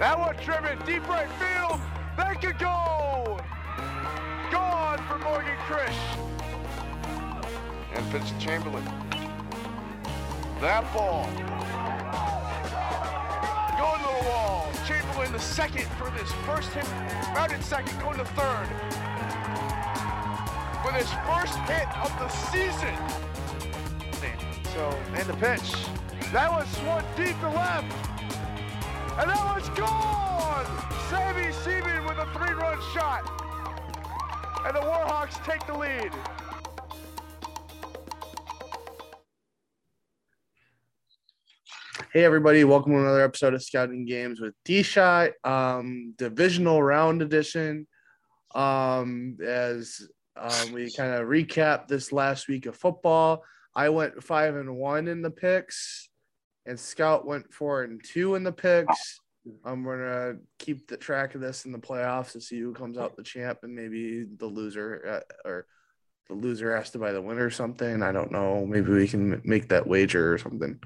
[0.00, 1.78] That one driven deep right field.
[2.16, 3.38] That could go.
[4.50, 5.92] Gone for Morgan Krish.
[7.92, 8.82] And Vincent Chamberlain.
[10.62, 11.28] That ball.
[13.76, 14.70] Going to the wall.
[14.88, 16.88] Chamberlain the second for this first hit.
[17.36, 18.68] Rounded second, going to third.
[20.82, 22.96] For this first hit of the season.
[24.72, 25.74] So, and the pitch.
[26.32, 28.09] That was swung deep to left.
[29.18, 30.66] And that one's gone!
[31.08, 33.28] Sammy Seaman with a three-run shot.
[34.64, 36.12] And the Warhawks take the lead.
[42.12, 47.86] Hey everybody, welcome to another episode of Scouting Games with D-Shot, um, divisional round edition.
[48.54, 54.56] Um, as um, we kind of recap this last week of football, I went five
[54.56, 56.09] and one in the picks,
[56.66, 59.20] and Scout went four and two in the picks.
[59.64, 63.16] I'm gonna keep the track of this in the playoffs to see who comes out
[63.16, 65.66] the champ, and maybe the loser uh, or
[66.28, 68.02] the loser has to buy the winner or something.
[68.02, 68.66] I don't know.
[68.66, 70.78] Maybe we can make that wager or something.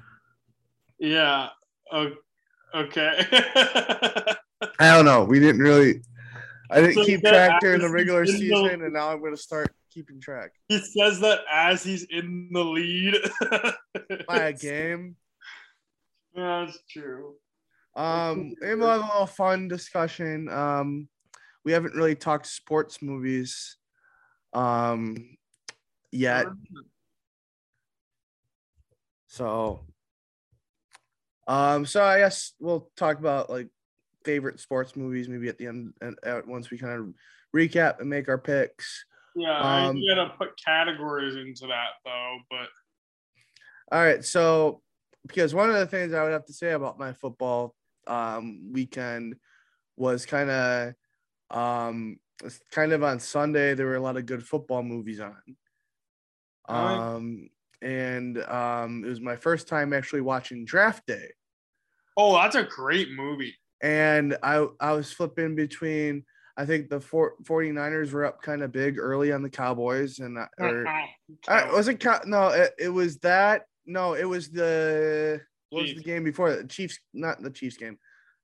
[0.97, 1.49] Yeah.
[1.93, 3.25] Okay.
[3.33, 4.35] I
[4.79, 5.23] don't know.
[5.25, 6.01] We didn't really.
[6.71, 9.19] I didn't So keep track during the regular he's in the- season, and now I'm
[9.19, 13.15] going to start keeping track he says that as he's in the lead.
[14.27, 15.15] by a game.
[16.35, 17.35] Yeah, that's true.
[17.95, 20.49] Um, we'll have a little fun discussion.
[20.49, 21.07] Um,
[21.63, 23.77] we haven't really talked sports movies,
[24.53, 25.37] um,
[26.11, 26.47] yet.
[29.27, 29.85] So,
[31.47, 33.69] um, so I guess we'll talk about like
[34.23, 37.13] favorite sports movies maybe at the end and uh, once we kind of
[37.55, 39.05] recap and make our picks.
[39.35, 42.69] Yeah, Um, I gotta put categories into that though, but
[43.91, 44.81] All right, so
[45.25, 47.75] because one of the things I would have to say about my football
[48.07, 49.35] um, weekend
[49.97, 50.93] was kind of
[51.51, 52.17] um,
[52.71, 55.35] kind of on Sunday there were a lot of good football movies on.
[56.67, 57.49] Um,
[57.81, 61.29] and um, it was my first time actually watching Draft Day.
[62.17, 63.55] oh, that's a great movie.
[63.81, 66.23] and I I was flipping between
[66.57, 70.37] I think the four, 49ers were up kind of big early on the Cowboys and
[70.59, 70.87] or
[71.47, 76.03] I, was it no it, it was that no it was the what was the
[76.03, 76.61] game before that?
[76.63, 77.97] the Chiefs not the Chiefs game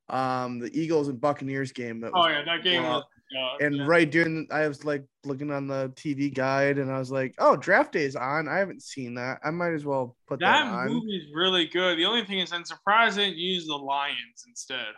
[0.10, 3.04] um the Eagles and Buccaneers game that was oh yeah, that game well, was.
[3.34, 3.86] Uh, and yeah.
[3.86, 7.34] right during the, I was like looking on the TV guide and I was like
[7.40, 10.66] oh draft day is on I haven't seen that I might as well put that,
[10.66, 11.98] that on movie's really good.
[11.98, 14.94] The only thing is, I'm surprised they didn't use the Lions instead.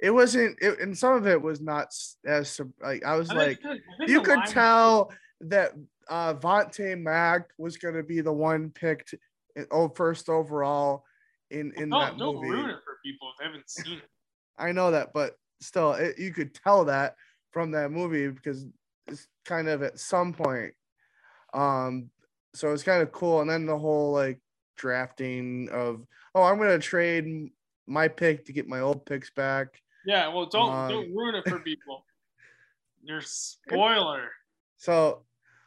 [0.00, 1.88] it wasn't it, and some of it was not
[2.26, 5.12] as like I was I like think- I think you could Lions- tell
[5.42, 5.72] that
[6.08, 9.14] uh Vontae Mack was going to be the one picked
[9.70, 11.04] oh, first overall
[11.50, 12.48] in in that Don't, don't movie.
[12.50, 14.08] ruin it for people if they haven't seen it.
[14.58, 17.16] I know that, but still, it, you could tell that
[17.50, 18.66] from that movie because
[19.08, 20.74] it's kind of at some point.
[21.54, 22.10] Um,
[22.54, 24.40] so it's kind of cool, and then the whole like
[24.76, 27.50] drafting of oh, I'm going to trade
[27.86, 29.82] my pick to get my old picks back.
[30.04, 32.04] Yeah, well, don't Um, don't ruin it for people.
[33.02, 34.30] You're spoiler.
[34.76, 35.24] So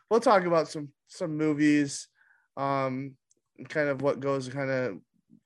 [0.09, 2.07] we'll talk about some some movies,
[2.57, 3.15] um,
[3.69, 4.97] kind of what goes kind of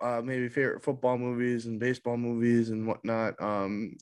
[0.02, 3.42] uh, maybe favorite football movies and baseball movies and whatnot.
[3.42, 3.98] Um,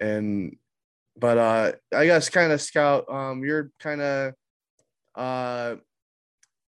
[0.00, 0.56] and
[1.16, 4.34] but uh, I guess kind of scout um, your kind of
[5.14, 5.76] uh,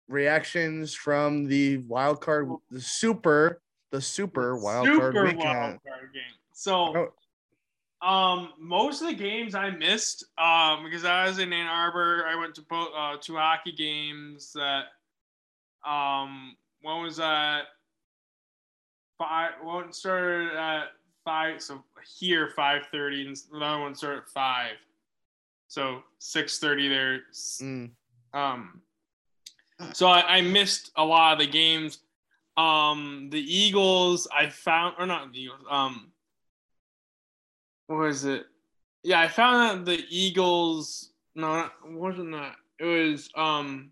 [0.08, 5.40] reactions from the wild card, the super, the super wild card Super weekend.
[5.44, 6.24] wild card game.
[6.54, 7.12] So,
[8.02, 12.26] Oh, um, most of the games I missed, um, because I was in Ann Arbor.
[12.26, 14.54] I went to both uh, two hockey games.
[14.54, 14.86] That,
[15.88, 17.62] um, one was at
[19.18, 19.52] five.
[19.62, 20.88] One started at
[21.26, 21.62] five.
[21.62, 21.84] So
[22.20, 24.74] here five thirty, and the other one started at five.
[25.68, 27.22] So six thirty there.
[27.34, 27.90] mm,
[28.34, 28.82] Um,
[29.94, 32.00] so I, I missed a lot of the games.
[32.58, 35.62] Um, the Eagles, I found, or not the Eagles.
[35.70, 36.12] Um,
[37.88, 38.46] what was it?
[39.04, 41.12] Yeah, I found that the Eagles.
[41.36, 42.56] No, not- it wasn't that.
[42.80, 43.92] It was um.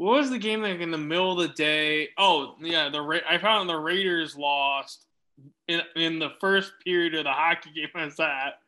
[0.00, 2.08] What was the game like in the middle of the day?
[2.16, 5.04] Oh yeah, the Ra- I found the Raiders lost
[5.68, 8.60] in in the first period of the hockey game I was at.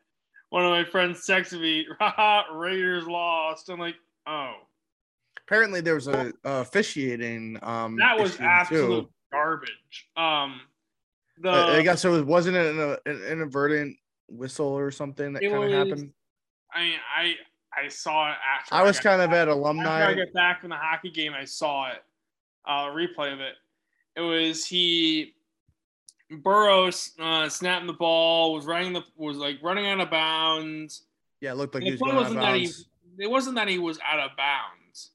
[0.50, 1.86] One of my friends texted me,
[2.54, 3.94] Raiders lost." I'm like,
[4.26, 4.52] oh.
[5.46, 7.58] apparently there was a, a officiating.
[7.62, 9.10] Um, That was absolute too.
[9.32, 10.10] garbage.
[10.18, 10.60] Um,
[11.38, 13.96] the I, I guess it was wasn't it an, an inadvertent
[14.28, 16.12] whistle or something that kind of happened.
[16.74, 17.34] I mean, I
[17.76, 18.74] I saw it after.
[18.74, 20.06] I was got kind of back- at after alumni.
[20.08, 21.32] I got back from the hockey game.
[21.34, 22.02] I saw it,
[22.66, 23.54] uh, replay of it.
[24.16, 25.34] It was he
[26.30, 31.02] Burrows uh, snapping the ball was running the was like running out of bounds.
[31.40, 32.86] Yeah, it looked like And he was going out of wasn't that he bounds.
[33.18, 35.10] it wasn't that he was out of bounds.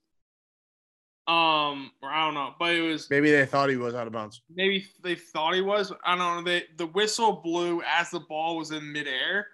[1.27, 4.13] Um, or I don't know, but it was Maybe they thought he was out of
[4.13, 4.41] bounds.
[4.53, 5.91] maybe they thought he was.
[6.05, 6.49] I don't know.
[6.51, 9.47] They, the whistle blew as the ball was in midair.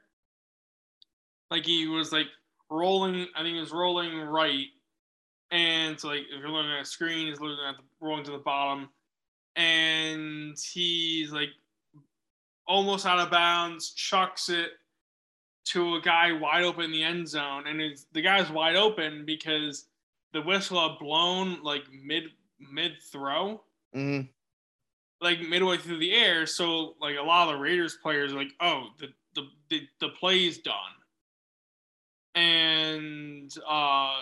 [1.49, 2.27] Like he was like
[2.73, 3.27] rolling.
[3.35, 4.67] I think was rolling right,
[5.51, 8.31] and so like if you're looking at a screen, he's looking at the rolling to
[8.31, 8.89] the bottom,
[9.55, 11.49] and he's like
[12.67, 14.71] almost out of bounds, chucks it
[15.65, 19.25] to a guy wide open in the end zone, and it's, the guy's wide open
[19.25, 19.85] because
[20.33, 22.23] the whistle had blown like mid
[22.71, 23.61] mid throw
[23.95, 24.29] Mhm.
[25.21, 26.45] like midway through the air.
[26.45, 30.09] So like a lot of the Raiders players are like, oh, the the the, the
[30.09, 30.93] play's done.
[32.35, 34.21] And uh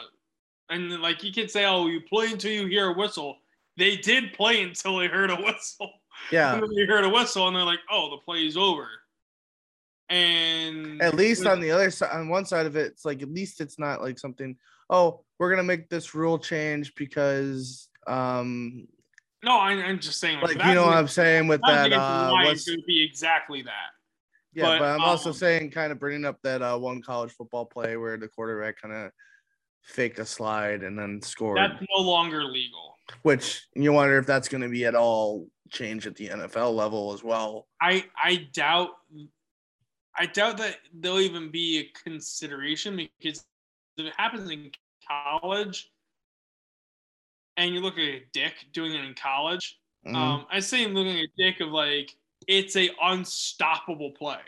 [0.70, 3.38] and like you could say, oh, you play until you hear a whistle.
[3.78, 5.92] They did play until they heard a whistle.
[6.32, 6.62] Yeah.
[6.76, 8.88] They heard a whistle and they're like, oh, the play is over.
[10.08, 13.32] And At least on the other side, on one side of it, it's like at
[13.32, 14.56] least it's not like something.
[14.90, 18.88] Oh, we're gonna make this rule change because, um,
[19.44, 21.76] no, I, I'm just saying like that you know what I'm saying with that was
[21.78, 21.86] that.
[21.88, 23.90] against the Uh, Lions, what's, it would be exactly that.
[24.54, 27.32] Yeah, but, but, I'm also um, saying kind of bringing up that uh, one college
[27.32, 29.12] football play where the quarterback kind of
[29.84, 32.96] faked a slide and then scored, That's no longer legal.
[33.24, 37.14] which you wonder if that's going to be at all changed at the NFL level
[37.14, 37.68] as well.
[37.82, 38.90] I I doubt
[40.18, 43.46] I doubt that there'll even be a consideration because
[43.98, 44.72] if it happens in
[45.08, 45.90] college
[47.58, 50.16] and you look at a dick doing it in college, Mhm.
[50.16, 52.16] um, I say looking at a dick of like
[52.48, 54.40] it's a unstoppable play.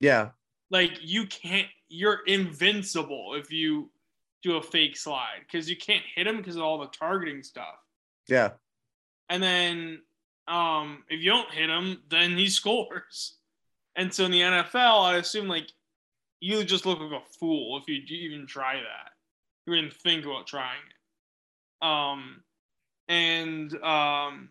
[0.00, 0.30] yeah,
[0.70, 3.90] Like you can't you're invincible if you
[4.42, 7.76] do a fake slide because you can't hit him because of all the targeting stuff.
[8.28, 8.50] yeah,
[9.28, 10.00] And then
[10.48, 13.36] um, if you don't hit him, then he scores.
[13.94, 15.68] And so in the NFL, I assume like
[16.40, 19.12] you just look like a fool if you even try that.
[19.66, 21.86] You even think about trying it.
[21.86, 22.42] Um,
[23.08, 24.48] and um,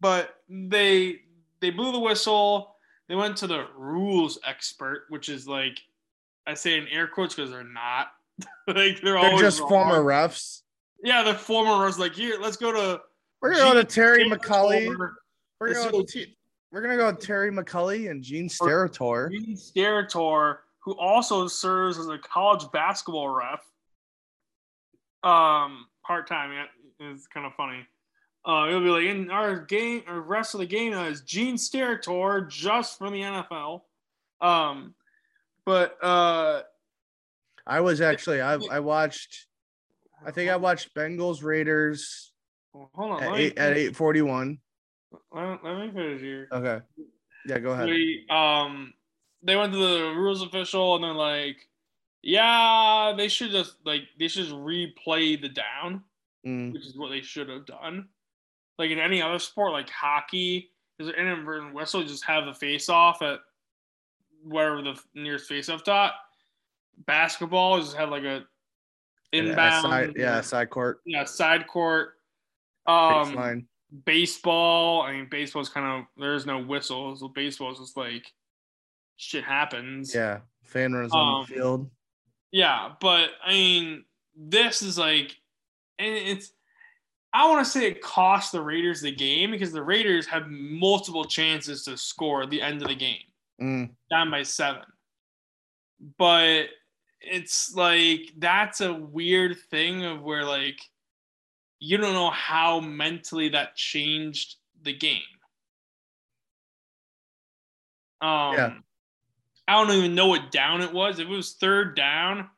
[0.00, 1.20] but they
[1.60, 2.76] they blew the whistle.
[3.08, 5.78] They went to the rules expert, which is like
[6.46, 8.08] I say in air quotes because they're not.
[8.66, 9.68] like they're, they're always just wrong.
[9.68, 10.62] former refs.
[11.02, 11.98] Yeah, the former refs.
[11.98, 13.00] like, here, let's go to
[13.40, 14.28] We're gonna go to Terry.
[14.28, 14.88] McAulay.
[15.60, 16.36] We're gonna go T-
[16.72, 19.30] we're gonna go Terry McAulay and Gene Steratore.
[19.30, 23.60] Gene Steratore, who also serves as a college basketball ref,
[25.22, 26.52] um, part time.
[26.52, 27.86] Yeah, is kind of funny.
[28.46, 32.48] Uh, it'll be like in our game, or rest of the game is Gene Steratore
[32.48, 33.82] just from the NFL.
[34.40, 34.94] Um,
[35.66, 36.62] but uh,
[37.66, 39.46] I was actually I I watched
[40.24, 42.32] I think I watched Bengals Raiders
[42.72, 44.58] Hold on, at eight at eight forty one.
[45.32, 46.48] let, let me finish here.
[46.50, 46.80] Okay.
[47.46, 47.86] Yeah, go ahead.
[47.86, 48.94] we um
[49.42, 51.56] they went to the rules official and they're like
[52.22, 56.04] yeah they should just like they should just replay the down
[56.46, 58.08] Mm, which is what they should have done
[58.80, 62.88] like in any other sport like hockey is an inadvertent whistle just have the face
[62.88, 63.38] off at
[64.44, 66.14] wherever the nearest face off dot
[67.06, 68.42] basketball just have like a
[69.32, 71.00] yeah, inbound side, yeah, side court.
[71.06, 72.14] yeah side court
[72.86, 73.64] um baseline.
[74.04, 75.02] baseball.
[75.02, 78.32] I mean, baseball's kind of there's no whistle, so baseball's just like
[79.16, 80.14] shit happens.
[80.14, 80.40] Yeah.
[80.64, 81.90] Fan runs on um, the field.
[82.52, 84.04] Yeah, but I mean,
[84.36, 85.36] this is like,
[85.98, 86.52] and it's.
[87.32, 91.24] I want to say it cost the Raiders the game because the Raiders had multiple
[91.24, 93.22] chances to score at the end of the game,
[93.60, 94.82] Mm, down by seven.
[96.18, 96.66] But
[97.20, 100.80] it's like that's a weird thing of where like
[101.78, 105.22] you don't know how mentally that changed the game.
[108.20, 108.74] Um, Yeah.
[109.68, 111.20] I don't even know what down it was.
[111.20, 112.50] If it was third down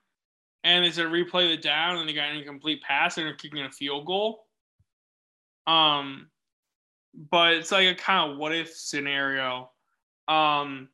[0.65, 3.61] and they said replay the down and they got an incomplete pass and they're kicking
[3.61, 4.47] a field goal.
[5.67, 6.29] Um,
[7.15, 9.71] but it's like a kind of what if scenario.
[10.29, 10.89] Um,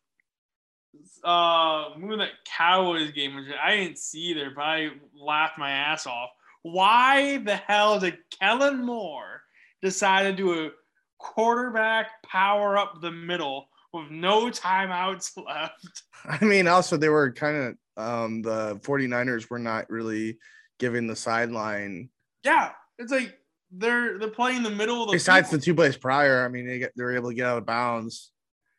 [1.23, 6.07] uh, moving that Cowboys game, which I didn't see either, but I laughed my ass
[6.07, 6.31] off.
[6.63, 9.43] Why the hell did Kellen Moore
[9.83, 10.71] decide to do a
[11.19, 16.03] quarterback power up the middle with no timeouts left?
[16.25, 20.39] I mean, also they were kind of um the 49ers were not really
[20.79, 22.11] giving the sideline
[22.45, 23.38] Yeah, it's like
[23.71, 26.45] they're they're playing the middle of the besides the two plays prior.
[26.45, 28.31] I mean, they get they're able to get out of bounds.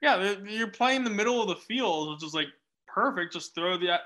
[0.01, 2.47] yeah you're playing the middle of the field, which is like
[2.87, 3.33] perfect.
[3.33, 3.99] Just throw the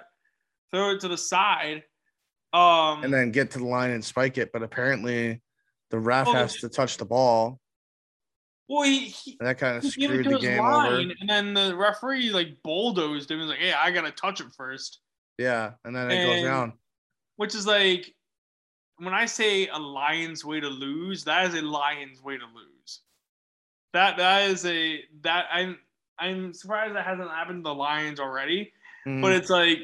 [0.71, 1.83] throw it to the side.
[2.53, 4.51] Um, and then get to the line and spike it.
[4.51, 5.41] But apparently,
[5.89, 7.59] the ref Well, has to touch the ball.
[8.69, 10.99] Well, he, he And that kind of screwed the game over.
[10.99, 13.37] and then the referee like bulldozed him.
[13.37, 14.99] He was like, "Hey, I gotta touch it first.
[15.37, 16.73] Yeah, and then it goes down.
[17.37, 18.13] which is like
[18.97, 23.01] when I say a lion's way to lose, that is a lion's way to lose.
[23.93, 25.79] That that is a that I'm
[26.19, 28.71] I'm surprised that hasn't happened to the Lions already.
[29.05, 29.21] Mhm.
[29.21, 29.79] But it's like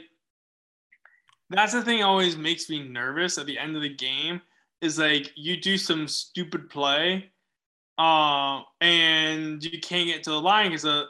[1.49, 4.41] that's the thing that always makes me nervous at the end of the game
[4.81, 7.31] is like you do some stupid play,
[7.97, 11.05] uh, and you can't get to the line because the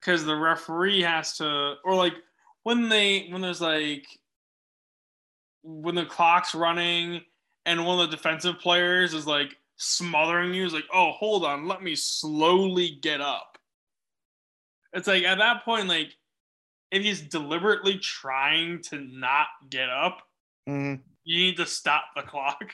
[0.00, 2.14] because the referee has to or like
[2.64, 4.06] when they when there's like
[5.62, 7.22] when the clock's running
[7.66, 10.64] and one of the defensive players is like smothering you.
[10.66, 11.66] Is like oh hold on.
[11.68, 13.58] Let me slowly get up.
[14.92, 16.14] It's like at that point like
[16.90, 20.22] if he's deliberately trying to not get up
[20.68, 21.00] Mhm.
[21.24, 22.72] you need to stop the clock.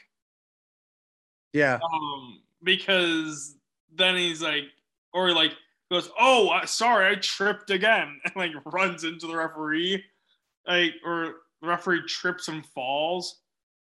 [1.53, 3.57] Yeah, um because
[3.93, 4.65] then he's like
[5.13, 5.53] or like
[5.91, 10.05] goes oh sorry i tripped again and like runs into the referee
[10.67, 13.40] like or the referee trips and falls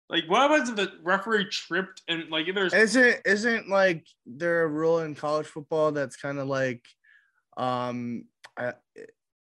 [0.10, 4.68] like what happens if the referee tripped and like there's isn't isn't like there a
[4.68, 6.86] rule in college football that's kind of like,
[7.58, 8.72] um, uh,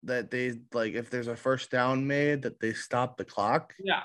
[0.04, 3.74] that they like if there's a first down made that they stop the clock.
[3.80, 4.04] yeah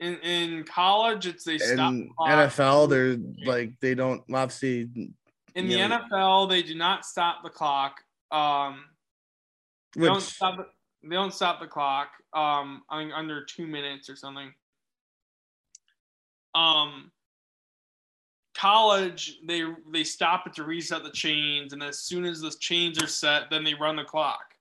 [0.00, 2.24] in in college it's they stop In the.
[2.24, 3.16] NFL, they're
[3.46, 4.88] like they don't obviously.
[5.54, 6.00] in the yeah.
[6.10, 8.00] NFL they do not stop the clock
[8.30, 8.84] um
[9.96, 10.66] they don't stop the,
[11.08, 14.52] they don't stop the clock um I think under two minutes or something.
[16.56, 17.10] Um
[18.56, 23.02] college they they stop it to reset the chains and as soon as the chains
[23.02, 24.54] are set then they run the clock.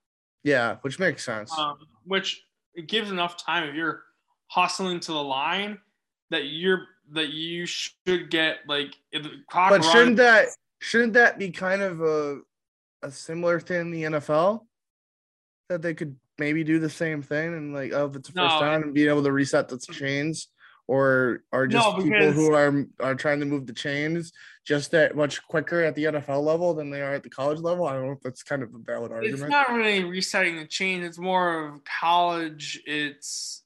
[0.43, 1.51] yeah, which makes sense.
[1.57, 4.03] Um which it gives enough time if you're
[4.47, 5.77] hustling to the line
[6.29, 10.47] that you're that you should get like the clock but runs, shouldn't that
[10.79, 12.39] shouldn't that be kind of a
[13.01, 14.65] a similar thing in the NFL
[15.69, 18.59] that they could maybe do the same thing and like oh if it's first No,
[18.59, 20.49] down and being able to reset the chains
[20.87, 24.31] or are just No, people who are are trying to move the chains
[24.65, 27.85] just that much quicker at the NFL level than they are at the college level.
[27.87, 29.41] I don't know if that's kind of a valid argument.
[29.43, 31.03] it's not really resetting the chain.
[31.03, 32.81] It's more of college.
[32.85, 33.63] It's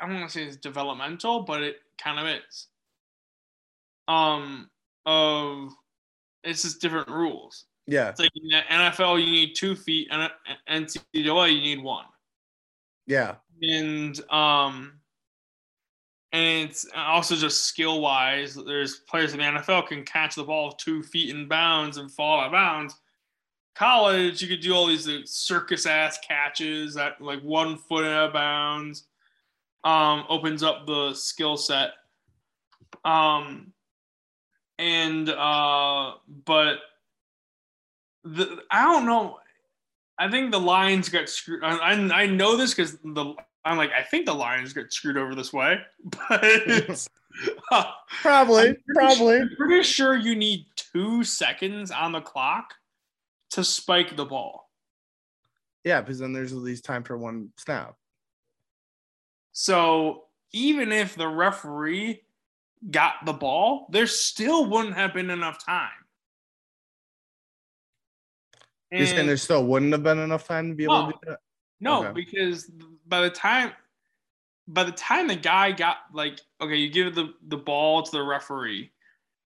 [0.00, 2.66] I don't want to say it's developmental, but it kind of is.
[4.06, 4.70] Um,
[5.06, 5.72] of
[6.44, 7.64] it's just different rules.
[7.86, 10.30] yeah, It's like in the NFL, you need two feet, and
[10.70, 12.04] NCAA, you need one.
[13.06, 15.00] yeah, And um,
[16.32, 18.54] and it's also just skill wise.
[18.54, 22.40] There's players in the NFL can catch the ball two feet in bounds and fall
[22.40, 22.96] out of bounds.
[23.74, 28.32] College, you could do all these circus ass catches at like one foot out of
[28.32, 29.04] bounds.
[29.84, 31.92] Um, opens up the skill set.
[33.04, 33.72] Um,
[34.78, 36.78] and uh, but
[38.24, 39.38] the I don't know.
[40.18, 41.62] I think the Lions got screwed.
[41.62, 43.34] I, I, I know this because the
[43.68, 47.08] I'm like I think the Lions get screwed over this way, but it's,
[47.70, 47.84] uh,
[48.22, 49.36] probably, I'm pretty probably.
[49.40, 52.74] I'm pretty sure you need two seconds on the clock
[53.50, 54.70] to spike the ball.
[55.84, 57.94] Yeah, because then there's at least time for one snap.
[59.52, 62.22] So even if the referee
[62.90, 65.90] got the ball, there still wouldn't have been enough time.
[68.90, 71.18] You're saying And- there still wouldn't have been enough time to be able to do
[71.30, 71.40] that?
[71.80, 72.12] No, Okay.
[72.12, 72.70] because
[73.08, 73.72] by the time
[74.68, 78.22] by the time the guy got like okay, you give the the ball to the
[78.22, 78.92] referee.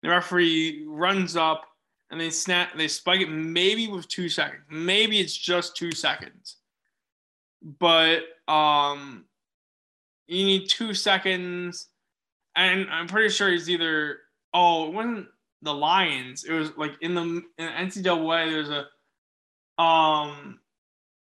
[0.02, 1.64] The referee runs up
[2.10, 4.62] and they snap they spike it maybe with 2 seconds.
[4.70, 6.56] Maybe it's just 2 seconds.
[7.62, 9.24] But um
[10.26, 11.88] you need 2 seconds
[12.56, 14.18] and I'm pretty sure it's either
[14.54, 15.26] oh, it wasn't
[15.62, 16.44] the Lions.
[16.44, 20.59] It was like in the in NCAA there's a um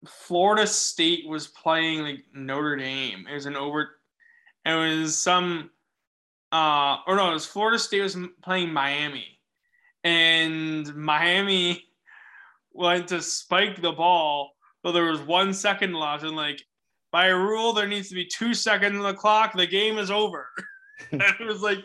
[0.09, 3.25] Florida State was playing like Notre Dame.
[3.29, 3.89] It was an over.
[4.65, 5.69] It was some,
[6.51, 9.39] uh, or no, it was Florida State was playing Miami,
[10.03, 11.83] and Miami
[12.73, 14.51] went to spike the ball,
[14.83, 16.61] but there was one second left, and like
[17.11, 19.53] by rule, there needs to be two seconds on the clock.
[19.53, 20.47] The game is over.
[21.11, 21.83] and it was like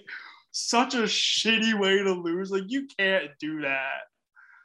[0.53, 2.51] such a shitty way to lose.
[2.51, 4.03] Like you can't do that.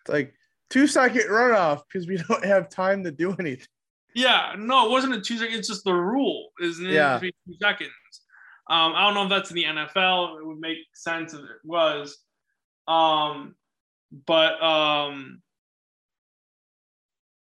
[0.01, 0.33] It's like
[0.75, 3.67] two second runoff because we don't have time to do anything.
[4.13, 5.57] Yeah, no, it wasn't a two second.
[5.57, 6.93] It's just the rule, isn't it?
[6.93, 7.19] Yeah.
[7.19, 7.91] Two seconds.
[8.69, 10.39] Um, I don't know if that's in the NFL.
[10.39, 12.17] It would make sense if it was.
[12.87, 13.55] Um,
[14.25, 15.41] but um,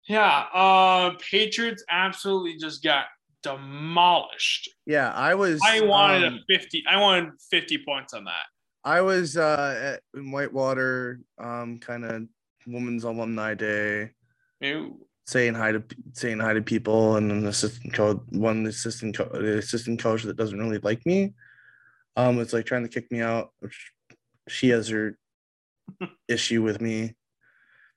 [0.08, 3.06] yeah, uh, Patriots absolutely just got
[3.44, 4.70] demolished.
[4.86, 5.60] Yeah, I was.
[5.66, 6.84] I wanted um, a fifty.
[6.88, 8.46] I wanted fifty points on that.
[8.84, 12.28] I was uh, at, in Whitewater, um, kind of
[12.68, 14.12] Women's Alumni Day,
[14.60, 15.06] Ew.
[15.26, 19.58] saying hi to saying hi to people, and an assistant coach, one assistant co- the
[19.58, 21.34] assistant coach that doesn't really like me.
[22.16, 23.52] Um, it's like trying to kick me out,
[24.48, 25.18] she has her
[26.28, 27.16] issue with me.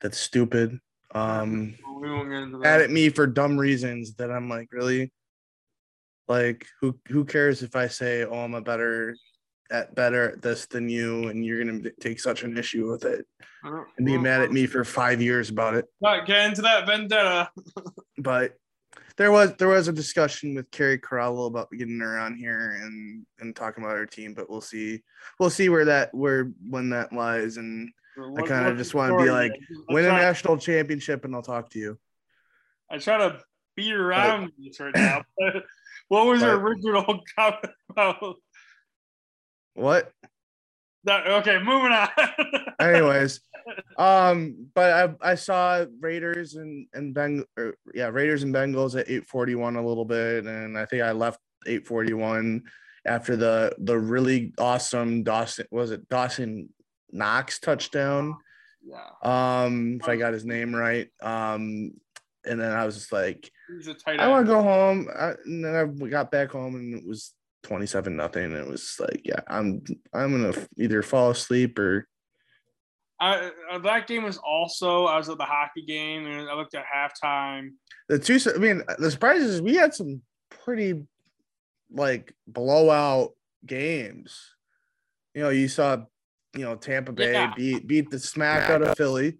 [0.00, 0.78] That's stupid.
[1.14, 5.12] Um, We won't get into mad at me for dumb reasons that I'm like, really?
[6.28, 9.16] Like, who who cares if I say, oh, I'm a better
[9.71, 13.26] at better at this than you, and you're gonna take such an issue with it
[13.64, 15.87] and be mad at me for five years about it.
[16.00, 17.50] Not get into that vendetta.
[18.18, 18.54] But
[19.16, 23.26] there was there was a discussion with Carrie Corallo about getting her on here and
[23.38, 25.02] and talking about her team, but we'll see
[25.38, 29.52] we'll see where that where when that lies and What- kinda just wanna be like,
[29.88, 31.99] win a try- national championship and I'll talk to you.
[32.90, 33.40] I try to
[33.76, 35.23] beat around this right now.
[35.38, 35.64] But
[36.09, 38.37] what was your original comment about
[39.75, 40.12] What?
[41.04, 41.26] that?
[41.26, 42.09] Okay, moving on.
[42.81, 43.40] anyways
[43.99, 49.09] um but i i saw raiders and and Beng- or, yeah raiders and bengals at
[49.09, 52.62] 841 a little bit and i think i left 841
[53.07, 56.69] after the the really awesome dawson was it dawson
[57.11, 58.37] knox touchdown
[58.83, 59.09] yeah,
[59.62, 61.93] um if i got his name right um
[62.45, 63.50] and then i was just like
[64.19, 67.33] i want to go home I, and then i got back home and it was
[67.64, 72.06] 27 nothing and it was like yeah i'm i'm gonna either fall asleep or
[73.21, 75.04] I, uh, that game was also.
[75.06, 77.71] I was at the hockey game and I looked at halftime.
[78.09, 81.00] the two i mean the surprise is we had some pretty
[81.92, 83.30] like blowout
[83.64, 84.38] games
[85.33, 85.97] you know you saw
[86.54, 87.52] you know tampa bay Yeah.
[87.56, 89.38] beat beat the smack out of philly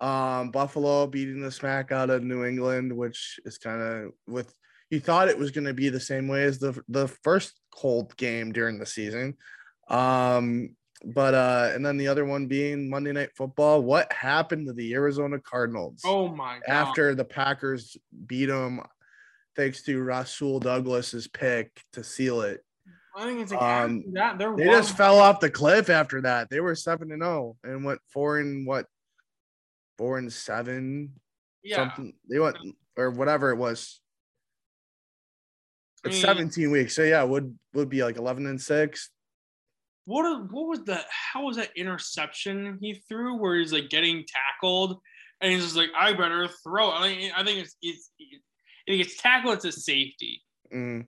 [0.00, 4.52] um buffalo beating the smack out of new england which is kind of with
[4.94, 8.16] you thought it was going to be the same way as the the first cold
[8.16, 9.36] game during the season
[9.88, 10.74] um
[11.04, 14.94] but uh and then the other one being monday night football what happened to the
[14.94, 16.72] arizona cardinals Oh my god!
[16.72, 17.96] after the Packers
[18.26, 18.80] beat them
[19.56, 22.64] thanks to Rasul Douglas's pick to seal it.
[23.16, 26.50] I think it's like um, that they're They just fell off the cliff after that.
[26.50, 28.86] They were 7 and 0 and went 4 and what
[29.98, 31.12] 4 and 7
[31.62, 31.76] yeah.
[31.76, 32.14] something.
[32.28, 32.56] They went
[32.96, 34.00] or whatever it was.
[36.04, 36.94] It's mean, 17 weeks.
[36.96, 39.10] So yeah, would would be like 11 and 6.
[40.06, 44.24] What a- what was the how was that interception he threw where he's like getting
[44.26, 45.00] tackled
[45.40, 46.90] and he's just like I better throw.
[46.90, 48.10] I think I think it's it's
[48.86, 50.42] he gets tackled it's a safety.
[50.72, 51.06] Mm.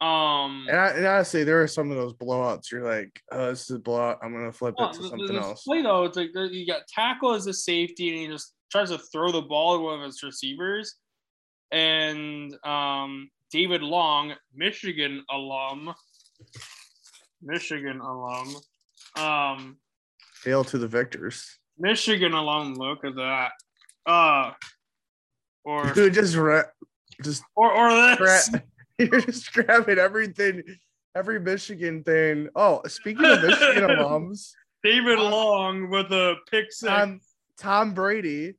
[0.00, 2.70] Um, And, I, and honestly, there are some of those blowouts.
[2.70, 4.18] You're like, oh, this is a blowout.
[4.22, 5.64] I'm gonna flip well, it to the- something the else.
[5.64, 8.98] Play though, it's like you got tackle as a safety and he just tries to
[8.98, 10.94] throw the ball to one of his receivers.
[11.72, 15.94] And um, David Long, Michigan alum,
[17.40, 18.56] Michigan alum,
[19.16, 19.76] um,
[20.44, 21.60] Hail to the victors.
[21.78, 22.74] Michigan alum.
[22.74, 23.52] Look at that.
[24.04, 24.50] Uh,
[25.64, 26.64] or Dude, just re-
[27.22, 28.48] just or or this.
[28.48, 28.62] Gra-
[28.98, 30.64] You're just grabbing everything,
[31.14, 32.48] every Michigan thing.
[32.56, 34.50] Oh, speaking of Michigan alums,
[34.82, 36.90] David Um, Long with a pick six.
[36.90, 37.20] Tom,
[37.56, 38.54] Tom Brady.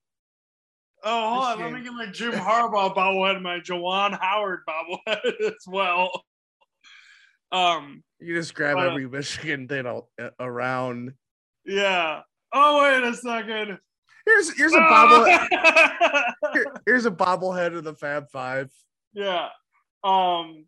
[1.08, 1.60] Oh, hold on.
[1.62, 6.24] Let me get my Jim Harbaugh bobblehead, and my Juwan Howard bobblehead as well.
[7.52, 9.86] Um, You just grab Uh, every Michigan thing
[10.40, 11.14] around.
[11.66, 12.22] yeah.
[12.54, 13.78] Oh, wait a second.
[14.26, 15.26] Here's here's a bobble.
[15.30, 16.34] Ah!
[16.54, 18.72] here- here's a bobblehead of the Fab Five.
[19.14, 19.50] yeah.
[20.04, 20.66] Um,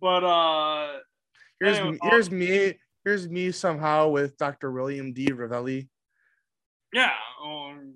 [0.00, 0.98] but uh,
[1.60, 2.74] Here's Anyway, me, here's me.
[3.04, 4.70] Here's me somehow with Dr.
[4.70, 5.26] William D.
[5.28, 5.88] Revelli.
[6.92, 7.12] yeah.
[7.42, 7.94] Um,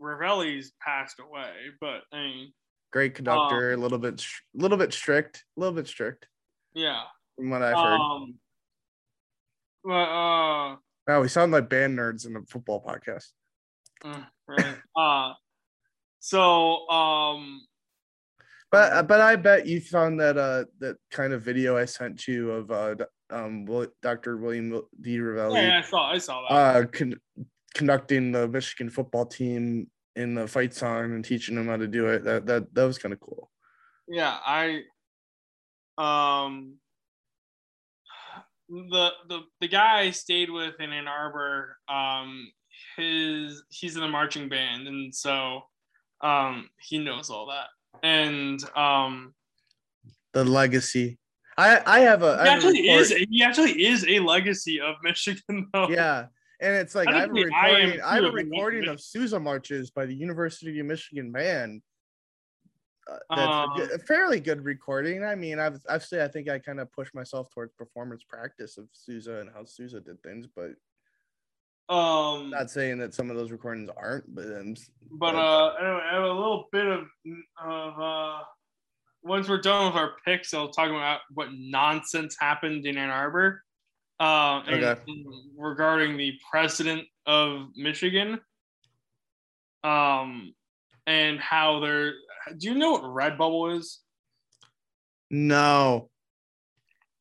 [0.00, 2.52] Revelli's passed away, but I mean,
[2.92, 6.28] Great conductor, a little bit, sh- little bit strict, a little bit strict
[6.74, 7.02] yeah.
[7.36, 8.00] from what I've heard.
[8.00, 8.34] Um,
[9.82, 10.76] but uh.
[11.06, 13.26] Wow, we sound like band nerds in a football podcast.
[14.04, 14.76] Mm, right.
[14.96, 15.32] uh
[16.20, 17.62] so um
[18.70, 22.26] But uh, but I bet you found that uh that kind of video I sent
[22.26, 22.96] you of uh
[23.30, 23.66] um
[24.02, 24.36] Dr.
[24.36, 25.18] William D.
[25.18, 25.62] Revelli.
[25.62, 26.54] Yeah, I saw I saw that.
[26.54, 27.20] uh con-
[27.74, 32.06] conducting the Michigan football team in the fight song and teaching them how to do
[32.06, 32.24] it.
[32.24, 33.50] That that that was kind of cool.
[34.08, 34.82] yeah, I
[35.98, 36.76] um
[38.68, 42.50] the the the guy I stayed with in Ann Arbor, um
[42.96, 45.62] his he's in the marching band and so
[46.22, 47.68] um he knows all that.
[48.02, 49.34] And um
[50.32, 51.18] The legacy.
[51.56, 55.68] I I have a, he a actually is he actually is a legacy of Michigan
[55.72, 55.88] though.
[55.88, 56.26] yeah.
[56.60, 58.00] And it's like I, have a think I recording.
[58.00, 61.32] I have a too, but not recording of Sousa marches by the University of Michigan
[61.32, 61.82] band.
[63.10, 65.24] Uh, that's a, Um, a fairly good recording.
[65.24, 68.78] I mean, I've I've say I think I kind of pushed myself towards performance practice
[68.78, 70.72] of Sousa and how Sousa did things, but
[71.94, 74.74] Um, Not saying that some of those recordings aren't, but um,
[75.10, 77.04] but uh, anyway, I have a little bit of
[77.62, 78.42] of uh,
[79.22, 83.63] once we're done with our picks, I'll talk about what nonsense happened in Ann Arbor.
[84.20, 85.24] Uh, and, Okay.
[85.56, 88.40] regarding the president of Michigan,
[89.82, 90.54] um,
[91.06, 92.12] and how they're.
[92.58, 94.00] Do you know what Redbubble is?
[95.30, 96.10] no.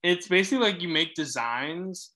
[0.04, 2.12] It's basically like you make designs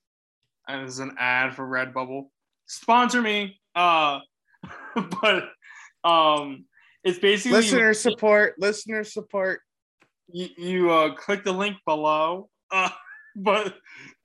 [0.68, 2.28] as an ad for Redbubble.
[2.66, 3.58] Sponsor me.
[3.74, 4.20] Uh,
[5.22, 5.48] but
[6.04, 6.66] um,
[7.02, 8.56] it's basically Listener support.
[8.58, 9.60] Listener support.
[10.30, 12.50] you, you uh, click the link below.
[12.70, 12.90] Uh,
[13.36, 13.74] but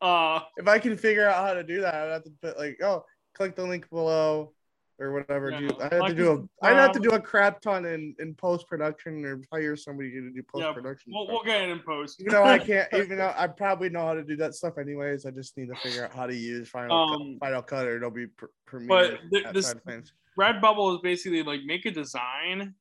[0.02, 2.78] uh, If I can figure out how to do that, I'd have to put like,
[2.84, 4.54] oh, click the link below
[5.00, 5.52] or whatever.
[5.52, 7.20] Yeah, do I have to like do it's, a I'd have to um, do a
[7.20, 11.12] crap ton in, in post production or hire somebody to do post production.
[11.14, 12.22] we'll, we'll get it in post.
[12.22, 15.26] even though I can't, even though I probably know how to do that stuff anyways,
[15.26, 17.98] I just need to figure out how to use Final Um, Cut, Final Cut or
[17.98, 18.88] Adobe Pr- Premiere.
[18.88, 20.14] but th- this- side of things.
[20.40, 22.74] Redbubble is basically like make a design,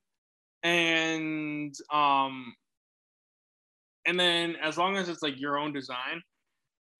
[0.62, 2.54] and um,
[4.06, 6.22] and then as long as it's like your own design,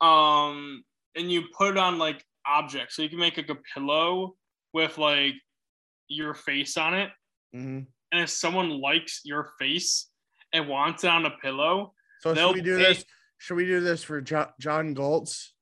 [0.01, 0.83] um,
[1.17, 4.35] and you put it on like objects, so you can make like a pillow
[4.73, 5.35] with like
[6.09, 7.11] your face on it,
[7.55, 7.87] Mhm.
[8.13, 10.11] and if someone likes your face
[10.53, 13.05] and wants it on a pillow, So should we do this?
[13.39, 15.55] Should we do this for jo- John Goltz?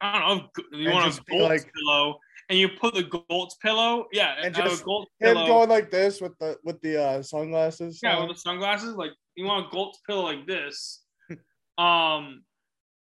[0.00, 0.50] I don't know.
[0.78, 2.18] You And want a Goltz like- pillow,
[2.48, 5.46] and you put the Goltz pillow, yeah, And just Him pillow.
[5.46, 8.00] going like this with the with the uh, sunglasses.
[8.02, 8.28] Yeah, on?
[8.28, 11.02] with the sunglasses, like you want a Goltz pillow like this.
[11.78, 12.42] um,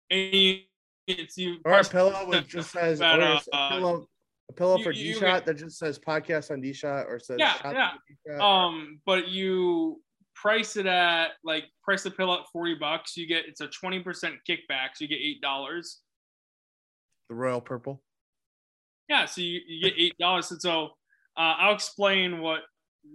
[0.09, 0.59] and you,
[1.07, 1.57] it's you.
[1.65, 4.07] or a pillow which just says But, or a uh, a pillow,
[4.49, 7.37] a pillow you- for D shot that just says podcast on D shot or says
[7.39, 7.75] Yeah, shot
[8.27, 8.37] yeah.
[8.41, 10.01] Um, but you
[10.35, 13.15] price it at like price the pillow at forty bucks.
[13.15, 15.99] You get it's a twenty percent kickback, so you get eight dollars.
[17.29, 18.01] the royal purple.
[19.11, 20.49] Yeah, so you, you get eight dollars.
[20.51, 20.85] And so
[21.35, 22.61] uh, I'll explain what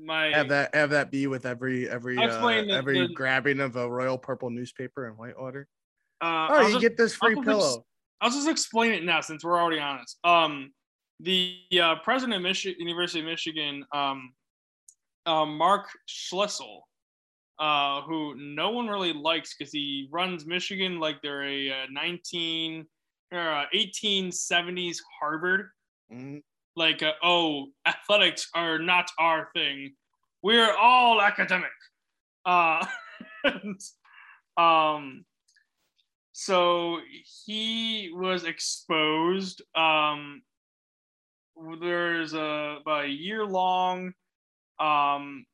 [0.04, 3.76] my Have that have that be with every every uh, the- every the- grabbing of
[3.76, 5.66] a royal purple newspaper in Whitewater.
[6.20, 7.86] Uh, Oh, you just- get this free I'll just- pillow.
[8.20, 10.00] I'll just explain it now since we're already on.
[10.24, 10.72] Um,
[11.20, 14.34] the uh, president of Michi- University of Michigan, um,
[15.24, 16.80] uh, Mark Schlissel,
[17.58, 22.86] uh, who no one really likes because he runs Michigan like they're a, uh 19
[23.32, 25.70] or uh, 1870s Harvard.
[26.12, 26.42] Mhm.
[26.74, 29.94] Like, uh, oh, athletics are not our thing.
[30.42, 31.70] We're all academic.
[32.44, 32.86] Uh,
[33.44, 33.80] and,
[34.58, 35.24] um,
[36.32, 36.98] so
[37.44, 39.62] he was exposed.
[39.74, 40.42] Um,
[41.80, 44.12] there's a about a year long
[44.80, 45.46] um,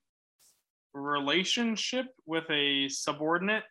[0.94, 3.64] relationship with a subordinate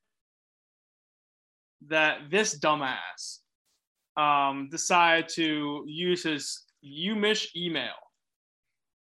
[1.87, 3.39] that this dumbass
[4.17, 7.93] um, decided to use his UMich email,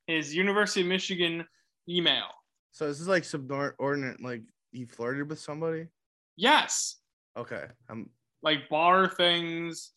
[0.08, 1.45] his University of Michigan
[1.89, 2.25] email.
[2.71, 5.88] So this is like subordinate, like he flirted with somebody.
[6.36, 6.97] Yes,
[7.38, 8.10] Okay, I'm
[8.41, 9.91] like bar things,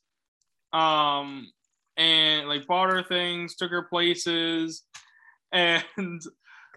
[0.75, 1.51] um,
[1.97, 4.83] and like bought her things, took her places,
[5.53, 5.83] and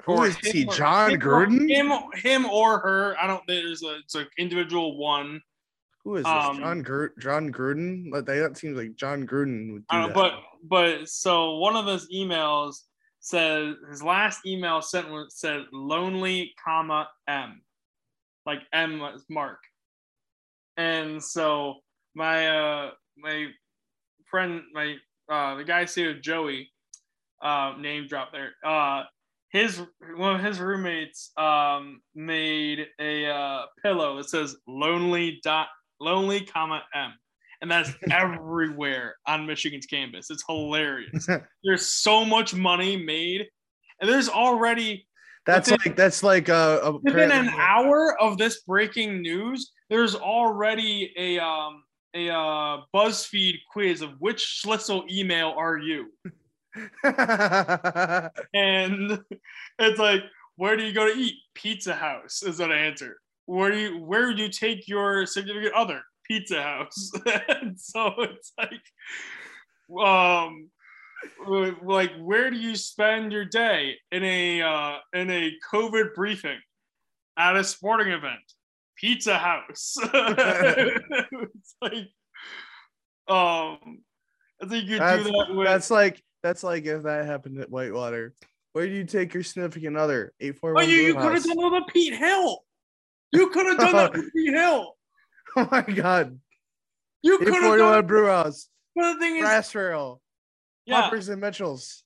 [0.05, 0.63] who or is he?
[0.65, 1.69] John him or- Gruden?
[1.69, 3.15] Him, him or her.
[3.21, 3.43] I don't.
[3.45, 5.41] There's a it's an individual one.
[6.03, 6.33] Who is this?
[6.33, 8.11] um, John Gru- John Gruden?
[8.11, 10.13] Like that seems like John Gruden would do I that.
[10.13, 12.75] but but so one of those emails
[13.19, 17.61] says his last email sent was said lonely comma M,
[18.45, 19.59] like M was Mark,
[20.77, 21.75] and so
[22.15, 23.47] my uh my
[24.25, 24.95] friend my
[25.29, 26.69] uh the guy said Joey,
[27.41, 29.03] uh name drop there uh
[29.51, 29.81] his
[30.17, 35.67] one of his roommates um made a uh pillow that says lonely dot
[35.99, 37.13] lonely comma M
[37.63, 40.29] and that's everywhere on Michigan's campus.
[40.29, 41.27] It's hilarious.
[41.63, 43.47] There's so much money made,
[43.99, 45.07] and there's already
[45.45, 49.71] that's within- like that's like uh, a within an hour of this breaking news.
[49.89, 56.11] There's already a um a uh, BuzzFeed quiz of which Schlissel email are you,
[58.53, 59.19] and
[59.79, 60.23] it's like
[60.57, 61.35] where do you go to eat?
[61.55, 63.17] Pizza House is an answer.
[63.45, 66.01] Where do you where would you take your significant other?
[66.25, 67.11] Pizza House.
[67.49, 70.69] and so it's like, um,
[71.83, 76.59] like where do you spend your day in a uh, in a COVID briefing
[77.37, 78.39] at a sporting event?
[78.97, 79.95] Pizza House.
[80.01, 82.07] it's like,
[83.27, 83.99] um,
[84.61, 85.67] I think you that's, do that with.
[85.67, 88.33] that's like that's like if that happened at Whitewater.
[88.73, 90.33] Where do you take your significant other?
[90.39, 90.89] Eight four oh, one.
[90.89, 92.63] you, you could have done Pete Hill.
[93.33, 94.93] You could have done that with Pete Hill.
[95.55, 96.39] Oh my god.
[97.21, 98.05] You could have done.
[98.05, 98.05] one
[98.95, 100.21] But the thing is, Brass Rail.
[100.85, 102.03] Yeah, Poppers and Mitchells.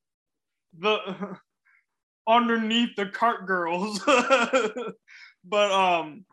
[0.77, 1.37] the
[2.27, 3.99] underneath the cart girls.
[5.43, 6.25] but um,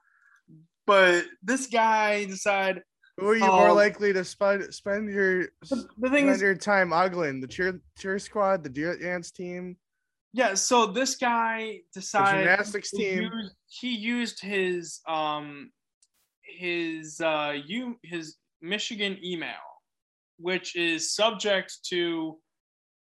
[0.87, 2.83] but this guy decided
[3.17, 3.75] Who are you more Oh.
[3.75, 7.41] likely to spend spend your the, the thing spend is your time ogling?
[7.41, 9.77] The cheer cheer squad, the deer dance team,
[10.35, 10.55] yeah.
[10.55, 13.23] So this guy the decided gymnastics he team.
[13.23, 15.71] used, he used his um
[16.43, 19.65] his uh you his Michigan email,
[20.39, 22.39] which is subject to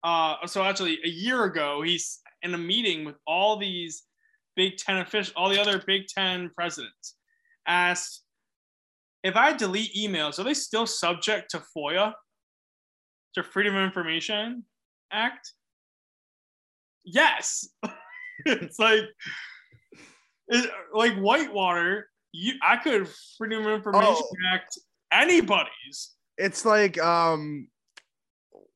[0.04, 4.04] uh so actually a year ago he's in a meeting with all these
[4.58, 7.16] Big Ten officials, all the other Big Ten presidents,
[7.66, 8.24] asked
[9.24, 12.12] if I delete emails, are they still subject to FOIA,
[13.36, 14.66] to Freedom of Information
[15.12, 15.54] Act?
[17.06, 17.68] Yes.
[18.46, 19.04] it's like
[20.48, 22.10] it, like Whitewater.
[22.32, 24.32] You, I could Freedom of Information Oh.
[24.52, 24.78] Act
[25.12, 26.12] anybody's.
[26.38, 27.68] It's like um,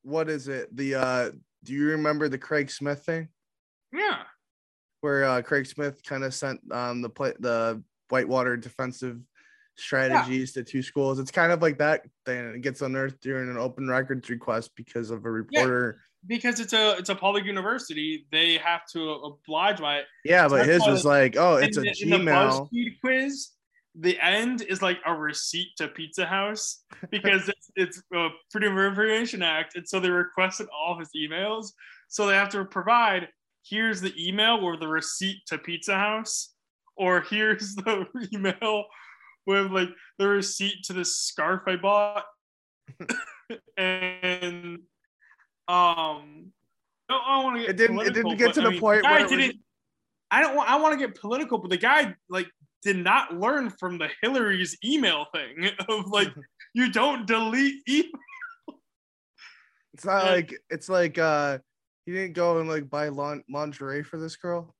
[0.02, 0.74] what is it?
[0.76, 1.30] The uh,
[1.64, 3.28] do you remember the Craig Smith thing
[3.92, 4.22] Yeah.
[5.00, 9.18] where uh, Craig Smith kind of sent um the play the Whitewater defensive
[9.76, 11.18] strategies to two schools?
[11.18, 12.02] It's kind of like that.
[12.24, 12.54] thing.
[12.54, 16.00] it gets unearthed during an open records request because of a reporter.
[16.28, 20.04] Because it's a it's a public university, they have to oblige by it.
[20.24, 22.68] Yeah, but his was like, oh, it's a the, the Gmail.
[22.70, 23.48] BuzzFeed quiz,
[24.00, 28.84] the end is like a receipt to Pizza House because it's it's a Freedom of
[28.84, 31.72] Information Act, and so they requested all of his emails.
[32.08, 33.28] So they have to provide
[33.68, 36.54] here's the email or the receipt to Pizza House,
[36.96, 38.84] or here's the email
[39.46, 42.24] with like the receipt to the scarf I bought,
[43.76, 44.78] and
[45.68, 46.52] um.
[47.10, 49.10] I want to get It didn't- it didn't get to I the mean, point guy
[49.12, 49.56] where it was- didn't
[50.30, 50.70] I don't want.
[50.70, 52.48] I want to get political, but the guy like
[52.82, 56.28] did not learn from the Hillary's email thing of like
[56.74, 58.10] you don't delete email.
[59.94, 60.30] It's not Yeah.
[60.32, 61.58] like it's like uh
[62.04, 64.74] he didn't go and like buy lin- lingerie for this girl.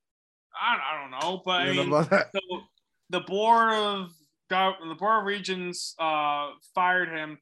[0.55, 2.63] I, I don't know, but I mean, so
[3.11, 4.11] the board of
[4.51, 7.39] the board of regents uh fired him.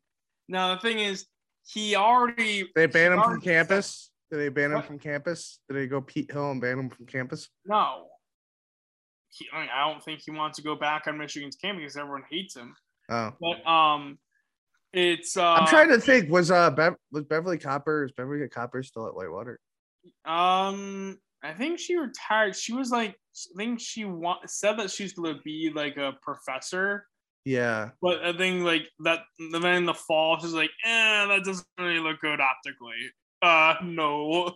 [0.48, 1.26] Now the thing is,
[1.66, 4.10] he already They banned him from campus.
[4.30, 4.86] Did they ban him What?
[4.86, 5.60] from campus?
[5.68, 7.48] Did they go Pete Hill and ban him from campus?
[7.64, 8.06] no.
[9.28, 11.96] He, I, mean, I don't think he wants to go back on Michigan's campus because
[11.98, 12.74] everyone hates him.
[13.10, 14.18] Oh, But um,
[14.94, 16.30] it's uh, I'm trying to think.
[16.30, 18.06] Was uh Bev- was Beverly Kopper?
[18.06, 19.60] Is Beverly Kopper still at Whitewater?
[20.24, 22.56] Um, I think she retired.
[22.56, 27.06] She was like, I think she wa- said that she's gonna be like a professor,
[27.46, 29.20] Yeah, but I think like that.
[29.38, 32.96] the man in the fall, she's like, eh, that doesn't really look good optically.
[33.40, 34.52] Uh, no.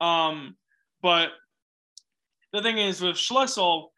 [0.00, 0.56] Um,
[1.02, 1.30] but
[2.52, 3.88] the thing is with Schlissel,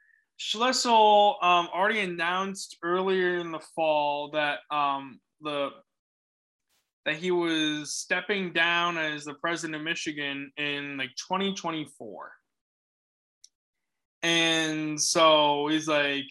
[0.40, 5.70] Schlissel um already announced earlier in the fall that um the
[7.05, 12.33] that he was stepping down as the president of Michigan in like 2024.
[14.22, 16.24] And so he's like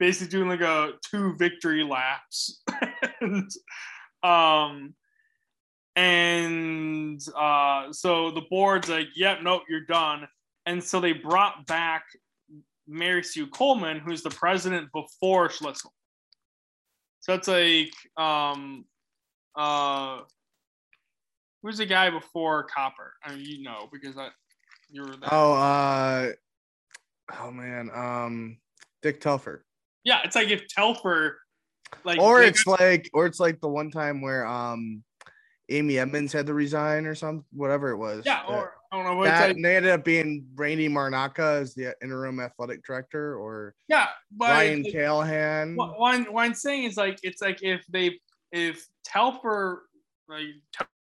[0.00, 2.62] basically doing like a two victory laps.
[3.20, 3.48] and
[4.24, 4.94] um
[5.94, 10.26] and uh so the board's like, yep, nope, you're done.
[10.66, 12.04] And so they brought back
[12.88, 15.90] Mary Sue Coleman, who's the president before Schlissel.
[17.20, 18.86] So it's like um
[19.54, 20.20] uh
[21.62, 23.10] who's the guy before Kopper?
[23.22, 24.30] I mean you know because I
[24.92, 25.28] you were there.
[25.30, 26.32] Oh, uh,
[27.38, 28.58] oh man, um,
[29.02, 29.64] Dick Telfer.
[30.04, 31.38] Yeah, it's like if Telfer
[32.04, 35.02] like Or it's like, or it's like the one time where um,
[35.68, 38.24] Amy Edmonds had to resign or something, whatever it was.
[38.24, 40.88] yeah, that- or I don't know what that like, and they ended up being Randy
[40.88, 45.76] Marnaka as the interim athletic director, or yeah, but Ryan like, Callahan.
[45.76, 48.18] what, what, I'm- what I'm saying is like it's like if they
[48.50, 49.82] if Telfer
[50.28, 50.46] like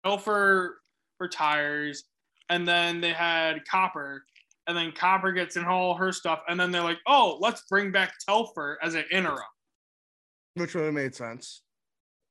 [0.04, 0.80] Telfer
[1.20, 2.04] retires
[2.48, 4.20] and then they had Kopper
[4.66, 7.92] and then Kopper gets in all her stuff and then they're like oh let's bring
[7.92, 9.38] back Telfer as an interim
[10.54, 11.62] which would have made sense.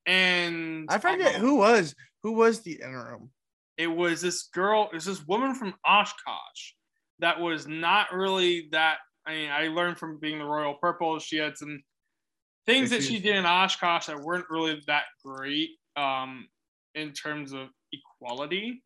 [0.05, 3.29] and I forget um, who was who was the interim.
[3.77, 6.73] it was this girl, it was this woman from Oshkosh
[7.19, 8.97] that was not really that.
[9.27, 11.81] I mean, I learned from being the Royal Purple, she had some
[12.65, 16.47] things that she did in Oshkosh that weren't really that great um,
[16.95, 18.83] in terms of equality.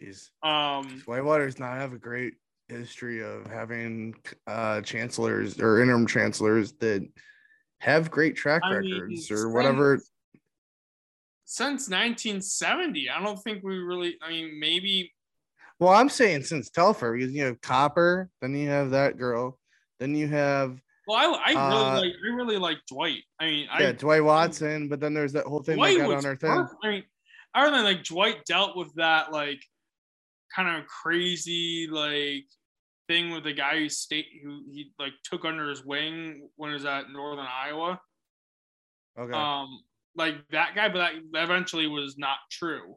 [0.00, 2.34] Jeez, Um, Whitewater does not have a great
[2.78, 4.14] history of having
[4.46, 7.06] uh chancellors or interim chancellors that
[7.80, 10.00] have great track I mean, records or since- whatever.
[11.44, 15.12] since 1970, I don't think we really, I mean, maybe,
[15.78, 19.58] Well, I'm saying since Telfer, because you have Kopper, then you have that girl,
[20.00, 23.22] then you have well, I, I really Uh, like, I really like Dwight.
[23.38, 26.16] I mean, yeah I, Dwight Watson, but then there's that whole thing Dwight they got
[26.16, 26.66] on our thing.
[26.82, 27.04] I mean,
[27.54, 29.62] other than like Dwight dealt with that like
[30.54, 32.46] kind of crazy like
[33.08, 36.74] thing with the guy who state who he like took under his wing when he
[36.74, 38.00] was at Northern Iowa.
[39.18, 39.32] Okay.
[39.32, 39.68] Um,
[40.16, 40.98] like that guy, but
[41.32, 42.96] that eventually was not true.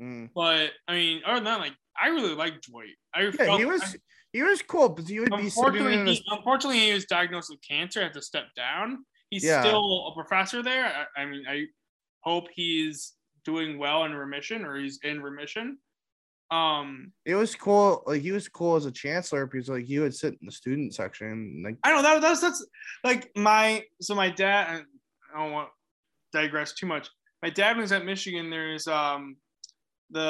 [0.00, 0.30] Mm.
[0.34, 2.96] But I mean, other than that, like I really like Dwight.
[3.14, 3.96] I Yeah, felt, he was
[4.32, 7.60] he was cool, but he would be unfortunately, a, he, unfortunately, he was diagnosed with
[7.66, 8.02] cancer.
[8.02, 9.04] Had to step down.
[9.30, 9.60] He's Yeah.
[9.60, 10.86] still a professor there.
[11.16, 11.64] I, I mean, I
[12.20, 15.78] hope he's doing well in remission, or he's in remission.
[16.50, 18.02] Um, it was cool.
[18.06, 20.94] Like he was cool as a chancellor because like he would sit in the student
[20.94, 21.62] section.
[21.64, 22.02] Like I know.
[22.02, 22.64] That, that's that's
[23.04, 24.84] like my so my dad.
[25.34, 25.68] I don't want
[26.32, 27.08] to digress too much.
[27.42, 28.48] My dad was at Michigan.
[28.50, 29.36] There's um
[30.10, 30.20] the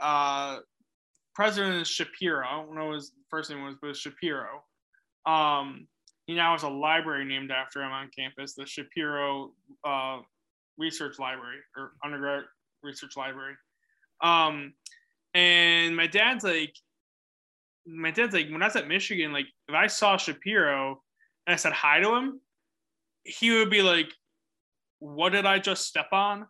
[0.00, 0.58] uh
[1.34, 2.44] president is Shapiro.
[2.46, 4.64] I don't know what his first name was, but Shapiro.
[5.26, 5.86] Um,
[6.26, 9.52] he now has a library named after him on campus, the Shapiro
[9.84, 10.18] uh,
[10.78, 12.42] Research Library or undergrad
[12.82, 13.54] research library.
[14.22, 14.74] Um,
[15.34, 16.74] and my dad's like,
[17.86, 21.02] my dad's like, when I was at Michigan, like if I saw Shapiro
[21.46, 22.40] and I said hi to him,
[23.24, 24.12] he would be like,
[24.98, 26.46] "What did I just step on?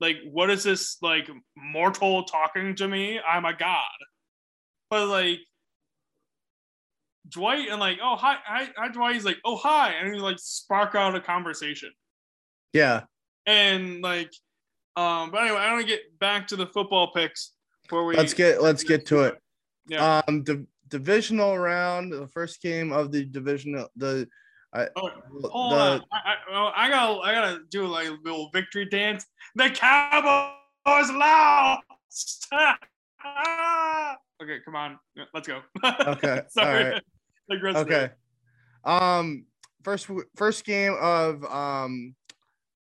[0.00, 3.20] Like, what is this like mortal talking to me?
[3.20, 3.98] I'm a god."
[4.90, 5.40] But like
[7.28, 10.38] Dwight and like, "Oh hi, hi, hi Dwight." He's like, "Oh hi," and he like
[10.38, 11.90] spark out a conversation
[12.76, 13.04] yeah,
[13.46, 14.30] and like,
[14.96, 15.30] um.
[15.30, 17.52] But anyway, I want to get back to the football picks
[17.88, 19.38] before we let's get let's get to it.
[19.88, 20.22] Yeah.
[20.26, 24.28] Um, the divisional round, the first game of the divisional the.
[24.72, 26.02] I, Oh, the, on.
[26.12, 29.24] I, I, I gotta I gotta do like a little victory dance.
[29.54, 32.48] The Cowboys lost.
[34.42, 34.98] okay, come on.
[35.32, 35.60] Let's go.
[35.84, 36.84] Okay, Sorry.
[36.84, 37.02] all right.
[37.48, 38.10] Like, Okay.
[38.84, 39.46] Um
[39.82, 42.14] first first game of um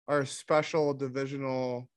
[0.07, 1.89] our special divisional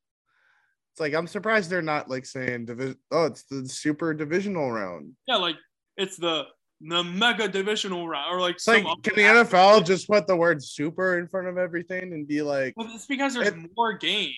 [0.97, 5.11] it's like I'm surprised they're not like saying division oh it's the super divisional round.
[5.27, 5.55] Yeah, like
[5.95, 6.45] it's the
[6.81, 10.63] the mega divisional round or like It's like can the NFL just put the word
[10.63, 14.33] super in front of everything and be like Well, it's because there's It- more games,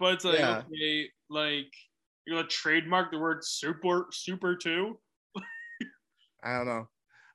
[0.00, 0.62] but it's like Yeah.
[0.68, 1.72] okay, like
[2.26, 4.98] you're gonna trademark the word super super too.
[6.42, 6.88] I don't know.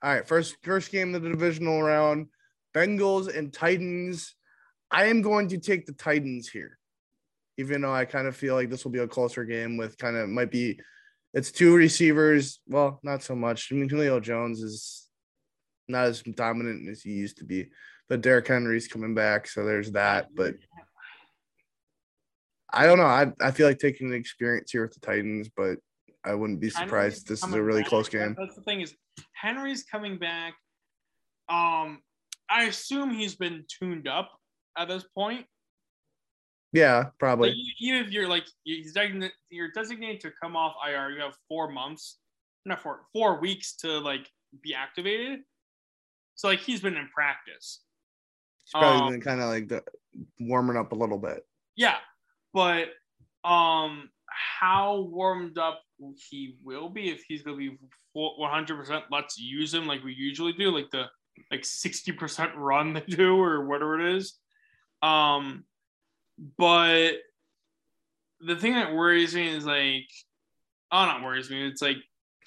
[0.03, 2.27] All right, first first game of the divisional round,
[2.75, 4.35] Bengals and Titans.
[4.91, 6.77] I am going to take the Titans here,
[7.57, 10.15] even though I kind of feel like this will be a closer game with kind
[10.15, 10.79] of might be.
[11.33, 12.61] It's two receivers.
[12.67, 13.69] Well, not so much.
[13.71, 15.07] I mean, Julio Jones is
[15.87, 17.69] not as dominant as he used to be,
[18.09, 20.33] but Derrick Henry's coming back, so there's that.
[20.33, 20.55] But
[22.71, 23.05] I don't know.
[23.05, 25.77] I I feel like taking the experience here with the Titans, but
[26.23, 27.27] I wouldn't be Henry's surprised.
[27.27, 27.89] This is a really back.
[27.89, 28.35] close game.
[28.37, 28.95] That's the thing is
[29.33, 30.53] Henry's coming back.
[31.49, 32.01] Um,
[32.49, 34.31] I assume he's been tuned up
[34.77, 35.45] at this point.
[36.77, 37.49] Yeah, probably.
[37.51, 41.35] e- even if you're like he's designated, you're designated to come off IR, you have
[41.47, 42.19] four months,
[42.65, 44.29] not four, four weeks to like
[44.61, 45.39] be activated.
[46.35, 47.81] So like he's been in practice.
[48.63, 49.83] He's probably Um, been kind of like the,
[50.39, 51.45] warming up a little bit.
[51.75, 51.97] Yeah,
[52.53, 52.89] but
[53.43, 55.81] um, how warmed up
[56.29, 57.77] he will be if he's gonna be
[58.13, 59.05] one hundred percent.
[59.11, 61.05] Let's use him like we usually do, like the
[61.51, 64.37] like sixty percent run they do or whatever it is.
[65.01, 65.63] Um,
[66.57, 67.13] but
[68.39, 70.05] the thing that worries me is like,
[70.91, 71.67] oh, not worries me.
[71.67, 71.97] It's like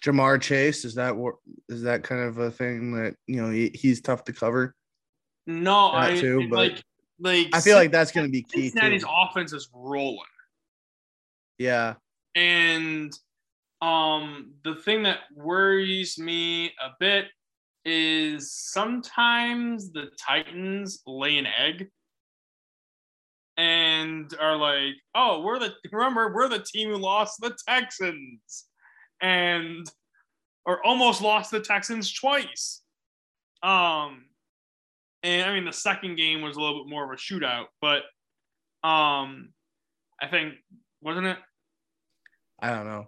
[0.04, 4.00] Ja'Marr Chase is that wor- that kind of a thing that you know he, he's
[4.00, 4.74] tough to cover.
[5.46, 6.82] no, That I too, but like
[7.18, 9.10] like I feel like that's going to be key Cincinnati's too.
[9.10, 10.20] offense is rolling.
[11.58, 11.96] Yeah,
[12.34, 13.12] And
[13.82, 17.26] um, the thing that worries me a bit
[17.84, 21.90] is sometimes the Titans lay an egg
[23.60, 28.66] and are like, "Oh, we're the remember we're the team who lost the Texans,"
[29.20, 29.86] and
[30.64, 32.82] or almost lost the Texans twice.
[33.62, 34.24] Um,
[35.22, 38.02] and I mean the second game was a little bit more of a shootout, but
[38.82, 39.52] um,
[40.22, 40.54] I think
[41.02, 41.38] wasn't it
[42.62, 43.06] I don't know.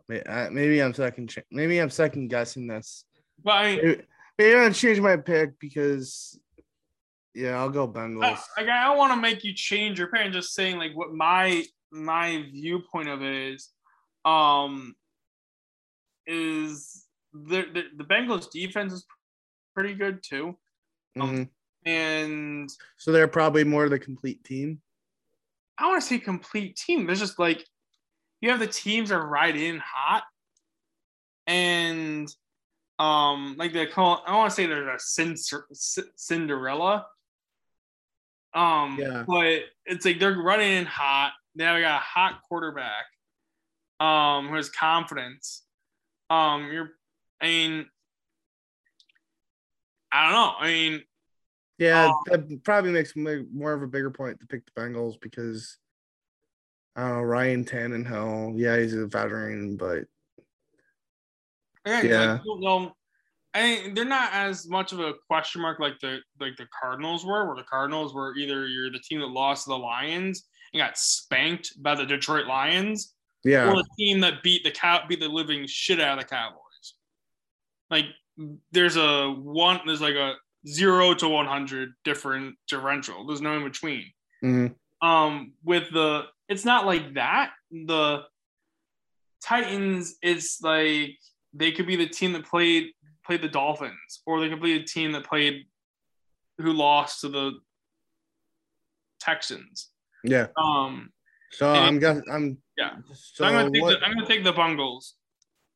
[0.50, 1.34] Maybe I'm second.
[1.50, 3.04] Maybe I'm second guessing this.
[3.44, 4.02] But I mean, Maybe,
[4.38, 6.38] maybe I'm change my pick because
[7.34, 8.40] yeah, I'll go I, Bengals.
[8.56, 10.20] like, I don't want to make you change your pick.
[10.20, 13.70] I'm just saying like what my my viewpoint of it is.
[14.24, 14.94] Um,
[16.26, 19.06] is the the, the Bengals defense is
[19.74, 20.56] pretty good too,
[21.16, 21.48] Mhm.
[21.84, 24.80] and So they're probably more the complete team.
[25.78, 27.06] I want to say complete team.
[27.06, 27.66] There's just like
[28.40, 30.24] you have the teams that are right in hot,
[31.46, 32.32] and
[32.98, 34.22] um, like they call.
[34.26, 35.74] I want to say there's a
[36.16, 37.06] Cinderella.
[38.54, 39.24] Um, Yeah.
[39.26, 41.32] but it's like they're running in hot.
[41.54, 43.04] They have got a hot quarterback,
[44.00, 45.64] um, who has confidence.
[46.30, 46.90] Um, you're,
[47.40, 47.86] I mean,
[50.10, 50.54] I don't know.
[50.58, 51.02] I mean,
[51.78, 55.78] Yeah, Um, that probably makes more of a bigger point to pick the Bengals because
[56.94, 58.54] I don't know Ryan Tannehill.
[58.56, 60.04] Yeah, he's a veteran, but
[61.84, 62.32] again, Yeah.
[62.34, 62.96] like, well,
[63.54, 67.46] I they're not as much of a question mark like the like the Cardinals were,
[67.46, 70.96] where the Cardinals were either you're the team that lost to the Lions and got
[70.96, 75.28] spanked by the Detroit Lions, yeah, or the team that beat the cow beat the
[75.28, 76.94] living shit out of the Cowboys.
[77.90, 78.06] Like
[78.70, 80.34] there's a one there's like a
[80.66, 83.26] zero to one hundred different differential.
[83.26, 84.06] There's no in between.
[84.42, 84.74] Mhm.
[85.02, 87.52] Um with the it's not like that.
[87.70, 88.24] The
[89.44, 91.18] Titans, it's like
[91.52, 92.92] they could be the team that played
[93.24, 95.66] played the Dolphins, or they could be the team that played
[96.58, 97.52] who lost to the
[99.20, 99.90] Texans.
[100.24, 100.48] yeah.
[100.56, 101.12] Um
[101.52, 102.96] So And I'm guess I'm yeah.
[103.06, 104.00] So So I'm gonna take what?
[104.00, 105.14] the I'm gonna take the Bungles.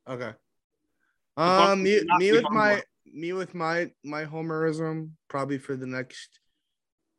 [0.07, 0.31] Okay.
[1.37, 6.39] Bucs Um, me, me with my me with my my homerism probably for the next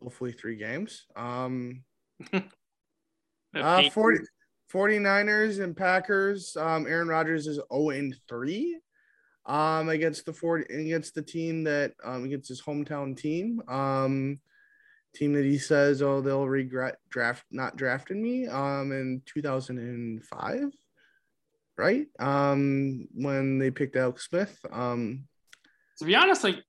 [0.03, 1.07] hopefully three games.
[1.16, 1.85] Um,
[3.55, 4.18] The uh, 40,
[4.70, 6.55] 49ers and Packers.
[6.55, 8.79] Um, Aaron Rodgers is 0 and 3
[9.49, 13.61] um against the 40 against the team that um against his hometown team.
[13.68, 14.40] Um
[15.14, 20.70] team that he says oh they'll regret draft not drafting me um in 2005
[21.78, 25.24] right um when they picked Alex Smith um
[25.99, 26.62] To be honest, like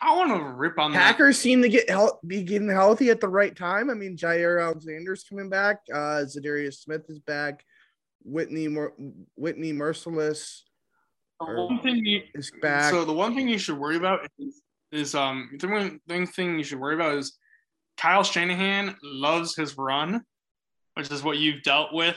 [0.00, 0.98] I want to rip on that.
[0.98, 3.90] Packers seem to get help, be getting healthy at the right time.
[3.90, 5.80] I mean, Jaire Alexander's coming back.
[5.92, 7.62] Uh, Za'Darius Smith is back.
[8.24, 8.94] Whitney Mer-
[9.34, 10.62] Whitney Mercilus
[11.40, 12.22] one thing you.
[12.90, 14.62] So the one thing you should worry about is,
[14.92, 17.38] is um the one thing thing you should worry about is
[17.96, 20.22] Kyle Shanahan loves his run,
[20.94, 22.16] which is what you've dealt with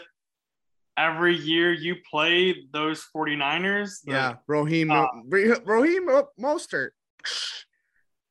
[0.97, 4.01] every year you play those 49ers.
[4.03, 6.07] the- yeah, Raheem uh, Raheem
[6.39, 6.89] Mostert.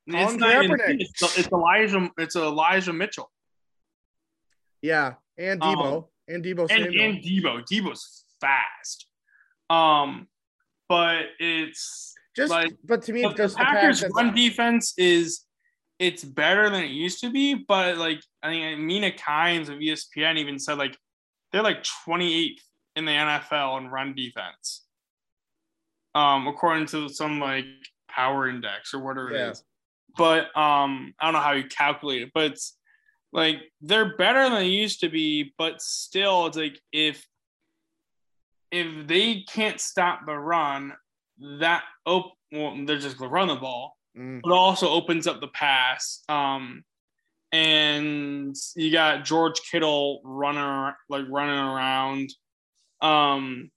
[0.06, 3.30] it's, not it's, it's Elijah it's Elijah Mitchell
[4.80, 7.64] Yeah, and Deebo and Deebo Um, and, and Deebo.
[7.70, 9.06] Deebo's fast.
[9.70, 10.28] Um,
[10.92, 14.14] but it's just, like, but to me, the, it's just the Packers' Packers.
[14.14, 15.46] run defense is
[15.98, 20.36] it's better than it used to be, but like I think Mina Kimes of ESPN
[20.36, 20.94] even said like
[21.50, 22.60] they're like 28th
[22.96, 24.84] in the NFL in run defense.
[26.14, 27.64] Um, according to some like
[28.10, 29.46] power index or whatever Yeah.
[29.46, 29.64] it is.
[30.18, 32.76] But um, I don't know how you calculate it, but it's
[33.32, 37.26] like they're better than they used to be, but still it's like if
[38.72, 40.92] if they can't stop the run,
[41.60, 45.48] that op- well, they're just gonna run the ball, Mm, but also opens up the
[45.48, 46.22] pass.
[46.28, 46.84] Um,
[47.52, 52.30] and you got George Kittle running like running around.
[53.00, 53.70] Um,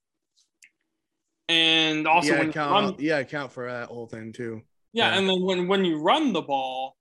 [1.47, 4.61] and also yeah, account, run, yeah, account for that whole thing too.
[4.93, 5.17] yeah, yeah.
[5.19, 6.95] and then when when you run the ball,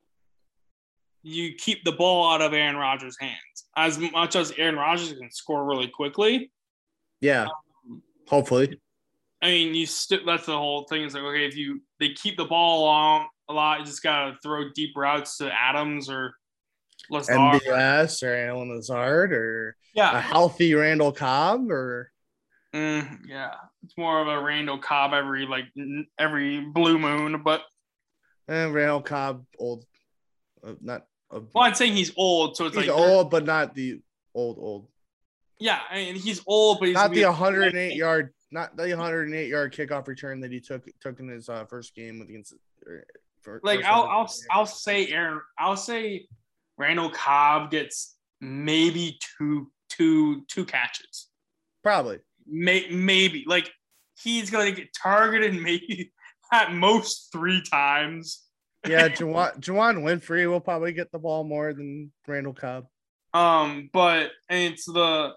[1.22, 3.64] you keep the ball out of Aaron Rodgers' hands.
[3.76, 6.51] As much as Aaron Rodgers can score really quickly,
[7.20, 7.51] Yeah, Um,
[8.29, 8.81] hopefully.
[9.43, 11.03] I mean, you still that's the whole thing.
[11.03, 14.37] Is like okay, if you they keep the ball along a lot, you just gotta
[14.43, 16.35] throw deep routes to Adams or
[17.11, 17.61] Lazard.
[17.62, 20.16] MVS or Allen Lazard or yeah.
[20.16, 22.11] a healthy Randall Cobb or
[22.75, 23.55] Mm, yeah.
[23.85, 25.66] It's more of a Randall Cobb every like
[26.18, 27.62] every blue moon, but
[28.49, 29.85] eh, Randall Cobb old,
[30.66, 33.75] uh, not uh, well, I'd say he's old, so it's he's like old, but not
[33.77, 34.01] the
[34.35, 34.89] old old,
[35.61, 39.48] Yeah, I mean he's old, but he's not the be- 108 yard, not the 108
[39.48, 42.55] yard kickoff return that he took took in his uh, first game against.
[42.86, 43.00] uh,
[43.42, 44.32] for- like I'll I'll.
[44.50, 46.26] I'll say Aaron I'll say
[46.76, 51.28] Randall Cobb gets maybe two two two catches.
[51.82, 52.18] probably.
[52.46, 53.70] May, maybe like
[54.22, 56.12] he's gonna get targeted maybe
[56.52, 58.42] at most three times.
[58.86, 62.86] Yeah, Juwann, Juwann Winfree will probably get the ball more than Randall Cobb.
[63.32, 65.32] Um, but and it's the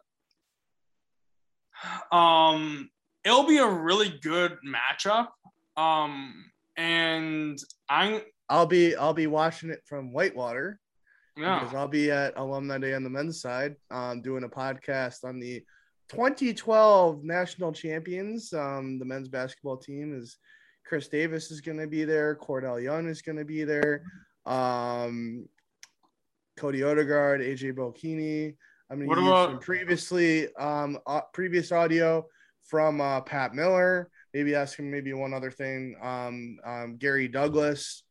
[2.12, 2.90] um
[3.24, 5.28] it'll be a really good matchup.
[5.76, 7.60] Um and
[7.90, 10.80] I'm I'll be I'll be watching it from Whitewater.
[11.36, 11.60] Yeah.
[11.60, 15.40] because I'll be at Alumni Day on the men's side, um, doing a podcast on
[15.40, 15.64] the
[16.10, 18.52] 2012 national champions.
[18.54, 20.38] Um, the men's basketball team is
[20.86, 22.36] Chris Davis is going to be there.
[22.36, 24.04] Cordell Young is going to be there.
[24.46, 25.48] Um,
[26.56, 28.56] Cody Odegaard, AJ Bokini.
[28.90, 32.26] I'm going to use about- some previously um, uh, previous audio
[32.64, 34.10] from uh, Pat Miller.
[34.34, 35.96] Maybe ask him maybe one other thing.
[36.02, 38.04] Um, um, Gary Douglas.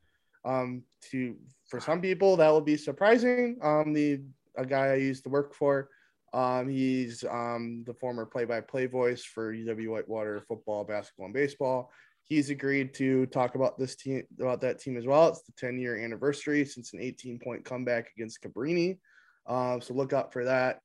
[0.45, 1.35] Um, to
[1.69, 3.59] for some people that will be surprising.
[3.63, 4.21] Um, the
[4.57, 5.89] a guy I used to work for,
[6.33, 11.91] Um, he's um, the former play-by-play voice for UW Whitewater football, basketball, and baseball.
[12.25, 15.29] He's agreed to talk about this team about that team as well.
[15.29, 18.99] It's the 10-year anniversary since an 18-point comeback against Cabrini.
[19.49, 20.81] Um, so look out for that.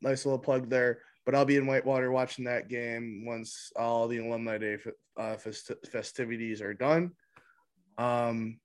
[0.00, 1.00] Nice little plug there.
[1.26, 4.78] But I'll be in Whitewater watching that game once all the alumni day
[5.16, 7.12] uh, fest- festivities are done.
[7.98, 8.58] Um,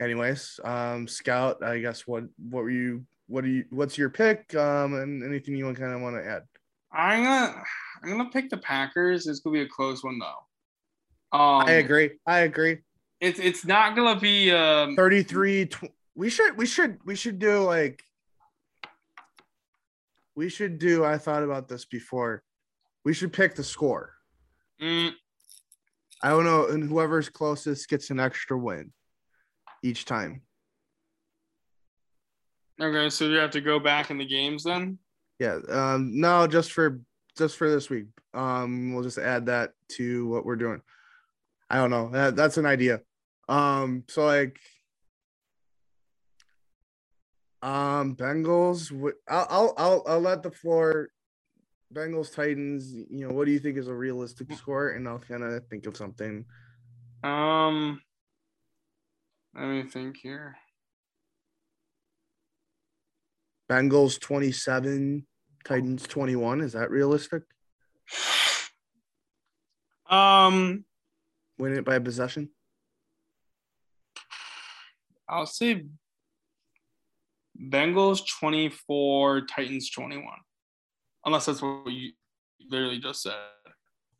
[0.00, 4.54] anyways, um, Scout, I guess what what were you what do you what's your pick?
[4.54, 6.42] Um, and anything you want kind of want to add?
[6.92, 7.62] I'm gonna
[8.02, 9.26] I'm gonna pick the Packers.
[9.26, 11.38] It's gonna be a close one though.
[11.38, 12.10] Um, I agree.
[12.26, 12.78] I agree.
[13.20, 15.84] It's it's not gonna be um 33 tw-
[16.14, 18.02] we should we should we should do like
[20.36, 22.42] we should do i thought about this before.
[23.04, 24.14] We should pick the score.
[24.80, 25.12] Mm,
[26.22, 28.92] i don't know and whoever's closest gets an extra win
[29.82, 30.42] each time.
[32.80, 34.98] Okay, so you have to go back in the games then.
[35.38, 37.00] yeah um no just for
[37.38, 38.06] just for this week.
[38.32, 40.80] Um we'll just add that to what we're doing.
[41.70, 43.00] I don't know that, that's an idea.
[43.48, 44.58] Um so like
[47.64, 48.92] um bengals
[49.26, 51.08] I'll, I'll i'll i'll let the floor
[51.94, 54.90] bengals titans you know what do you think is a realistic score?
[54.90, 56.44] And i'll kind of think of something.
[57.22, 58.02] Um,
[59.54, 60.56] let me think here.
[63.70, 65.26] bengals 27
[65.64, 67.44] titans 21 is that realistic?
[70.10, 70.84] Um,
[71.56, 72.50] win it by possession?
[75.26, 75.86] I'll say
[77.60, 80.24] Bengals 24, Titans 21.
[81.24, 82.12] Unless that's what you
[82.70, 83.34] literally just said.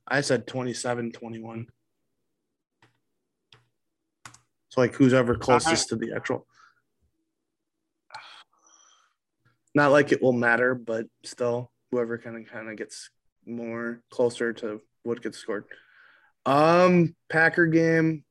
[0.06, 1.66] i said 27 21
[4.68, 6.46] so like who's ever closest to the actual?
[9.74, 13.10] Not like it will matter but still whoever kind of kind of gets
[13.46, 15.64] more closer to what gets scored.
[16.44, 18.24] Um packer game.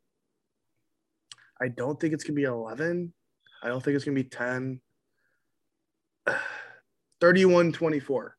[1.61, 3.13] I don't think it's gonna be 11
[3.63, 4.81] i don't think it's gonna be 10
[7.21, 8.35] 31 24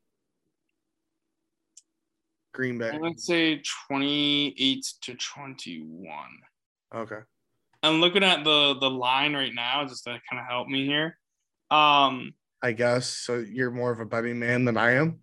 [2.52, 6.08] green bay I would say 28 to 21.
[6.94, 7.18] okay
[7.82, 11.18] I'm looking at the the line right now just to kind of help me here.
[11.70, 15.20] Um, i guess so you're more of a betting man than i am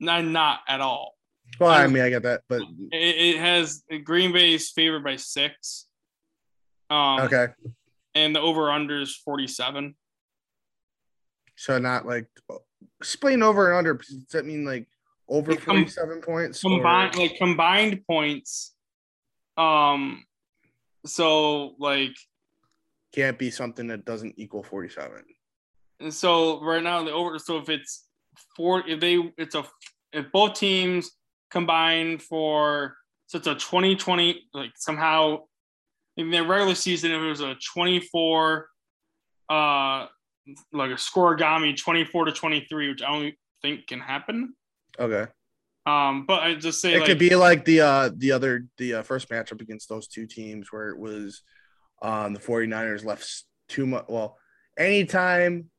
[0.00, 1.14] not not at all.
[1.60, 2.62] well i mean i get that but
[2.92, 5.86] It, it has Green Bay's favored by six.
[6.90, 7.48] Um, okay
[8.14, 9.94] and the over under is 47.
[11.58, 12.26] So not like
[13.00, 13.94] explain over and under.
[13.94, 14.86] Does that mean like
[15.28, 16.64] over Like, com- forty-seven points?
[16.64, 18.74] or- Combined like combined points.
[19.56, 20.24] Um,
[21.04, 22.16] so like
[23.12, 25.24] can't be something that doesn't equal forty-seven.
[26.00, 28.04] And so right now the over so if it's
[28.56, 29.64] four if they it's a
[30.12, 31.10] if both teams
[31.50, 32.94] combine for
[33.26, 35.38] so it's a 2020 like somehow
[36.16, 38.68] in the regular season if it was a 24
[39.50, 40.06] uh
[40.72, 44.54] like a scorigami 24 to 23 which I don't think can happen
[44.98, 45.26] Okay,
[45.86, 48.94] um but I just say it like could be like the uh the other the
[48.94, 51.42] uh, first matchup against those two teams where it was
[52.02, 54.06] um the 49ers left too much.
[54.08, 54.38] Well,
[54.78, 55.70] anytime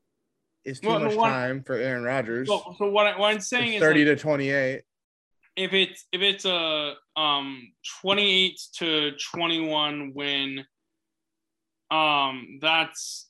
[0.66, 2.48] is too Well, much what- time for Aaron Rodgers.
[2.48, 4.82] so, so what, I, what I'm saying It's is thirty like, to twenty-eight.
[5.56, 10.64] if it's if it's a um 28 to 21 win
[11.92, 13.29] um that's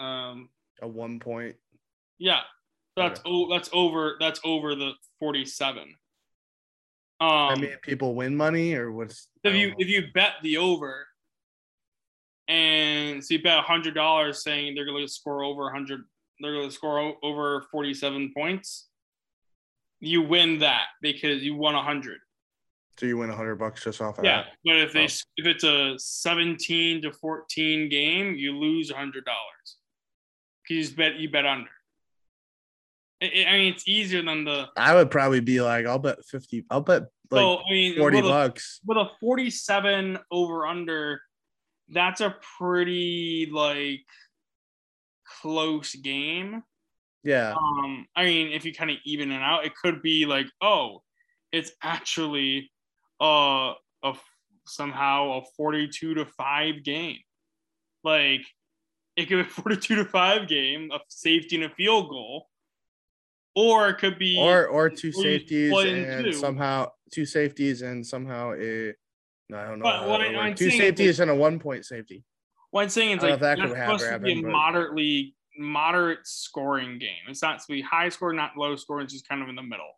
[0.00, 0.48] um
[0.82, 1.54] A one point.
[2.18, 2.40] yeah
[2.96, 5.94] that's oh that's over that's over the 47 um
[7.20, 9.28] I mean, people win money or what's?
[9.44, 9.74] If you know.
[9.78, 11.06] if you bet the over
[12.48, 16.00] and so you bet a hundred dollars saying they're going to score over 100
[16.40, 18.88] they're going to score over 47 points
[20.00, 22.18] you win that because you won a 100
[22.98, 24.46] so you win a hundred bucks just off of Yeah, that.
[24.64, 25.24] but if they Oh.
[25.36, 29.76] if it's a 17 to 14 game, you lose a hundred dollars.
[30.70, 31.68] You bet you bet under.
[33.22, 34.68] I, I mean, it's easier than the.
[34.76, 36.64] I would probably be like, I'll bet fifty.
[36.70, 38.80] I'll bet like so I mean, forty with a, bucks.
[38.86, 41.20] with a 47 over under,
[41.88, 44.06] that's a pretty like
[45.42, 46.62] close game.
[47.22, 47.54] Yeah.
[47.54, 51.02] Um, I mean, if you kind of even it out, it could be like, oh,
[51.52, 52.70] it's actually
[53.20, 54.14] uh a
[54.66, 57.18] somehow a 42 to 5 game.
[58.02, 58.46] Like
[59.22, 62.46] it could be a 42 to 5 game, a safety and a field goal.
[63.56, 66.32] Or it could be or or two safeties and two.
[66.32, 68.94] somehow two safeties and somehow a
[69.48, 69.82] no, I don't know.
[69.82, 70.56] But I- would I'm work.
[70.56, 72.22] two safeties and a one point safety.
[72.70, 76.20] what I'm saying is like that could supposed happen, to be a but- moderately moderate
[76.24, 77.10] scoring game.
[77.28, 79.00] It's not to be high score, not low score.
[79.00, 79.90] It's just kind of in the middle.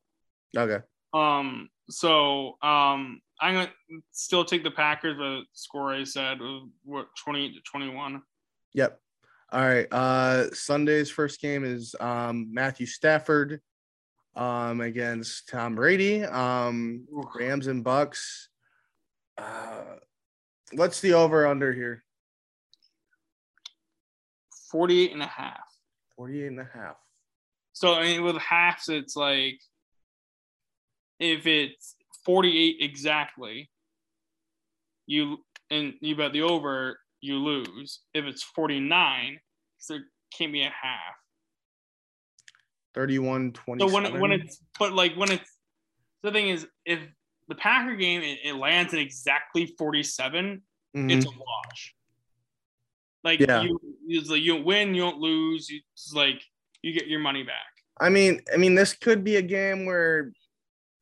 [0.56, 0.82] Okay.
[1.12, 1.68] Um.
[1.90, 3.70] So um, I'm gonna
[4.12, 5.18] still take the Packers.
[5.18, 8.22] The score I said was what 28 to 21.
[8.72, 8.98] Yep.
[9.52, 9.86] All right.
[9.92, 13.60] Uh Sunday's first game is um Matthew Stafford
[14.34, 16.24] um against Tom Brady.
[16.24, 18.46] Um Rams and Bucs.
[19.36, 19.96] Uh
[20.72, 22.02] what's the over under here?
[24.70, 25.60] 48 and a half.
[26.16, 26.96] 48 and a half.
[27.74, 29.60] So I mean, with halves, it's like
[31.20, 31.94] if it's
[32.24, 33.70] 48 exactly,
[35.06, 38.00] you and you bet the over, you lose.
[38.12, 39.40] If it's 49,
[39.78, 40.04] so there
[40.36, 41.14] can't be a half.
[42.94, 43.88] 31 27.
[43.88, 45.50] So when it, when it's but like when it's
[46.22, 47.00] the thing is if
[47.48, 50.62] the Packer game it, it lands at exactly 47,
[50.94, 51.10] Mhm.
[51.10, 51.94] it's a wash.
[53.24, 53.62] Like Yeah.
[53.62, 55.70] you, it's like you don't win, you don't lose.
[55.70, 56.42] You, it's like
[56.82, 57.54] you get your money back.
[57.98, 60.32] I mean, I mean, this could be a game where,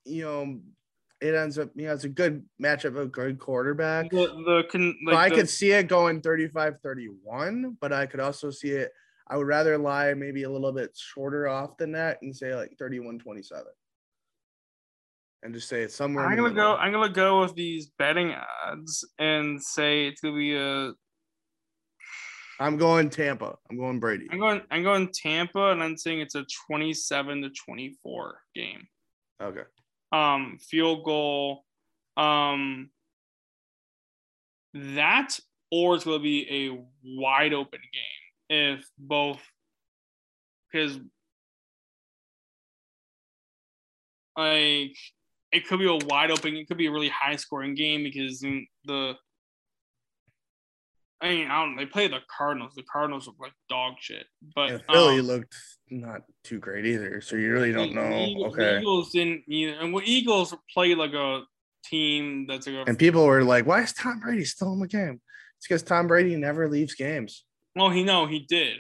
[0.05, 0.61] you know,
[1.21, 4.11] it ends up, you know, it's a good matchup of a good quarterback.
[4.11, 8.07] The the con, So I like the- could see it going 35 31, but I
[8.07, 8.91] could also see it.
[9.29, 12.77] I would rather lie maybe a little bit shorter off than that and say like
[12.79, 13.65] 31 27.
[15.43, 16.27] And just say it's somewhere.
[16.27, 16.75] I'm gonna go.
[16.77, 18.35] I'm gonna go with these betting
[18.67, 20.93] odds and say it's gonna be a.
[22.59, 23.57] I'm going Tampa.
[23.71, 24.27] I'm going Brady.
[24.31, 24.61] I'm going.
[24.71, 28.87] I'm going Tampa, and I'm saying it's a 27 to 24 game.
[29.43, 29.63] Okay.
[30.13, 31.65] Um, field goal.
[32.17, 32.91] Um,
[34.75, 35.39] that
[35.71, 39.41] or it's gonna be a wide open game if both,
[40.73, 40.99] because
[44.37, 44.97] like
[45.53, 46.57] it could be a wide open.
[46.57, 48.41] It could be a really high scoring game because
[48.85, 49.15] the.
[51.23, 51.77] I mean, I don't.
[51.77, 52.73] They play the Cardinals.
[52.75, 54.27] The Cardinals look like dog shit.
[54.55, 55.55] But And Philly um, looked
[55.91, 57.21] not too great either.
[57.21, 58.17] So you really don't the know.
[58.17, 58.79] Eagles, Okay.
[58.79, 59.75] Eagles didn't either.
[59.81, 61.43] And well, Eagles play like a
[61.85, 62.89] team that's like a.
[62.89, 65.21] And people were like, why is Tom Brady still in the game?
[65.59, 67.45] It's because Tom Brady never leaves games.
[67.77, 68.79] well, he no, he did.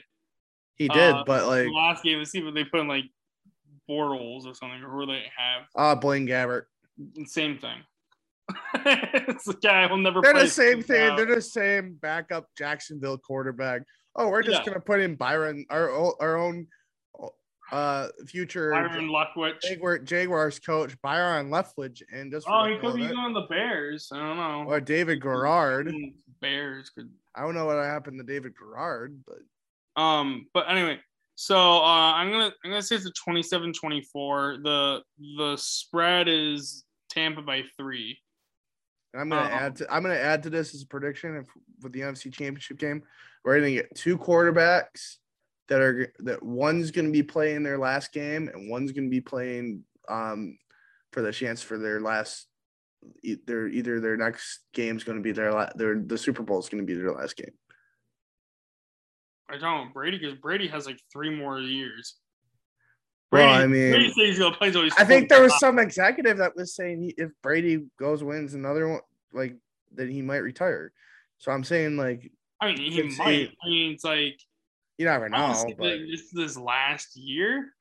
[0.76, 3.04] He did, Uh, but like, last game, see what they put in like
[3.88, 5.66] Bortles or something, or who they have.
[5.76, 6.62] ah, Blaine Gabbert.
[7.26, 7.76] Same thing.
[8.74, 10.20] It's the guy will never.
[10.22, 11.16] They're the same thing.
[11.16, 13.82] They're the same backup Jacksonville quarterback.
[14.16, 14.72] Oh, we're just Yeah.
[14.72, 15.90] gonna put in Byron, our
[16.20, 16.66] our own
[17.72, 19.60] uh future Byron Leftwich.
[19.62, 24.10] Jaguar, Jaguars coach Byron Leftwich, and just Oh, he could be on the Bears.
[24.12, 24.64] I don't know.
[24.66, 25.94] or David Garrard.
[26.40, 27.10] Bears could.
[27.36, 30.98] I don't know what happened to David Garrard, but Um, but anyway,
[31.36, 34.62] so uh, I'm gonna I'm gonna say it's a 27-24.
[34.64, 35.02] The
[35.36, 38.18] the spread is Tampa by three.
[39.14, 41.46] I'm gonna Um, add to I'm gonna add to this as a prediction if,
[41.82, 43.02] with the NFC Championship game.
[43.44, 45.16] We're gonna get two quarterbacks
[45.68, 49.84] that are that one's gonna be playing their last game and one's gonna be playing
[50.08, 50.58] um
[51.12, 52.46] for the chance for their last
[53.46, 56.82] their either their next game's gonna be their la- their the Super Bowl is gonna
[56.84, 57.54] be their last game.
[59.48, 62.16] I don't Brady because Brady has like three more years.
[63.32, 66.56] Well, I mean, Brady he's gonna play he's I think there was some executive that
[66.56, 69.00] was saying he, if Brady goes wins another one,
[69.32, 69.56] like
[69.94, 70.92] that he might retire.
[71.38, 73.14] So I'm saying like I mean, he might.
[73.16, 74.38] see- I mean, it's like
[74.98, 77.72] you never know, but this is his last year.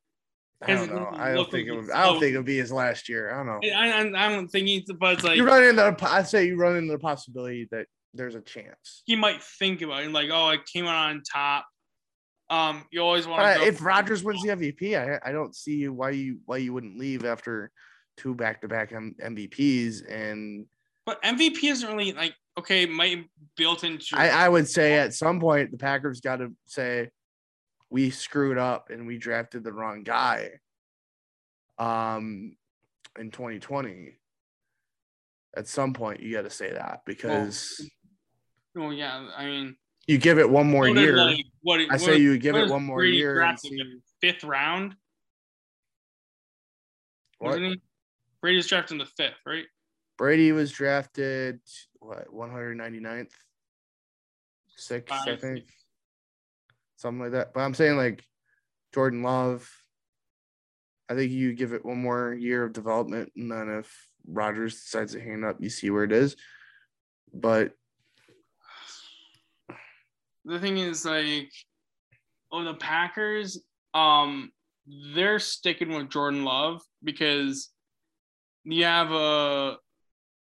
[0.62, 1.10] I don't know.
[1.14, 1.90] I don't think it would.
[1.92, 3.34] I don't think it would be his last year.
[3.34, 3.60] I don't know.
[3.76, 5.82] I, I, I'm thinking, but it's like you run into.
[5.98, 9.04] the I say you run into the possibility that there's a chance.
[9.06, 11.66] he might think about it, like, oh, I came out on top.
[12.50, 13.68] Um, you always want to.
[13.68, 17.26] if Rodgers wins the MVP, I I don't see why you why you wouldn't leave
[17.26, 17.72] after
[18.18, 20.02] two back to back MVPs.
[20.10, 20.66] And
[21.06, 24.16] but MVP isn't really like okay, might built into.
[24.16, 27.10] I I would say at some point the Packers got to say
[27.90, 30.50] we screwed up and we drafted the wrong guy.
[31.78, 32.58] Um,
[33.18, 34.16] in 2020.
[35.56, 37.82] At some point, you got to say that because
[38.78, 39.76] oh yeah, I mean,
[40.10, 41.18] you give it one more year.
[41.18, 43.56] like, what, I what- say you give it one more Brady year.
[43.58, 43.80] See,
[44.20, 44.96] fifth round,
[47.38, 47.60] what?
[47.62, 47.80] he?
[48.42, 49.66] Brady's drafted in the fifth, right?
[50.18, 51.60] Brady was drafted
[52.00, 53.30] what 199th,
[54.76, 55.66] sixth, I Five, think,
[56.96, 57.54] something like that.
[57.54, 58.24] But I'm saying like
[58.94, 59.70] Jordan Love.
[61.08, 65.14] I think you give it one more year of development, and then if Rodgers decides
[65.14, 66.36] to hang up, you see where it is.
[67.34, 67.74] But
[70.46, 71.52] the thing is like
[72.52, 73.62] oh the packers
[73.94, 74.52] um
[75.14, 77.70] they're sticking with jordan love because
[78.64, 79.78] you have a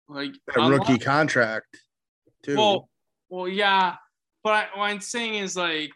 [0.08, 1.78] like a rookie contract,
[2.44, 2.56] too.
[2.58, 2.90] well
[3.30, 3.96] well yeah
[4.44, 5.92] but I, what i'm saying is like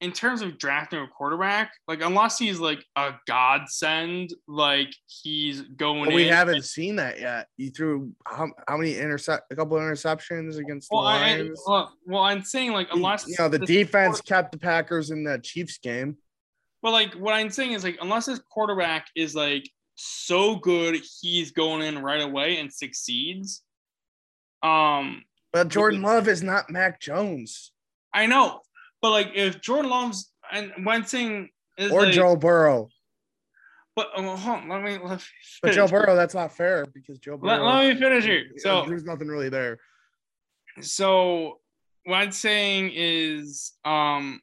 [0.00, 6.04] in terms of drafting a quarterback, like unless he's like a godsend, like he's going.
[6.04, 7.48] But we haven't seen that yet.
[7.56, 11.60] You threw how, how many intercept a couple of interceptions against the Well, I, Lions.
[11.66, 15.42] well, well, I'm saying like unless you know the defense kept the Packers in that
[15.42, 16.16] Chiefs game.
[16.80, 21.50] But like what I'm saying is like unless his quarterback is like so good, he's
[21.50, 23.62] going in right away and succeeds.
[24.62, 27.72] Um, But Jordan Love is not Mac Jones
[28.12, 28.60] I know,
[29.02, 32.88] but like if Jordan Love's and one thing is or like, Joe Burrow.
[33.96, 35.24] but uh, hold on, let me let me
[35.62, 35.86] But Joe.
[35.88, 37.66] Burrow, that's not fair because Joe Let, Burrow.
[37.68, 38.44] let me finish here.
[38.56, 39.78] So there's nothing really there.
[40.80, 41.58] so
[42.04, 44.40] what I'm saying is um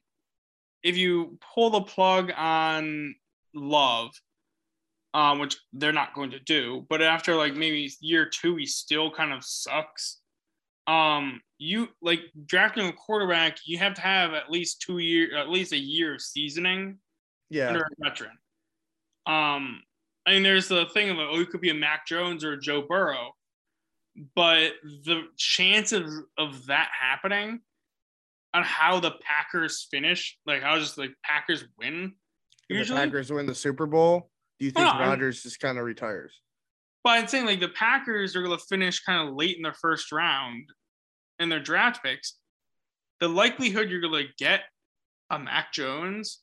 [0.82, 3.14] if you pull the plug on
[3.54, 4.10] love
[5.14, 9.10] um which they're not going to do but after like maybe year two he still
[9.10, 10.18] kind of sucks
[10.86, 15.48] um you like drafting a quarterback you have to have at least two year at
[15.48, 16.98] least a year of seasoning
[17.50, 17.68] Yeah.
[17.68, 18.38] under a veteran
[19.26, 19.82] um
[20.26, 22.60] I mean there's the thing of oh it could be a Mac Jones or a
[22.60, 23.32] Joe Burrow
[24.34, 24.72] but
[25.04, 27.60] the chances of that happening
[28.54, 32.14] on how the Packers finish, like how just like Packers win,
[32.70, 32.98] If usually.
[32.98, 36.40] the Packers win the Super Bowl, do you think I'm- Rodgers just kind of retires?
[37.06, 39.72] But I'm saying like the Packers are going to finish kind of late in the
[39.80, 40.64] first round
[41.38, 42.34] in their draft picks.
[43.20, 44.62] The likelihood you're going to get
[45.30, 46.40] a Mac Jones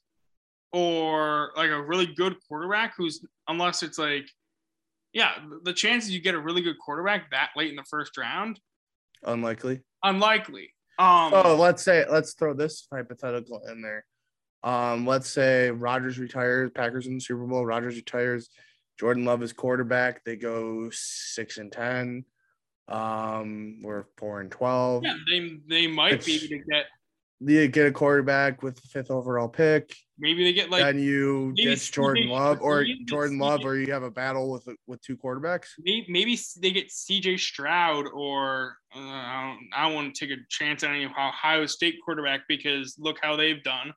[0.72, 4.26] or like a really good quarterback who's unless it's like
[5.12, 5.34] yeah,
[5.64, 8.58] the chances you get a really good quarterback that late in the first round
[9.24, 9.82] Unlikely.
[10.02, 10.74] unlikely.
[10.98, 14.06] Um, Oh, let's say let's throw this hypothetical in there.
[14.64, 18.48] Um, let's say Rodgers retires, Packers in the Super Bowl, Rodgers retires,
[19.04, 22.24] Jordan Love is quarterback, they go six and ten.
[22.88, 25.04] Um, we're four and twelve.
[25.04, 26.86] yeah, they they might be It's- able to get
[27.42, 31.52] You get a quarterback with the fifth overall pick, maybe they get like then you
[31.54, 35.68] ditch Jordan Love or Jordan Love, or you have a battle with with two quarterbacks.
[35.80, 40.38] maybe, maybe they get CJ Stroud or uh, I don't I don't want to take
[40.38, 43.92] a chance on any Ohio State quarterback because look how they've done.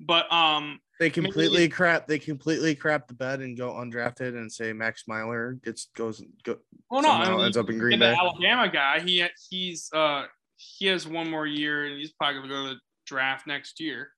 [0.00, 2.06] But um They Maybe- completely crap.
[2.06, 6.56] They completely crap the bed and go undrafted and say Max Myler gets goes go
[6.90, 8.14] well no I mean, ends up in Green Bay.
[8.18, 10.24] Alabama guy he he's uh
[10.56, 14.10] he has one more year and he's probably gonna go to the draft next year.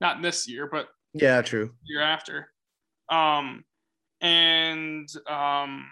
[0.00, 1.74] Not this year, but Yeah, true.
[1.84, 2.52] year after.
[3.08, 3.64] Um,
[4.20, 5.88] and um,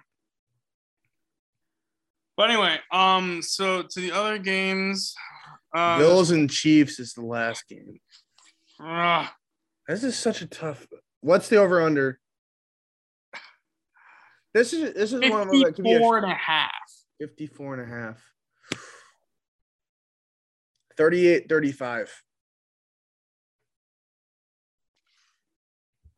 [2.37, 5.15] but anyway, um, so to the other games,
[5.75, 8.01] uh, Bills and Chiefs is the last game.
[8.81, 9.29] ugh,
[9.89, 10.87] This is such a tough.
[11.21, 12.19] What's the over under?
[14.53, 16.71] This is this is one of them that could be a 54 and a half.
[17.21, 18.23] 54 and a half.
[20.97, 22.23] 38 35.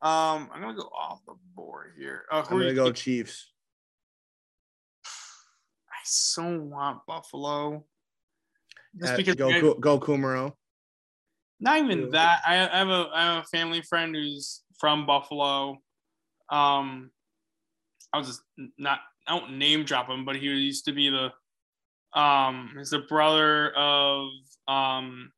[0.02, 2.26] Um, I'm gonna go off the board here.
[2.30, 2.92] Who I'm are gonna you go?
[2.92, 3.50] Chiefs.
[5.04, 7.84] I so want Buffalo.
[9.00, 10.52] Just Uh, because go I- go Kumaro.
[11.61, 12.40] Not even that.
[12.46, 15.78] I, I have a I have a family friend who's from Buffalo.
[16.50, 17.11] Um,
[18.12, 18.42] I was just
[18.78, 21.32] not I don't name drop him, but he used to be the
[22.18, 24.28] um he's the brother of
[24.68, 25.32] um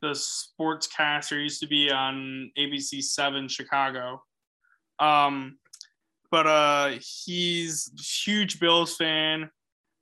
[0.00, 4.22] the sportscaster He used to be on ABC Seven Chicago.
[4.98, 5.58] Um,
[6.30, 6.92] but uh
[7.24, 7.90] he's
[8.24, 9.50] huge Bills fan.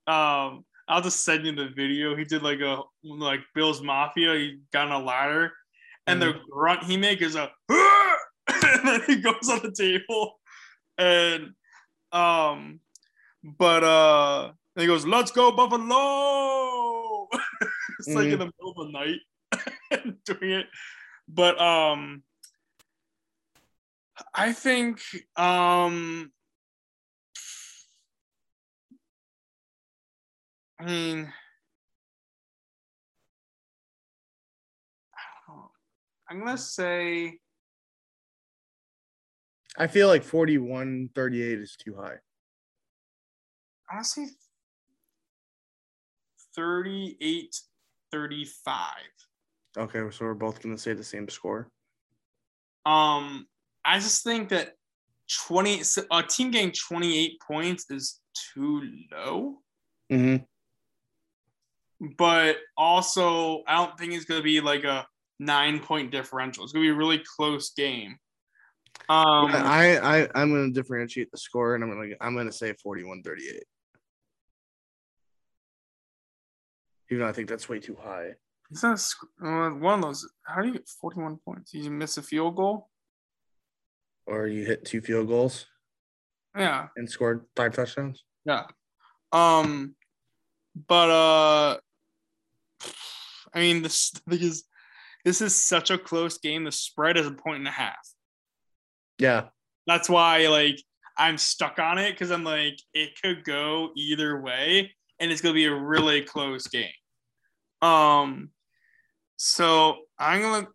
[0.07, 2.15] Um, I'll just send you the video.
[2.15, 4.35] He did like a like Bill's Mafia.
[4.35, 5.53] He got on a ladder,
[6.07, 10.39] and the grunt he make is a, and then he goes on the table,
[10.99, 11.55] and
[12.13, 12.81] um,
[13.43, 17.27] but uh, and he goes, "Let's go Buffalo!"
[17.99, 20.67] it's like in the middle of the night doing it,
[21.27, 22.23] but um,
[24.35, 25.01] I think
[25.37, 26.33] um.
[30.83, 31.33] I mean,
[35.15, 35.71] I don't know.
[36.29, 37.39] I'm gonna say
[39.79, 42.17] I feel like 41 38 is too high.
[43.89, 44.27] I want to say
[46.57, 47.61] 38
[48.11, 48.87] 35.
[49.79, 51.71] Okay, so we're both gonna say the same score.
[52.85, 53.47] Um,
[53.85, 54.73] I just think that
[55.47, 58.21] 20 a team getting 28 points is
[58.53, 59.59] too low.
[60.11, 60.43] Mm-hmm.
[62.19, 65.07] But also I don't think it's gonna be like a
[65.39, 66.65] nine point differential.
[66.65, 68.17] It's gonna be a really close game.
[69.09, 73.23] Um, I, I I'm gonna differentiate the score and I'm gonna I'm gonna say 41
[73.23, 73.63] 38.
[77.11, 78.33] Even though I think that's way too high.
[78.71, 80.27] Is that a sc- uh, one of those?
[80.45, 81.75] How do you get 41 points?
[81.75, 82.89] You miss a field goal?
[84.27, 85.67] Or you hit two field goals
[86.57, 88.25] Yeah, and scored five touchdowns.
[88.47, 88.65] yeah.
[89.33, 89.95] Um,
[90.89, 91.81] but uh,
[93.55, 94.65] I mean, this is,
[95.25, 96.65] this is such a close game.
[96.65, 98.09] The spread is a point and a half.
[99.19, 99.49] Yeah.
[99.87, 100.81] That's why, like,
[101.17, 105.55] I'm stuck on it because I'm like, it could go either way, and it's gonna
[105.55, 106.91] be a really close game.
[107.83, 108.51] Um,
[109.37, 110.69] so I'm gonna,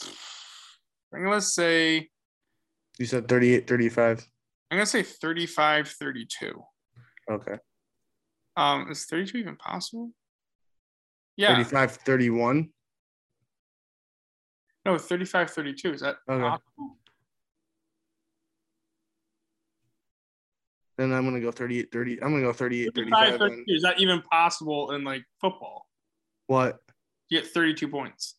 [1.14, 2.08] I'm gonna say,
[2.98, 4.26] You said 38, 35.
[4.70, 6.62] I'm gonna say 35 32.
[7.30, 7.56] Okay.
[8.56, 10.10] Um, is 32 even possible?
[11.40, 12.68] Yeah, 35, 31.
[14.84, 15.92] no, 35 32.
[15.94, 16.42] Is that Okay.
[16.42, 16.98] possible?
[20.98, 22.22] Then I'm gonna go 38, 30.
[22.22, 23.64] I'm gonna go 38, 35 35.
[23.68, 25.86] Is that even possible in like football?
[26.46, 26.78] What?
[27.30, 28.36] You get 32 points.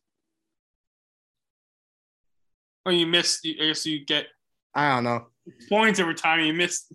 [2.86, 3.40] Oh, you missed.
[3.48, 4.28] I guess you get
[4.76, 5.28] I don't know.
[5.70, 6.86] points every time you miss.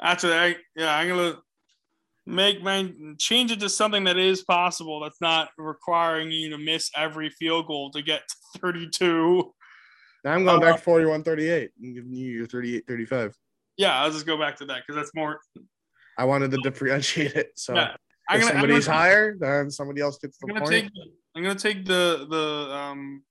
[0.00, 1.36] After that, yeah, I'm gonna
[2.26, 5.00] make my change it to something that is possible.
[5.00, 8.22] That's not requiring you to miss every field goal to get
[8.54, 9.52] to 32.
[10.24, 11.70] Now I'm going Uh, back to 41, 38.
[11.82, 13.36] I'm giving you your 38, 35.
[13.76, 15.40] Yeah, I'll just go back to that because that's more.
[16.16, 17.50] I wanted to differentiate it.
[17.56, 17.96] So Yeah,
[18.30, 18.52] I'm if gonna.
[18.60, 20.84] Somebody's gonna, higher, then somebody else gets the I'm gonna point.
[20.84, 20.90] take.
[21.36, 23.22] I'm gonna take the the um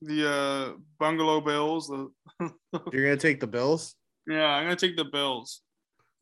[0.00, 1.88] the uh bungalow bills.
[1.88, 2.08] The
[2.92, 3.94] You're gonna take the Bills.
[4.26, 5.60] yeah, I'm gonna take the bills.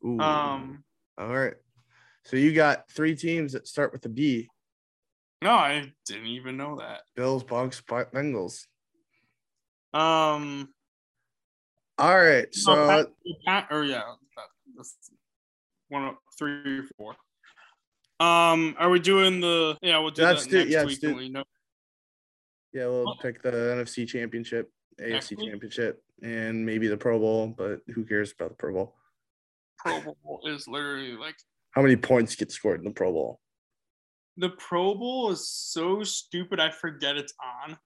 [0.05, 0.19] Ooh.
[0.19, 0.83] Um,
[1.19, 1.53] All right.
[2.25, 4.47] So you got three teams that start with a B:
[5.41, 7.01] no, I didn't even know that.
[7.15, 8.65] Bills, Bucs, Bengals.
[9.93, 10.69] Um,
[11.97, 12.47] All right.
[12.53, 13.05] So no,
[13.45, 14.01] Pat, or yeah,
[14.35, 14.45] that-
[14.77, 14.95] that's
[15.89, 17.15] one of three or four.
[18.25, 19.77] Um, are we doing the?
[19.81, 21.01] Yeah, we'll do Let's that next yeah, week.
[21.01, 21.43] we know.
[22.71, 23.15] yeah, we'll Oh.
[23.21, 25.35] pick the NFC Championship, AFC?
[25.35, 27.47] Championship, and maybe the Pro Bowl.
[27.47, 28.95] But who cares about the Pro Bowl?
[29.77, 31.35] Pro Bowl is literally like
[31.71, 33.39] How many points get scored in the Pro Bowl?
[34.37, 36.59] the Pro Bowl is so stupid.
[36.59, 37.33] I forget it's
[37.65, 37.77] on.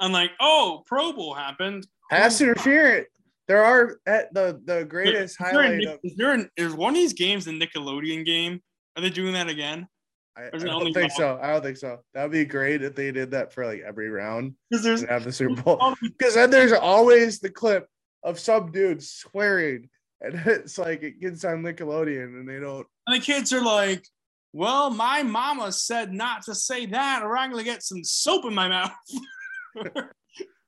[0.00, 1.86] I'm like, oh, Pro Bowl happened.
[2.10, 3.08] Pass Oh, interference.
[3.48, 6.00] There are at the the greatest is there, a highlight of.
[6.02, 8.60] is there an, is one of these games the Nickelodeon game?
[8.96, 9.86] Are they doing that again?
[10.36, 11.10] I, I don't think one?
[11.10, 11.38] so.
[11.40, 12.00] I don't think so.
[12.12, 15.24] That would be great if they did that for like every round Because there's have
[15.24, 15.78] the Super Bowl.
[15.80, 17.88] Oh, because then there's always the clip
[18.22, 19.88] of some dude swearing,
[20.20, 22.86] and it's like it gets on Nickelodeon, and they don't.
[23.06, 24.04] And the kids are like,
[24.52, 28.46] well, my mama said not to say that, or I'm going to get some soap
[28.46, 28.92] in my mouth.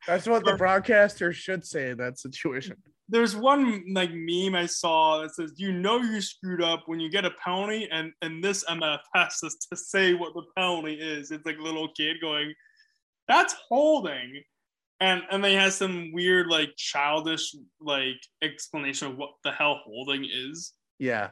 [0.06, 2.76] That's what the broadcaster should say in that situation.
[3.08, 7.10] There's one like meme I saw that says, you know, you screwed up when you
[7.10, 11.30] get a penalty, and, and this MF has to, to say what the penalty is.
[11.30, 12.54] It's like a little kid going,
[13.26, 14.42] that's holding.
[15.00, 20.26] And, and they have some weird, like, childish, like, explanation of what the hell holding
[20.30, 20.72] is.
[20.98, 21.30] Yeah.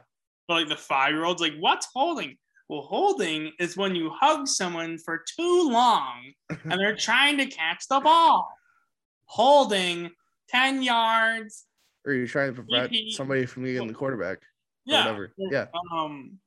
[0.49, 2.37] Like the five year olds, like, what's holding?
[2.69, 7.87] Well, holding is when you hug someone for too long and they're trying to catch
[7.89, 8.49] the ball.
[9.25, 10.11] Holding
[10.49, 11.65] 10 yards.
[12.05, 14.39] Or you're trying to prevent He- somebody from getting the quarterback.
[14.85, 15.05] Yeah.
[15.05, 15.33] whatever.
[15.37, 15.65] Yeah.
[15.93, 16.39] Um,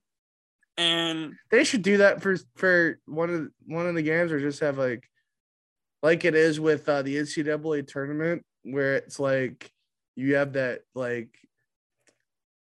[0.78, 4.60] and They should do that for for one of one of the games, or just
[4.60, 5.06] have like,
[6.02, 9.70] like it is with uh, the NCAA tournament, where it's like
[10.16, 11.28] you have that like,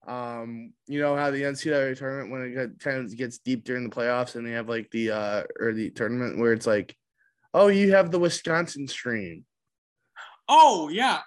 [0.06, 3.94] um, you know how the NCAA tournament when it kind of gets deep during the
[3.94, 6.96] playoffs, and they have like the uh or the tournament where it's like,
[7.54, 9.44] oh, you have the Wisconsin stream.
[10.48, 11.20] oh, yeah.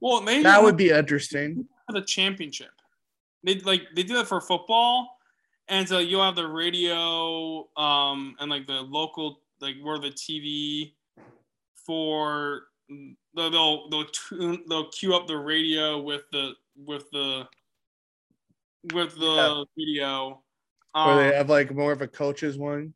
[0.00, 1.66] Well, they That would be interesting.
[1.86, 2.70] for the championship.
[3.42, 5.18] They like they do that for football,
[5.68, 10.94] and so you'll have the radio, um, and like the local, like where the TV
[11.74, 12.62] for
[13.34, 17.46] they'll they'll they'll, tune, they'll queue up the radio with the with the
[18.92, 19.64] with the Yeah.
[19.76, 20.42] video.
[20.94, 22.94] Or Um, they have like more of a coaches one.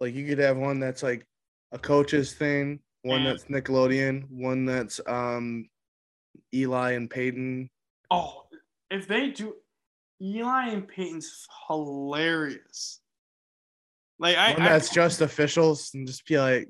[0.00, 1.26] Like you could have one that's like
[1.72, 3.30] a coaches thing, one Yeah.
[3.30, 5.68] that's Nickelodeon, one that's um
[6.52, 7.70] Eli and Peyton.
[8.10, 8.46] oh,
[8.90, 9.56] if they do,
[10.20, 13.00] Eli and Peyton's hilarious.
[14.18, 16.68] Like I, One I that's just officials and just be like,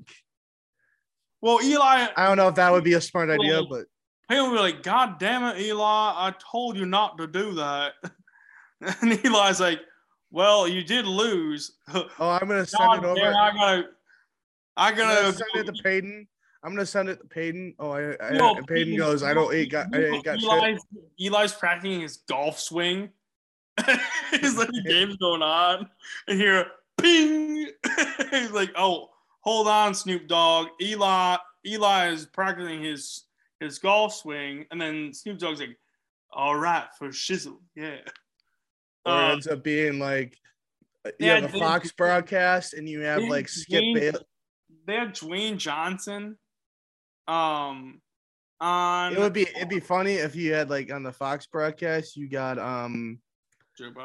[1.41, 3.85] well, Eli I don't know if that would be a smart idea, but
[4.29, 7.93] Peyton will be like, God damn it, Eli, I told you not to do that.
[9.01, 9.81] And Eli's like,
[10.31, 11.73] Well, you did lose.
[11.93, 13.15] oh, I'm gonna send God it over.
[13.15, 13.89] damn, I gotta
[14.77, 16.27] I I'm gonna send it to Peyton.
[16.63, 17.75] I'm gonna send it to Peyton.
[17.79, 20.49] Oh, I, I No, and Peyton goes, I don't eat got I ain't got shit.
[20.49, 20.81] Eli's,
[21.19, 23.09] Eli's practicing his golf swing.
[24.31, 25.89] It's like the game's going on,
[26.27, 26.65] and here,
[26.97, 27.67] ping.
[28.31, 29.09] He's like, oh,
[29.41, 30.67] hold on, Snoop Dogg.
[30.81, 33.23] Eli Eli is practicing his
[33.59, 35.77] his golf swing, and then Snoop Dogg's like,
[36.31, 37.97] all right, for shizzle, yeah.
[39.05, 40.37] Or it Uh, ends up being like
[41.05, 44.11] you yeah, have a they- Fox broadcast and you have like Skip they-
[44.93, 46.37] had Dwayne Johnson.
[47.27, 48.01] Um,
[48.61, 52.15] on It would be it'd be funny if you had like on the Fox broadcast
[52.15, 53.19] you got um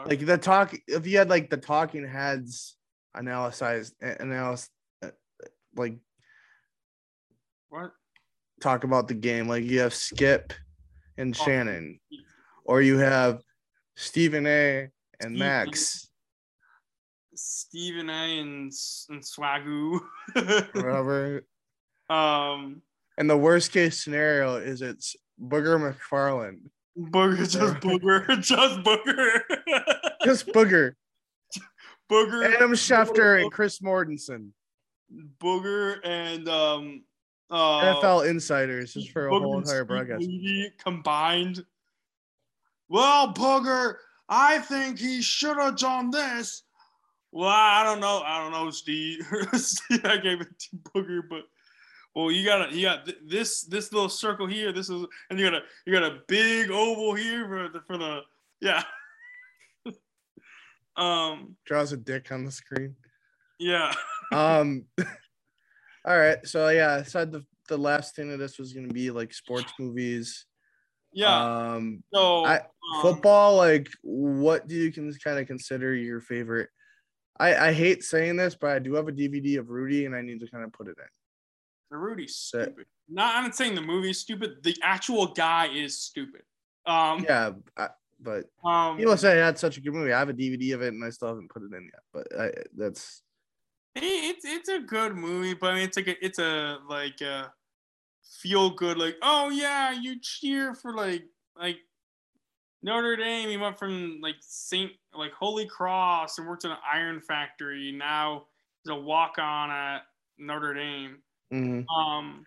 [0.07, 2.77] like the talk if you had like the talking heads
[3.15, 4.69] analyze analyze
[5.05, 5.11] uh,
[5.77, 5.97] like
[7.69, 7.93] what?
[8.61, 10.53] talk about the game like you have Skip
[11.17, 11.45] and Oh.
[11.45, 12.01] Shannon
[12.65, 13.43] or you have
[14.01, 14.89] Stephen A
[15.21, 16.09] and Steve- Max.
[17.35, 18.41] Stephen A.
[18.41, 18.73] and
[19.09, 20.01] and Swagoo.
[20.75, 21.43] whatever.
[22.09, 22.83] Um,
[23.19, 29.41] and the worst case scenario is it's Booger McFarland Booger, just Booger, just Booger,
[30.25, 30.95] just Booger.
[32.11, 34.51] Booger, Adam Schefter and Chris Mortensen.
[35.39, 37.05] Booger, and um,
[37.51, 40.29] uh, NFL insiders just for a whole entire broadcast.
[40.83, 41.65] Combined.
[42.91, 43.95] Well, Booger,
[44.29, 46.65] I think he should have done this.
[47.31, 48.21] Well, I don't know.
[48.27, 49.21] I don't know, Steve.
[50.05, 51.45] I gave it to Booger, but
[52.17, 54.73] well, you got to you got th- this this little circle here.
[54.73, 57.97] This is and you got a you got a big oval here for the for
[57.97, 58.21] the
[58.61, 58.83] yeah.
[60.97, 61.57] um.
[61.65, 62.97] draws a dick on the screen
[63.61, 63.95] Yeah.
[64.33, 64.85] um
[66.05, 68.93] all right so yeah i said the, the last thing of this was going to
[68.95, 70.47] be like sports movies
[71.13, 71.75] Yeah.
[71.75, 76.71] um so I- um, football like what do you can kind of consider your favorite
[77.39, 80.23] i i hate saying this but i do have a dvd of rudy and i
[80.23, 81.05] need to kind of put it in
[81.91, 82.87] The Rudy's stupid.
[83.09, 84.63] Not I'm not saying the movie's stupid.
[84.63, 86.43] The actual guy is stupid.
[86.87, 87.89] Um, yeah I,
[88.21, 90.93] but um people say had such a good movie i have a dvd of it
[90.93, 93.23] and i still haven't put it in yet but I, that's
[93.97, 97.53] it's it's a good movie, but I mean, it's like a, it's a like a
[98.31, 101.25] feel good like oh yeah you cheer for like
[101.57, 101.79] like
[102.83, 103.49] Notre Dame.
[103.49, 107.93] He went from like Saint like Holy Cross and worked in an iron factory.
[107.93, 108.47] Now
[108.83, 110.03] he's a walk on at
[110.39, 111.23] Notre Dame.
[111.53, 111.85] mhm.
[111.95, 112.47] Um,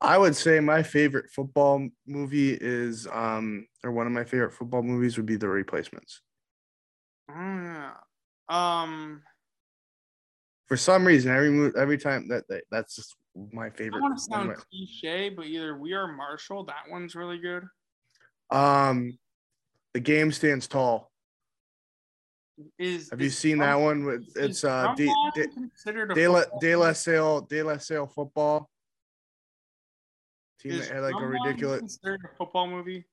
[0.00, 4.82] I would say my favorite football movie is um or one of my favorite football
[4.82, 6.22] movies would be The Replacements.
[7.28, 7.94] yeah.
[8.48, 9.22] um,
[10.66, 13.16] For some reason, every every time that, that that's just
[13.52, 13.98] my favorite.
[13.98, 16.64] I want to sound cliche, but either We Are Marshall.
[16.64, 17.64] That one's really good.
[18.50, 19.18] um,
[19.94, 21.10] The Game Stands Tall.
[22.78, 24.04] Is Have you seen Drum- that one?
[24.04, 26.92] With it's uh De, De, considered a De, La, De La?
[26.92, 28.68] Salle De La Salle football
[30.60, 31.78] team Is that had like a ridiculous.
[31.80, 33.06] considered a football movie.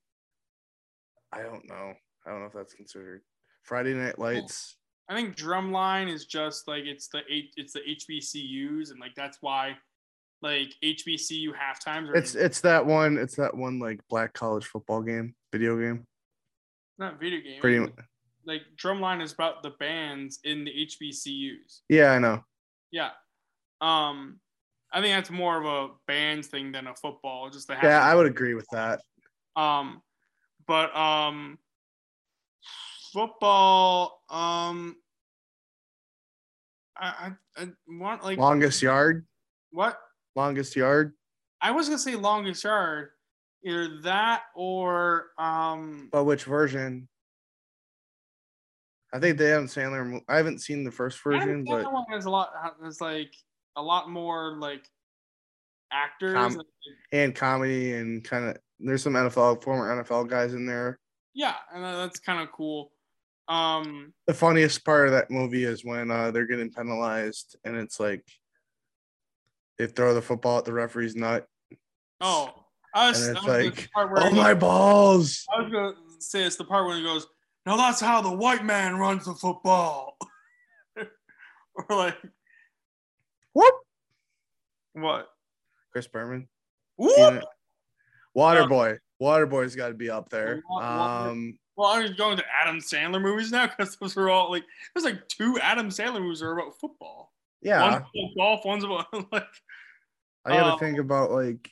[1.31, 1.93] I don't know.
[2.25, 3.21] I don't know if that's considered
[3.63, 4.75] Friday Night Lights.
[5.07, 9.77] I think Drumline is just like it's the it's the HBCUs and like that's why
[10.41, 13.17] like HBCU half times are It's it's that one.
[13.17, 16.05] It's that one like black college football game, video game.
[16.99, 17.59] not video game.
[17.61, 18.05] Pretty Like- much.
[18.45, 21.81] like Drumline is about the bands in the HBCUs.
[21.89, 22.43] Yeah, I know.
[22.91, 23.11] Yeah.
[23.81, 24.39] Um
[24.91, 27.49] I think that's more of a bands thing than a football.
[27.49, 29.01] Just the Yeah, I would agree with that.
[29.57, 30.01] Um,
[30.65, 31.57] but um,
[33.11, 34.21] football.
[34.29, 34.95] Um,
[36.95, 39.25] I I, I want like Longest yard.
[39.71, 39.99] what
[40.37, 41.13] Longest yard.
[41.61, 43.09] I was gonna say longest yard,
[43.63, 46.09] either that or um.
[46.11, 47.07] But which version?
[49.11, 50.21] I think the Adam Sandler.
[50.29, 52.51] I haven't seen the first version, but Sandler one has a lot.
[52.83, 53.33] Has like
[53.75, 54.87] a lot more like
[55.91, 56.35] actors.
[56.35, 56.61] Com-
[57.11, 60.99] and comedy and kind of there's some NFL former NFL guys in there.
[61.33, 62.91] yeah, and that's kind of cool.
[63.47, 67.99] Um, The funniest part of that movie is when uh, they're getting penalized and it's
[67.99, 68.23] like
[69.77, 71.47] they throw the football at the referee's nut.
[72.21, 72.53] oh,
[72.93, 75.45] I was, And it's I was- like, Oh my goes- balls!
[75.55, 77.27] I was gonna say it's the part when he goes,
[77.65, 80.17] "Now that's how the white man runs the football,"
[80.95, 82.17] or like
[83.53, 83.73] Whoop!
[84.93, 85.27] what?
[85.91, 86.47] Chris Berman.
[86.97, 87.43] Whoop!
[88.35, 88.97] Waterboy.
[89.21, 90.61] Waterboy's got to be up there.
[90.79, 94.63] Um, Well, I'm going to Adam Sandler movies now because those were all like
[94.93, 97.33] there's like two Adam Sandler movies that are about football.
[97.61, 99.47] Yeah, One's about golf, one's about like
[100.45, 101.69] I got to um, think about like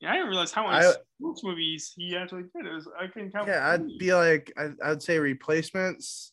[0.00, 0.10] yeah.
[0.10, 2.66] I didn't realize how many I- sports movies he actually did.
[2.66, 3.48] It was, I can count.
[3.48, 3.98] yeah, I'd three.
[3.98, 6.32] be like I, I'd say replacements.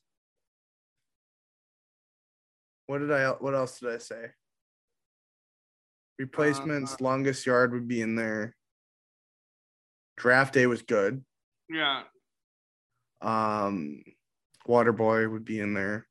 [2.88, 3.30] What did I?
[3.32, 4.26] What else did I say?
[6.18, 8.56] Replacements, Uh, longest yard would be in there.
[10.18, 11.24] Draft day was good.
[11.70, 12.04] yeah.
[13.22, 14.02] Um,
[14.68, 16.08] Waterboy would be in there.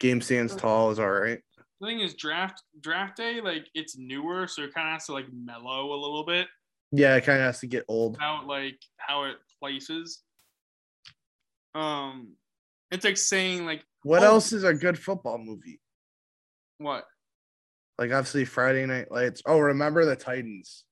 [0.00, 1.40] Game stands tall is all right.
[1.84, 5.12] The thing is draft draft day like it's newer, so it kind of has to
[5.12, 6.46] like mellow a little bit
[6.92, 8.16] Yeah, it kind of has to get old.
[8.18, 10.22] how like how it places.
[11.74, 12.34] Um,
[12.90, 14.26] it's like saying like What Oh.
[14.26, 15.80] else is a good football movie?
[16.78, 17.04] what?
[17.98, 19.42] Like obviously Friday Night Lights.
[19.46, 20.84] Oh, remember the Titans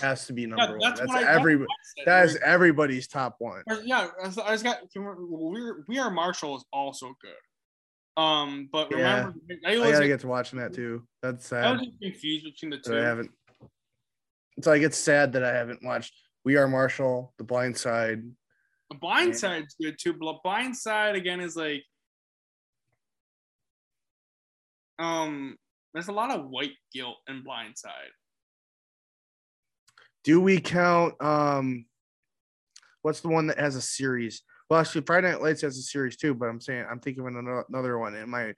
[0.00, 0.78] has to be number Yeah, one.
[0.80, 1.68] that's That's I- that's every what
[2.00, 3.62] I that is everybody's top one.
[3.84, 4.78] Yeah, I was- just got.
[4.94, 7.34] We're we are Marshall is also good.
[8.16, 8.96] Um, but Yeah.
[8.96, 9.34] remember,
[9.66, 11.06] I, I gotta get to watching that too.
[11.22, 11.64] That's sad.
[11.66, 13.30] I was just confused between the that I haven't.
[14.56, 16.14] It's like it's sad that I haven't watched
[16.44, 18.22] We Are Marshall, The Blind Side.
[18.90, 20.14] The Blind Side's good too.
[20.14, 21.84] But Blind Side again is like,
[24.98, 25.56] um,
[25.92, 28.10] there's a lot of white guilt in Blind Side.
[30.24, 31.84] Do we count um
[33.02, 34.42] what's the one that has a series?
[34.68, 37.34] Well, actually Friday Night Lights has a series too, but I'm saying I'm thinking of
[37.68, 38.14] another, one.
[38.14, 38.54] And my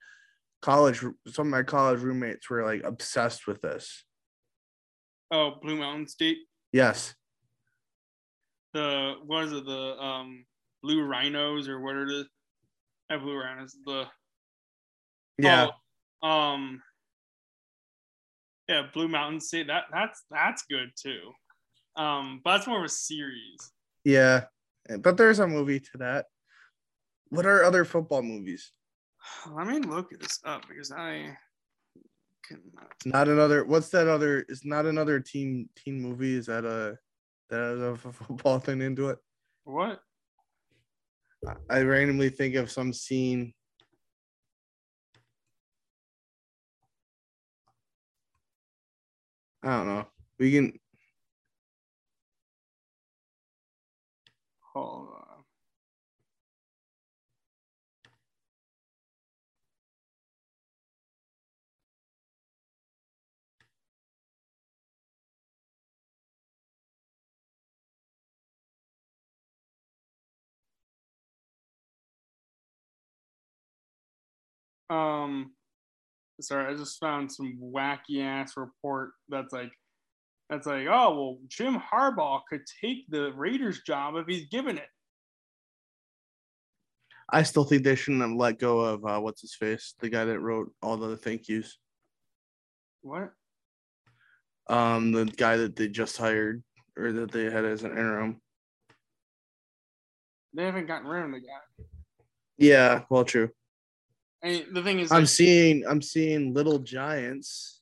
[0.62, 4.04] college some of my college roommates were like obsessed with this.
[5.30, 6.38] Oh, Blue Mountain State.
[6.72, 7.14] Yes.
[8.72, 9.66] The what is it?
[9.66, 10.44] The um
[10.82, 12.26] Blue Rhinos or what is?
[13.10, 13.76] Not Blue Rhinos.
[13.84, 14.06] The
[15.38, 15.68] Yeah.
[16.22, 16.82] Oh, um.
[18.68, 19.66] Yeah, Blue Mountain State.
[19.66, 21.32] That that's that's good too.
[21.96, 23.72] Um, but that's more of a series.
[24.04, 24.44] Yeah.
[24.96, 26.26] But there's a movie to that.
[27.28, 28.72] What are other football movies?
[29.52, 31.36] Let me look this up because I
[32.46, 32.92] cannot.
[32.96, 36.36] It's not another what's that other is not another teen teen movie?
[36.36, 36.96] Is that a
[37.50, 39.18] that has a football thing into it?
[39.64, 40.00] What?
[41.70, 43.52] I randomly think of some scene.
[49.62, 50.06] I don't know.
[50.38, 50.78] We can
[74.90, 75.52] Um,
[76.40, 79.72] sorry, I just found some wacky ass report that's like,
[80.48, 84.88] that's like, oh well, Jim Harbaugh could take the Raiders job if he's given it.
[87.30, 90.24] I still think they shouldn't have let go of uh, what's his face, the guy
[90.24, 91.76] that wrote all the thank yous.
[93.02, 93.32] What?
[94.70, 96.62] Um, the guy that they just hired
[96.96, 98.40] or that they had as an interim.
[100.54, 101.84] They haven't gotten rid of the guy.
[102.56, 103.50] Yeah, well, true.
[104.42, 107.80] And the thing is, I'm like, seeing I'm seeing Little Giants.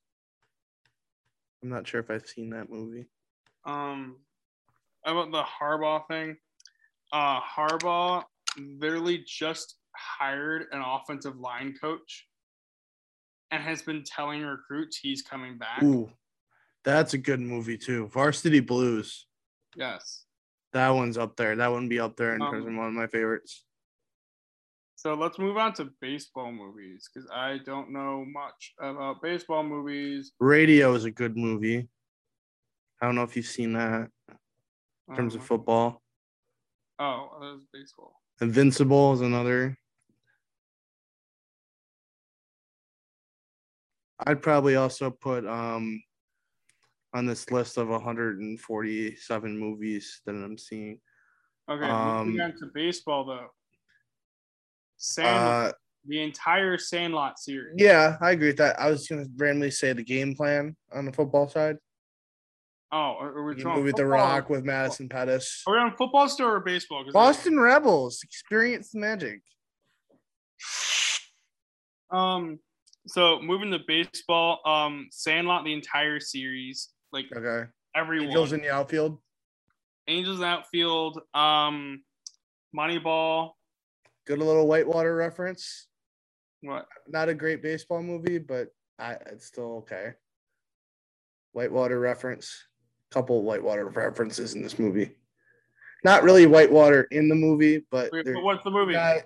[1.63, 3.07] I'm not sure if I've seen that movie.
[3.65, 4.17] um,
[5.05, 6.37] about the Harbaugh thing.
[7.13, 8.25] Uh, Harbaugh
[8.59, 12.27] literally just hired an offensive line coach,
[13.51, 15.83] and has been telling recruits he's coming back.
[15.83, 16.11] Ooh,
[16.85, 18.07] that's a good movie too.
[18.09, 19.27] Varsity Blues.
[19.77, 20.25] Yes.
[20.73, 21.55] That one's up there.
[21.57, 23.65] That wouldn't be up there in Um, terms of one of my favorites.
[24.97, 30.33] So let's move on to baseball movies because I don't know much about baseball movies.
[30.41, 31.87] Radio is a good movie.
[33.01, 34.09] I don't know if you've seen that
[35.09, 36.03] in terms of Um, football.
[36.99, 38.23] Oh, that was baseball.
[38.41, 39.77] Invincible is another.
[44.21, 46.03] I'd probably also put um
[47.13, 51.01] on this list of 147 movies that I'm seeing.
[51.69, 53.51] Okay, Um, moving on to baseball though.
[54.97, 55.73] Sandlot, Uh,
[56.07, 57.75] the entire Sandlot series.
[57.79, 58.79] yeah, I agree with that.
[58.81, 61.77] I was gonna randomly say the game plan on the football side.
[62.93, 64.05] Oh, are, are we talking movie The?
[64.07, 65.63] Rock with Madison Pettis.
[65.67, 67.05] Are we on football still or baseball?
[67.13, 69.43] Boston Rebels experience the magic.
[72.11, 72.61] Um,
[73.09, 77.69] so moving to baseball, um, Sandlot, the entire series, like Okay.
[77.95, 79.21] everyone, Angels in the outfield.
[80.07, 82.05] Angels outfield, um,
[82.75, 83.53] Moneyball,
[84.27, 85.87] Good little Whitewater reference.
[86.61, 86.87] what?
[87.07, 90.15] Not a great baseball movie, but I, it's still okay.
[91.53, 92.65] Whitewater reference.
[93.13, 95.13] Couple Whitewater references in this movie.
[96.05, 98.93] Not really Whitewater in the movie, but What's the movie?
[98.95, 99.23] guy,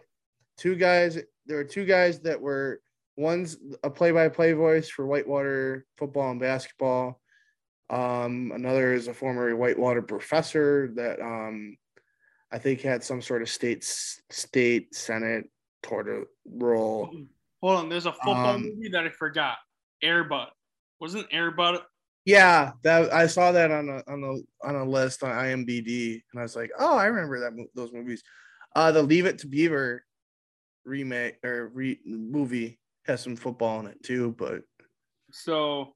[0.59, 1.19] two guys.
[1.47, 2.81] There are two guys that were
[3.17, 7.21] one's a play-by-play voice for Whitewater football and basketball.
[7.89, 11.77] Um, another is a former Whitewater professor that um,
[12.53, 15.45] I think had some sort of state state senate
[16.09, 17.11] a role.
[17.63, 19.57] Hold on, there's a football Um, movie that I forgot.
[20.03, 20.49] Airbud.
[21.01, 21.83] Wasn't Airbud?
[22.25, 26.41] Yeah, that I saw that on a on a on a list on IMDb, and
[26.41, 28.23] I was like, oh, I remember that those movies.
[28.77, 30.05] Uh, the Leave It to Beaver
[30.85, 34.35] remake or re- movie has some football in it too.
[34.39, 34.63] But
[35.33, 35.95] So,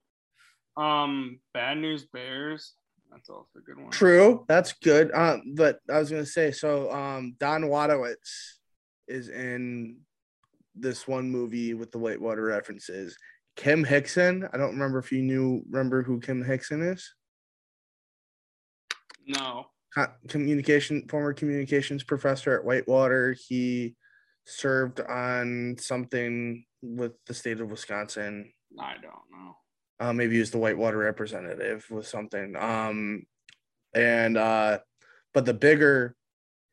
[0.77, 2.75] um, Bad News Bears.
[3.15, 3.91] That's also a good one.
[3.91, 5.13] true, that's good.
[5.15, 6.91] Um, but I was gonna say so.
[6.93, 8.59] Um, Don Wadowitz
[9.07, 9.99] is in
[10.75, 13.17] this one movie with the Whitewater references.
[13.57, 14.49] Kim Hickson.
[14.53, 17.15] I don't remember if you knew remember who Kim Hickson is.
[19.27, 19.67] No.
[20.29, 23.37] communication former communications professor at Whitewater.
[23.49, 23.95] He
[24.45, 28.53] served on something with the state of Wisconsin.
[28.79, 29.57] I don't know.
[30.01, 32.57] Uh, maybe he was the Whitewater representative with something.
[32.57, 33.25] Um,
[33.95, 34.79] and uh,
[35.33, 36.17] but the bigger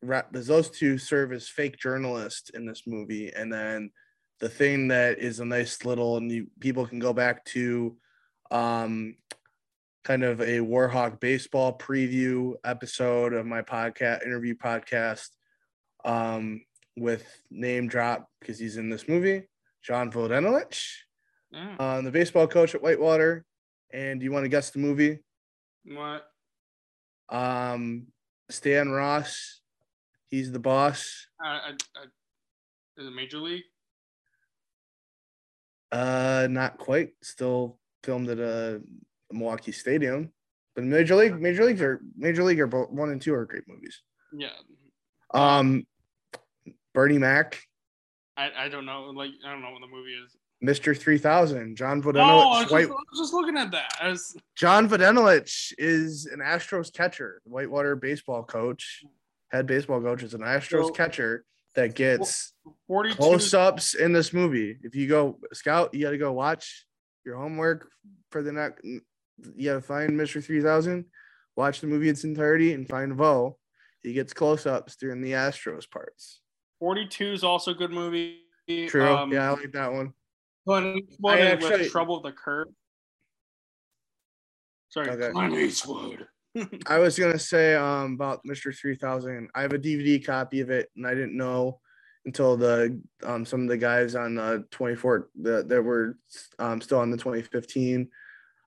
[0.02, 3.92] ra- those two serve as fake journalists in this movie, and then
[4.40, 7.96] the thing that is a nice little and you, people can go back to
[8.50, 9.16] um
[10.04, 15.30] kind of a Warhawk baseball preview episode of my podcast interview podcast
[16.04, 16.62] um,
[16.98, 19.44] with name drop because he's in this movie,
[19.84, 20.82] John Vodenlich,
[21.52, 21.76] Yeah.
[21.80, 23.46] uh, the baseball coach at Whitewater.
[23.94, 25.20] And do you want to guess the movie?
[25.86, 26.28] what?
[27.30, 28.08] Um,
[28.50, 29.62] Stan Ross,
[30.30, 31.28] he's the boss.
[31.42, 32.04] I, I, I,
[32.98, 33.64] is it Major League?
[35.92, 37.10] Uh, not quite.
[37.22, 38.82] Still filmed at a
[39.32, 40.32] Milwaukee Stadium.
[40.76, 43.64] But Major League, Major Leagues are Major League are both one and two are great
[43.68, 44.02] movies.
[44.34, 44.50] Yeah.
[45.34, 45.86] Um,
[46.94, 47.62] Bernie Mac,
[48.38, 49.12] I, I don't know.
[49.14, 50.36] Like I don't know what the movie is.
[50.64, 50.96] Mr.
[50.98, 53.92] 3000, John Oh, I was, just, White, I was just looking at that.
[54.04, 59.04] Was, John Vodenlich is an Astros catcher, Whitewater baseball coach,
[59.52, 62.54] head baseball coach is an Astros So- catcher that gets
[62.88, 63.16] 42.
[63.16, 64.78] close ups in this movie.
[64.84, 66.86] If you go scout, you got to go watch
[67.26, 67.90] your homework
[68.30, 68.84] for the next.
[68.84, 69.02] You
[69.66, 70.44] got to find Mr.
[70.44, 71.06] 3000,
[71.56, 73.58] watch the movie in its entirety, and find Vo.
[74.04, 76.42] He gets close ups during the Astros parts.
[76.80, 78.40] 42 is also a good movie.
[78.88, 79.08] True.
[79.08, 80.14] Um, yeah, I like that one.
[80.68, 82.68] Clint Eastwood I with actually- Trouble with the Curve.
[84.90, 85.32] Sorry, Okay.
[85.32, 86.28] Clint Eastwood.
[86.88, 88.76] I was gonna say um about Mr.
[88.78, 89.50] 3000.
[89.56, 91.80] I have a DVD copy of it, and I didn't know
[92.26, 96.18] until the um some of the guys on the 24 that that were
[96.60, 98.10] um still on the 2015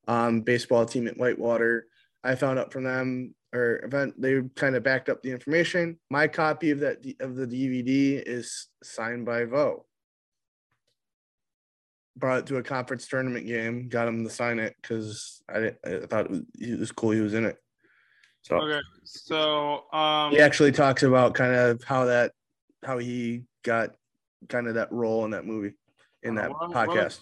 [0.09, 1.87] um baseball team at Whitewater.
[2.25, 5.99] I found out from them or event they kind of backed up the information.
[6.11, 9.85] My copy of that of the DVD is signed by Vo.
[12.17, 15.79] Brought it to a conference tournament game, got him to sign it because I, didn't-
[15.85, 17.57] I thought it was, it was cool he was in it.
[18.43, 22.33] So Okay, so um, he actually talks about kind of how that
[22.85, 23.97] how he got
[24.49, 25.75] kind of that role in that movie
[26.23, 27.21] in that uh, what- what podcast.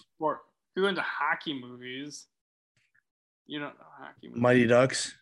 [0.75, 2.27] you go into hockey movies,
[3.47, 4.41] you don't know hockey movies.
[4.41, 5.15] Mighty Ducks.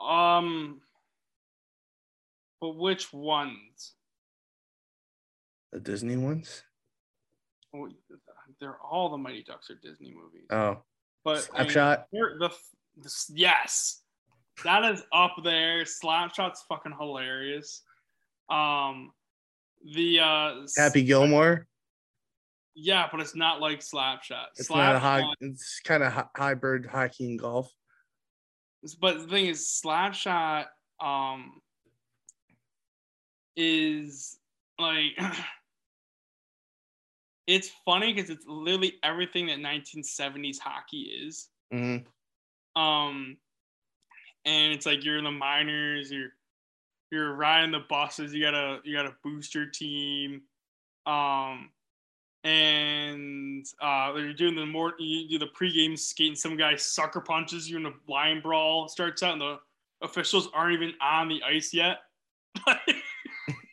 [0.00, 0.80] Um,
[2.60, 3.94] but which ones?
[5.72, 6.62] The Disney ones.
[8.60, 10.46] They're all the Mighty Ducks are Disney movies.
[10.50, 10.82] Oh,
[11.24, 12.04] But I mean, Slapshot.
[12.12, 12.50] the,
[13.02, 14.02] the yes,
[14.64, 15.82] that is up there.
[15.84, 17.82] Slapshot's fucking hilarious.
[18.48, 19.12] Um,
[19.94, 21.66] the uh, Happy Gilmore.
[22.74, 24.46] yeah, but it's not like Slapshot.
[24.56, 25.24] It's not a high.
[25.40, 27.70] It's kind of hy- hybrid hockey and golf.
[29.00, 30.66] but the thing is, Slapshot
[31.00, 31.60] um
[33.56, 34.38] is
[34.78, 35.12] like
[37.46, 41.48] it's funny because it's literally everything that 1970s hockey is.
[41.72, 42.04] Mhm.
[42.76, 43.36] um
[44.44, 46.30] and it's like you're in the minors you're
[47.10, 50.42] you're riding the buses you gotta you gotta boost your team
[51.06, 51.70] um
[52.44, 57.20] and uh you're doing the more you do the pregame skate and some guy sucker
[57.20, 59.58] punches you in a line brawl starts out and the
[60.02, 61.98] officials aren't even on the ice yet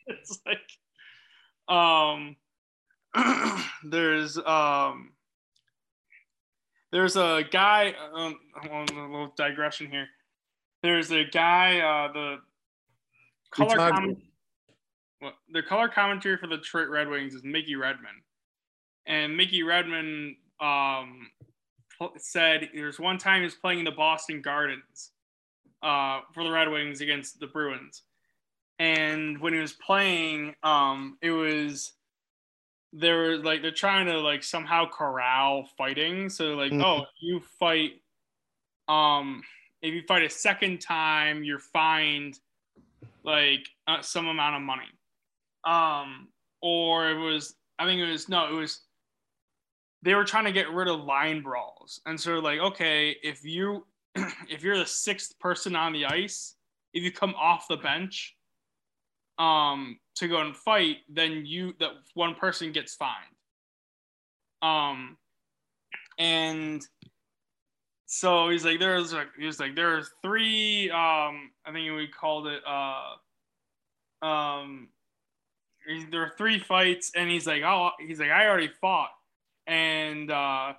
[0.06, 0.70] it's like
[1.68, 2.34] um
[3.84, 5.12] there's um
[6.92, 8.38] there's a guy um,
[8.70, 10.06] on a little digression here.
[10.82, 12.36] There's a guy uh the
[13.50, 14.18] color comment,
[15.20, 18.22] what, the color commentary for the Detroit Red Wings is Mickey Redmond
[19.06, 21.28] and Mickey Redmond um
[22.16, 25.12] said there's one time he was playing in the Boston Gardens
[25.82, 28.02] uh for the Red Wings against the Bruins.
[28.78, 31.92] And when he was playing um it was
[32.92, 36.28] they're like they're trying to like somehow corral fighting.
[36.28, 36.84] So like Mhm.
[36.84, 38.02] oh you fight
[38.88, 39.42] um
[39.80, 42.38] if you fight a second time you're fined
[43.24, 44.90] like uh, some amount of money.
[45.64, 46.28] Um
[46.60, 48.86] or it was i think it was no it was
[50.02, 52.00] they were trying to get rid of line brawls.
[52.06, 53.86] And so like okay if you
[54.48, 56.56] if you're the sixth person on the ice
[56.92, 58.36] if you come off the bench
[59.38, 63.34] um to go and fight then you that one person gets fined
[64.62, 65.16] Um,
[66.18, 66.86] and
[68.06, 70.90] so he's like, there's like, he was like, there's three.
[70.90, 72.60] Um, I think we called it.
[72.66, 73.14] Uh,
[74.24, 74.88] um,
[76.10, 79.10] there are three fights, and he's like, oh, he's like, I already fought,
[79.66, 80.74] and uh,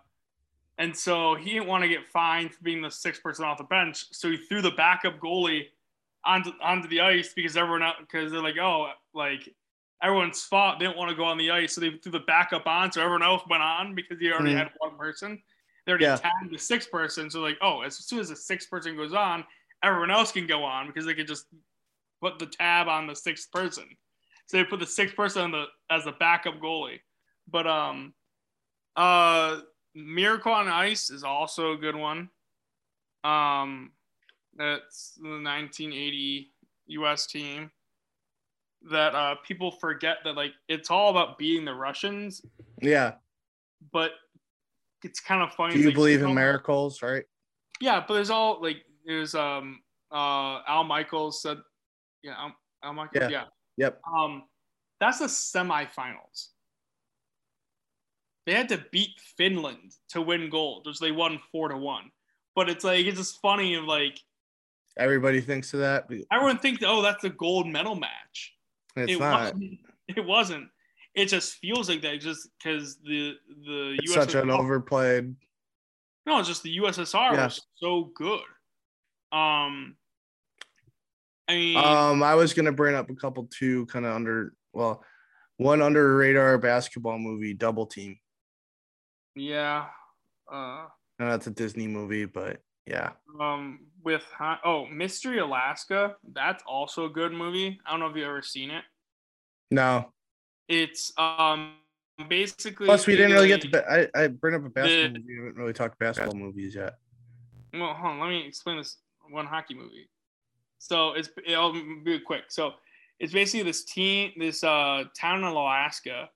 [0.77, 3.63] and so he didn't want to get fined for being the sixth person off the
[3.63, 5.65] bench, so he threw the backup goalie
[6.23, 9.53] onto onto the ice because everyone because they're like, oh, like
[10.01, 12.91] everyone's fought, didn't want to go on the ice, so they threw the backup on,
[12.91, 14.57] so everyone else went on because he already Mhm.
[14.57, 15.41] had one person.
[15.85, 16.17] They already Yeah.
[16.17, 19.45] tagged the sixth person, so like, oh, as soon as the sixth person goes on,
[19.81, 21.47] everyone else can go on because they could just
[22.21, 23.97] put the tab on the sixth person.
[24.45, 27.01] So they put the sixth person on the as the backup goalie.
[27.47, 28.13] But um,
[28.95, 29.61] uh,
[29.93, 32.29] Miracle on Ice is also a good one.
[33.23, 33.93] Um,
[34.55, 36.53] that's the 1980
[36.87, 37.25] U.S.
[37.25, 37.71] team
[38.91, 42.41] that uh, people forget that like it's all about beating the Russians,
[42.81, 43.13] Yeah.
[43.91, 44.11] but
[45.03, 45.73] it's kind of funny.
[45.73, 47.01] Do you like, believe in miracles?
[47.01, 47.23] Right.
[47.81, 49.81] Yeah, but there's all like there's um
[50.11, 51.57] uh Al Michaels said,
[52.23, 53.29] yeah, Al, Al Michaels, Yeah.
[53.29, 53.43] yeah.
[53.77, 54.01] Yep.
[54.15, 54.43] Um,
[54.99, 56.49] that's the semifinals.
[58.45, 62.11] They had to beat Finland to win gold, which they won four to one.
[62.55, 64.19] But it's like it's just funny of like
[64.97, 66.05] Everybody thinks of that.
[66.31, 68.52] everyone thinks, oh, that's a gold medal match.
[68.95, 69.53] It's it not.
[69.53, 69.79] wasn't.
[70.09, 70.67] It wasn't.
[71.15, 75.33] It just feels like that just because the the It's such an overplayed.
[76.25, 77.45] No, it's just the USSR Yeah.
[77.45, 78.41] was so good.
[79.31, 79.95] Um,
[81.47, 85.03] I mean, Um, I was gonna bring up a couple too, kind of under well,
[85.57, 88.19] one under radar basketball movie, Double Team.
[89.35, 89.87] yeah.
[90.51, 90.87] Uh,
[91.19, 93.11] And that's a Disney movie, but yeah.
[93.39, 94.23] um, with
[94.65, 97.79] oh, Mystery Alaska, that's also a good movie.
[97.85, 98.83] I don't know if you've ever seen it.
[99.71, 100.11] No.
[100.67, 101.73] It's um
[102.29, 102.85] basically.
[102.85, 103.69] Plus, we didn't really get to.
[103.69, 105.33] Ba- I I bring up a basketball The- movie.
[105.33, 106.97] We haven't really talked basketball movies yet.
[107.73, 108.19] Well, hold on.
[108.19, 108.97] Let me explain this
[109.29, 110.09] one hockey movie.
[110.79, 112.43] So it's it'll be quick.
[112.49, 112.73] So
[113.19, 116.29] it's basically this team, this uh town in Alaska.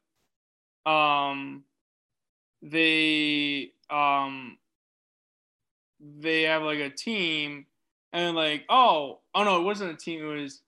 [0.85, 1.64] Um,
[2.61, 4.57] they um
[5.99, 7.65] they have like a team,
[8.13, 10.21] and like oh oh no, it wasn't a team.
[10.23, 10.61] It was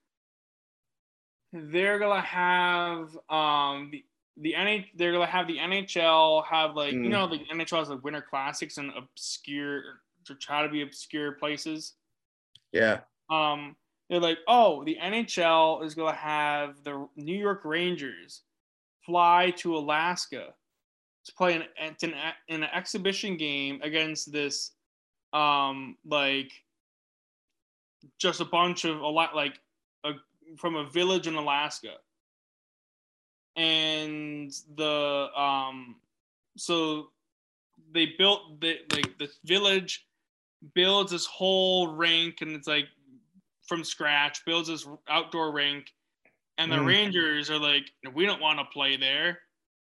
[1.51, 4.05] they're gonna have um the
[4.37, 7.09] the NH they're gonna have the NHL have like you Mm.
[7.09, 11.95] know the NHL has like winter classics and obscure to try to be obscure places.
[12.71, 13.01] Yeah.
[13.29, 13.75] Um,
[14.09, 18.43] they're like, oh, the NHL is gonna have the New York Rangers
[19.05, 20.53] fly to Alaska
[21.25, 21.63] to play an
[22.01, 22.13] an,
[22.49, 24.71] an exhibition game against this
[25.33, 26.51] um like
[28.17, 29.59] just a bunch of a lot like
[30.05, 30.11] a,
[30.57, 31.95] from a village in Alaska.
[33.55, 35.97] And the um
[36.57, 37.09] so
[37.93, 40.05] they built the like this village
[40.73, 42.87] builds this whole rink and it's like
[43.67, 45.93] from scratch, builds this outdoor rink.
[46.57, 46.87] And the Mm.
[46.87, 49.39] Rangers are like, we don't want to play there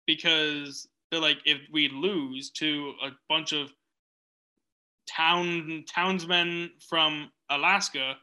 [0.07, 3.71] because they're like, if we lose to a bunch of
[5.07, 8.15] town townsmen from Alaska,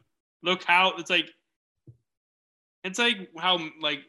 [0.43, 1.29] look how it's like
[2.83, 3.99] it's like how like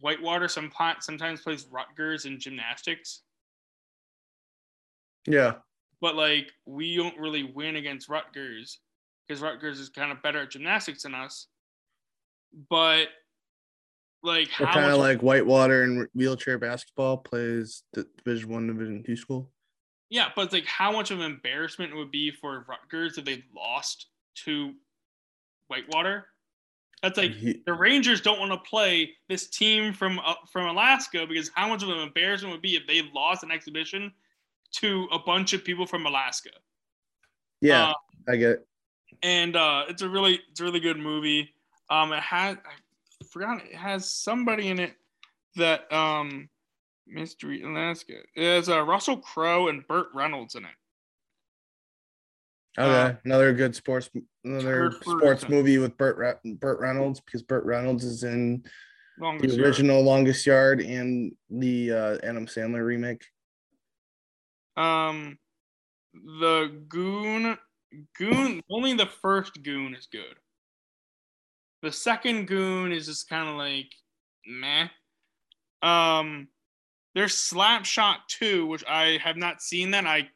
[0.00, 0.70] Whitewater some
[1.00, 3.22] sometimes plays Rutgers in gymnastics
[5.26, 5.54] Yeah.
[6.00, 8.80] but like we don't really win against Rutgers
[9.26, 11.48] because Rutgers is kind of better at gymnastics than us.
[12.70, 13.08] But
[14.22, 19.16] like how kind of like Whitewater and wheelchair basketball plays the Division One, Division Two
[19.16, 19.50] school.
[20.10, 23.24] Yeah, but it's like how much of an embarrassment it would be for Rutgers if
[23.24, 24.06] they lost
[24.44, 24.72] to
[25.68, 26.26] Whitewater.
[27.02, 31.26] That's like He- the Rangers don't want to play this team from uh, from Alaska
[31.26, 34.12] because how much of an embarrassment would be if they lost an exhibition
[34.72, 36.50] to a bunch of people from Alaska.
[37.60, 37.94] yeah, Uh,
[38.28, 38.66] I get it.
[39.22, 41.52] and uh, it's a really it's a really good movie.
[41.90, 44.94] Um, it had I forgot it has somebody in it
[45.56, 46.48] that um,
[47.06, 48.14] Mystery Alaska.
[48.34, 50.70] It has uh, Russell Crowe and Burt Reynolds in it.
[52.78, 54.10] Okay, another good sports,
[54.44, 58.64] another sports movie with Burt Re- Burt Reynolds because Burt Reynolds is in
[59.18, 59.66] Longest the Yard.
[59.66, 63.24] original Longest Yard and the uh, Adam Sandler remake.
[64.76, 65.38] Um,
[66.12, 67.56] the Goon,
[68.18, 68.62] Goon.
[68.70, 70.36] Only the first Goon is good.
[71.80, 73.90] The second Goon is just kind of like
[74.46, 74.88] meh.
[75.82, 76.48] Um,
[77.16, 79.90] there's Slapshot Two, which I have not seen.
[79.92, 80.28] That I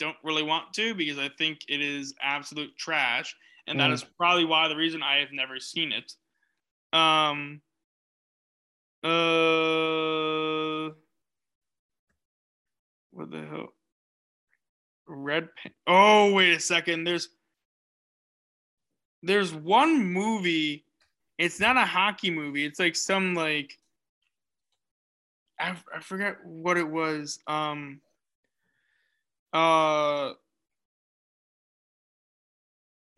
[0.00, 3.34] don't really want to because I think it is absolute trash,
[3.68, 3.94] and that Mm.
[3.94, 6.12] is probably why the reason I have never seen it.
[6.92, 7.62] Um.
[9.04, 10.90] Uh.
[13.12, 13.68] what the hell?
[15.06, 15.48] Red.
[15.54, 17.04] Pa- oh wait a second.
[17.04, 17.28] There's
[19.22, 20.84] there's one movie.
[21.38, 22.64] It's not a hockey movie.
[22.64, 23.78] It's like some like
[25.58, 27.38] I I forget what it was.
[27.46, 28.00] Um.
[29.52, 30.32] Uh.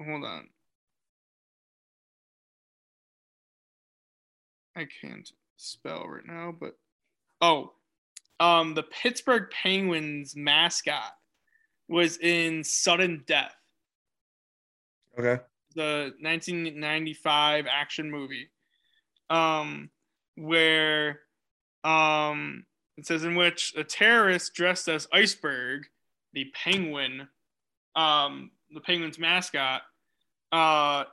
[0.03, 0.49] Hold on.
[4.77, 6.77] I can't spell right now, but
[7.41, 7.73] oh,
[8.39, 11.13] um, the Pittsburgh Penguins mascot
[11.89, 13.55] was in Sudden Death,
[15.19, 15.43] Okay.
[15.75, 18.49] the 1995 action movie,
[19.29, 19.91] um,
[20.37, 21.21] where
[21.85, 22.65] um,
[22.97, 25.87] it says in which a terrorist dressed as Iceberg,
[26.33, 27.29] the penguin,
[27.97, 29.83] um, the Penguins mascot,
[30.53, 31.05] uh,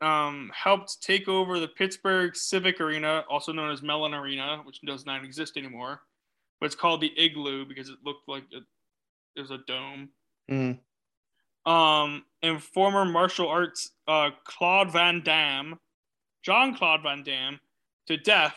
[0.00, 5.06] um, helped take over the Pittsburgh Civic Arena, also known as Mellon Arena, which does
[5.06, 6.00] not exist anymore.
[6.60, 8.62] But it's called the Igloo because it looked like it,
[9.36, 10.08] it was a dome.
[10.50, 10.78] Mm.
[11.70, 15.78] Um, and former martial arts uh, Claude Van Damme,
[16.42, 17.60] John Claude Van Damme,
[18.06, 18.56] to death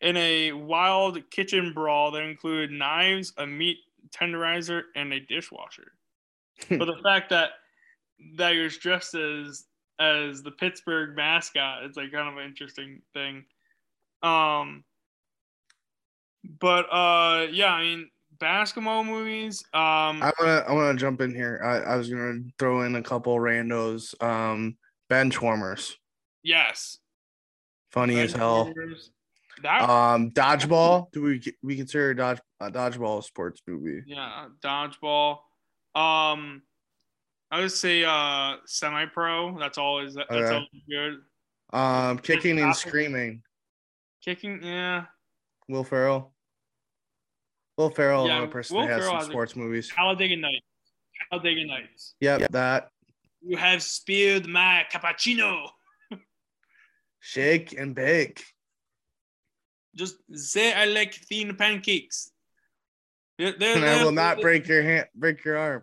[0.00, 3.78] in a wild kitchen brawl that included knives, a meat
[4.10, 5.92] tenderizer, and a dishwasher.
[6.70, 7.50] but the fact that
[8.36, 9.64] that you're dressed as
[10.00, 13.44] as the Pittsburgh mascot, it's like kind of an interesting thing.
[14.22, 14.84] Um,
[16.60, 19.62] but uh, yeah, I mean basketball movies.
[19.74, 21.60] Um, I wanna I wanna jump in here.
[21.64, 24.20] I, I was gonna throw in a couple randos.
[24.22, 24.76] Um,
[25.08, 25.96] bench warmers,
[26.42, 26.98] yes,
[27.90, 28.66] funny as hell.
[28.66, 28.98] That
[29.64, 31.10] Um, dodgeball.
[31.12, 34.02] Do we we consider dodge uh, dodgeball a sports movie?
[34.06, 35.38] yeah, dodgeball.
[35.94, 36.62] Um,
[37.50, 39.58] I would say uh semi pro.
[39.58, 40.54] That's always that's Okay.
[40.54, 41.18] always good.
[41.72, 42.88] Um, kicking and Fantastic.
[42.88, 43.42] screaming.
[44.24, 45.06] Kicking, yeah.
[45.68, 46.34] Will Ferrell.
[47.76, 49.88] Will Ferrell, Yeah, another person Will that has Ferrell some has a- sports movies.
[49.94, 50.66] Talladega Nights.
[51.30, 52.14] Talladega Nights.
[52.20, 52.88] Yep, that
[53.42, 55.68] You have spilled my cappuccino.
[57.20, 58.44] shake and bake.
[59.98, 62.30] Just say I like thin pancakes.
[63.36, 65.82] They're- they're- And I will not break your hand, break your arm.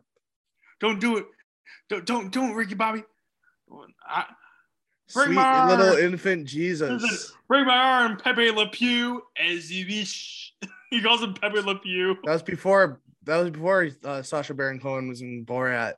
[0.79, 1.25] Don't do it.
[1.89, 3.03] Don't don't don't Ricky Bobby.
[4.07, 4.25] I,
[5.13, 5.99] Bring Sweet my little arm.
[6.03, 7.31] infant Jesus.
[7.47, 10.55] Break my arm, Pepe Le Pew, as you wish.
[10.89, 12.17] he calls him Pepe Le Pew.
[12.23, 13.01] That was before.
[13.23, 15.95] That was before uh, Sacha Baron Cohen was in Borat,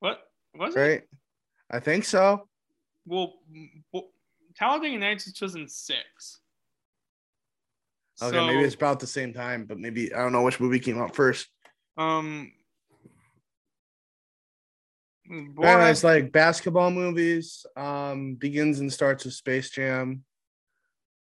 [0.00, 0.78] What was it?
[0.80, 1.02] right?
[1.70, 2.48] I think so.
[3.04, 3.34] Well,
[3.92, 4.08] well,
[4.56, 6.40] Talladega Nights is 2006.
[8.22, 10.80] Okay, So, maybe it's about the same time, but maybe I don't know which movie
[10.80, 11.48] came out first.
[11.96, 12.52] um.
[15.28, 17.66] Borat- it's like basketball movies.
[17.76, 20.22] Um, begins and starts with Space Jam.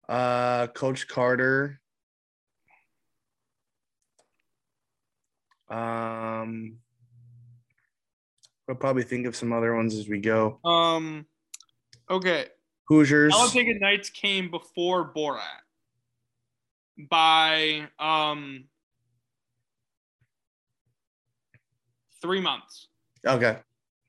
[0.08, 1.78] Uh, Coach Carter.
[5.68, 6.78] Um,
[8.66, 10.58] we'll probably think of some other ones as we go.
[10.64, 11.26] Um.
[12.08, 12.46] Okay.
[12.88, 13.32] Hoosiers.
[13.32, 15.60] Talladega Nights came before Borat
[17.08, 18.64] by um
[22.20, 22.88] three months.
[23.26, 23.58] Okay,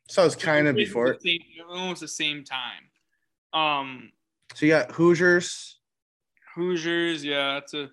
[0.10, 1.14] so it's kind of before.
[1.14, 2.90] the same- almost the same time.
[3.54, 4.12] Um,
[4.56, 5.80] So you got Hoosiers.
[6.56, 7.90] Hoosiers, yeah, that's a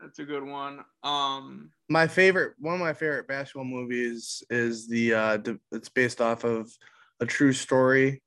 [0.00, 0.84] that's a good one.
[1.04, 5.38] Um, my favorite one of my favorite basketball movies is the uh
[5.70, 6.70] it's based off of
[7.20, 8.22] a true story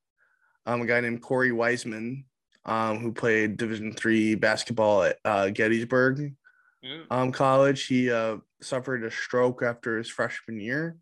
[0.66, 2.26] um a guy named cory weissman
[2.66, 6.34] um who played division three basketball at uh, gettysburg
[6.82, 7.02] yeah.
[7.12, 7.86] um college.
[7.86, 10.98] He uh suffered a stroke after his freshman year.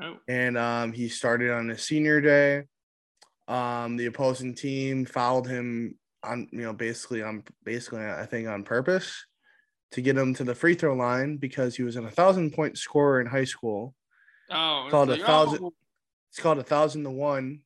[0.00, 2.64] Oh, and um he started on his senior day.
[3.48, 8.62] Um the opposing team fouled him on you know basically on basically i think on
[8.62, 9.26] purpose
[9.90, 12.78] to get him to the free throw line because he was an a thousand point
[12.78, 13.94] scorer in high school.
[14.50, 15.72] Oh, Called a thousand- oh,
[16.30, 17.60] it's called a thousand to one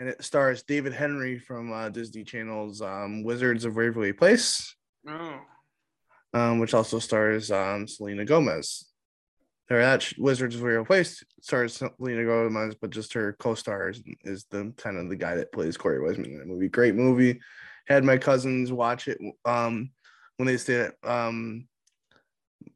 [0.00, 4.74] and it stars david henrie from uh, disney channel's um, wizards of waverly place.
[5.06, 5.40] Oh,
[6.32, 8.86] um, which also stars um, selena gomez.
[9.70, 14.44] Or that wizards of waverly place stars selena gomez but just her co-star is, is
[14.50, 16.68] the kind of the guy that plays cory weissman in the movie.
[16.68, 17.40] Great movie.
[17.86, 19.90] Had my cousins watch it um,
[20.36, 21.68] when they stayed at um,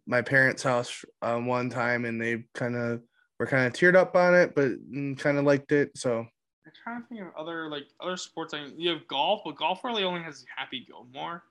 [0.07, 3.03] my parents house uh, one time and they kind of
[3.39, 4.73] were kind of teared up on it but
[5.19, 6.27] kind of liked it so
[6.67, 8.55] I'm trying to think of other like other sports.
[8.55, 11.43] I you have golf, but golf really only has Happy Gilmore.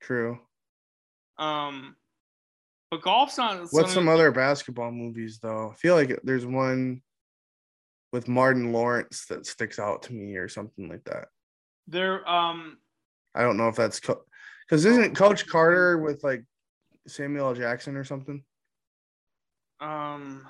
[0.00, 0.38] true
[1.38, 1.96] Um,
[2.90, 3.66] but golf's not.
[3.72, 7.02] what's some other basketball movies though i feel like there's one
[8.12, 11.26] with martin lawrence that sticks out to me or something like that
[11.88, 12.78] There, um,
[13.34, 16.44] i don't know if that's because isn't coach carter with like
[17.06, 17.54] Samuel L.
[17.54, 18.42] Jackson or something?
[19.80, 20.46] Um,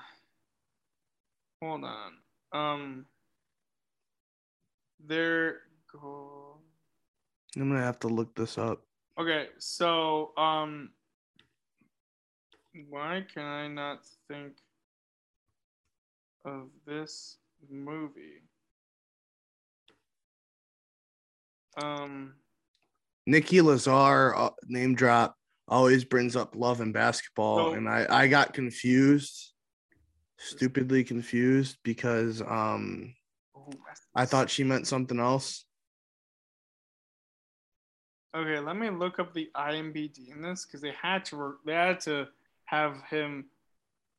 [1.61, 2.13] hold on.
[2.53, 3.05] Um,
[5.07, 5.59] there
[5.91, 6.57] go.
[7.57, 8.81] I'm gonna have to look this up.
[9.19, 10.89] Okay, so um,
[12.89, 14.53] why can I not think
[16.43, 17.37] of this
[17.69, 18.43] movie?
[21.81, 22.33] Um,
[23.25, 25.35] Nikki Lazar uh, name drop
[25.67, 29.53] always brings up love and basketball, So- and I I got confused,
[30.37, 33.13] stupidly confused because um
[34.15, 35.65] I thought she meant something else.
[38.35, 41.73] Okay, let me look up the IMBD in this because they had to re- they
[41.73, 42.27] had to
[42.65, 43.45] have him.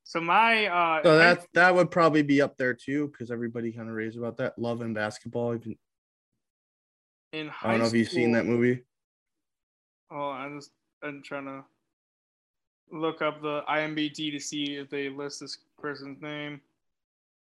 [0.05, 3.73] So my uh, So high- that that would probably be up there too because everybody
[3.73, 5.55] kind of raves about that love and basketball.
[5.55, 5.77] Even
[7.33, 8.85] in I don't know if you've seen that movie.
[10.11, 10.71] Oh, I'm just
[11.03, 11.65] I'm trying to
[12.91, 16.61] look up the IMBD to see if they list this person's name.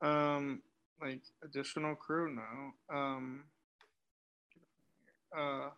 [0.02, 0.62] Um,
[1.02, 2.96] like additional crew, no.
[2.96, 3.44] Um,
[5.38, 5.70] uh,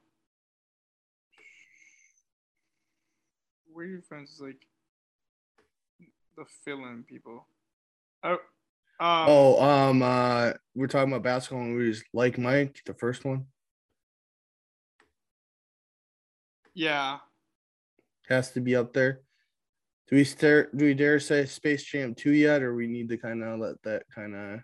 [3.72, 4.40] where are your friends?
[4.42, 4.66] Like
[6.38, 7.48] the fill-in people.
[8.24, 8.40] Oh, um,
[9.00, 13.46] Oh, um, uh, we're talking about basketball movies like Mike, the first one
[16.74, 17.18] yeah.
[18.30, 19.22] has to be up there.
[20.10, 20.76] Do we start?
[20.76, 23.82] Do we dare say Space Jam two yet, or we need to kind of let
[23.84, 24.60] that kind of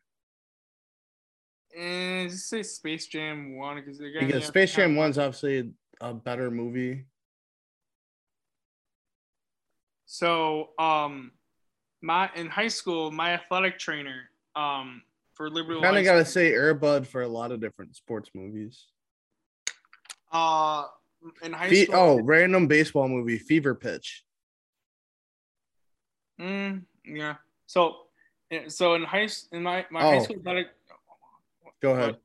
[1.77, 5.71] And just say Space Jam one because again, because to Space Jam one's obviously
[6.01, 7.05] a better movie.
[10.05, 11.31] So, um,
[12.01, 15.81] my in high school, my athletic trainer, um, for Liberty.
[15.81, 18.85] Kind of got to School- say Airbud for a lot of different sports movies.
[20.31, 20.85] Uh,
[21.43, 21.95] in high Fe- school.
[21.95, 24.23] oh, random baseball movie, Fever Pitch.
[26.39, 27.35] Mm, yeah.
[27.65, 28.07] So,
[28.51, 30.23] eh, so in high in my my high Oh.
[30.23, 30.67] school athletic.
[31.81, 31.99] Go What?
[31.99, 32.17] ahead.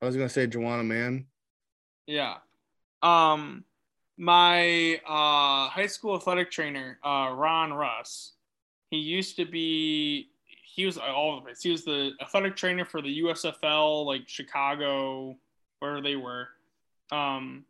[0.00, 1.26] I was gonna say Joanna Man.
[2.06, 2.36] Yeah.
[3.02, 3.64] Um,
[4.18, 8.32] my uh high school athletic trainer, uh, Ron Russ.
[8.90, 10.28] He used to be.
[10.74, 11.58] He was all of it.
[11.60, 15.36] He was the athletic trainer for the USFL, like Chicago,
[15.80, 16.48] where they were.
[17.10, 17.64] Um,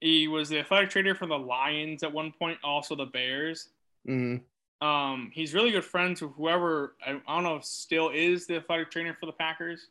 [0.00, 3.68] he was the athletic trainer for the Lions at one point, also the Bears.
[4.04, 4.36] hmm
[4.82, 8.56] Um, he's really good friends with whoever I, I don't know if still is the
[8.56, 9.88] athletic trainer for the Packers.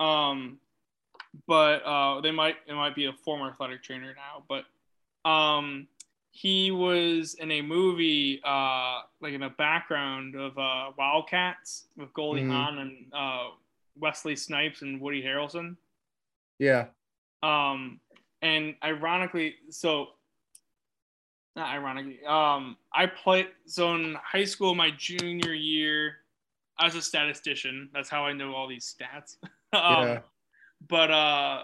[0.00, 0.58] Um,
[1.46, 4.44] but uh, they might it might be a former athletic trainer now.
[4.48, 4.64] But
[5.28, 5.88] um,
[6.30, 12.42] he was in a movie uh, like in the background of uh, Wildcats with Goldie
[12.42, 12.50] Mhm.
[12.50, 13.48] Hawn and uh,
[13.98, 15.76] Wesley Snipes and Woody Harrelson.
[16.58, 16.86] Yeah.
[17.42, 18.00] Um,
[18.42, 20.08] and ironically, so
[21.56, 26.16] not ironically, um, I played so in high school, my junior year,
[26.78, 27.90] I was a statistician.
[27.92, 29.36] That's how I know all these stats.
[29.74, 30.20] um, Yeah.
[30.88, 31.62] But uh,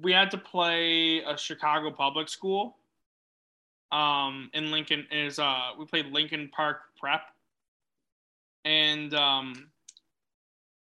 [0.00, 2.76] we had to play a Chicago public school.
[3.92, 7.22] Um, in Lincoln is uh, we played Lincoln Park Prep,
[8.64, 9.70] and um,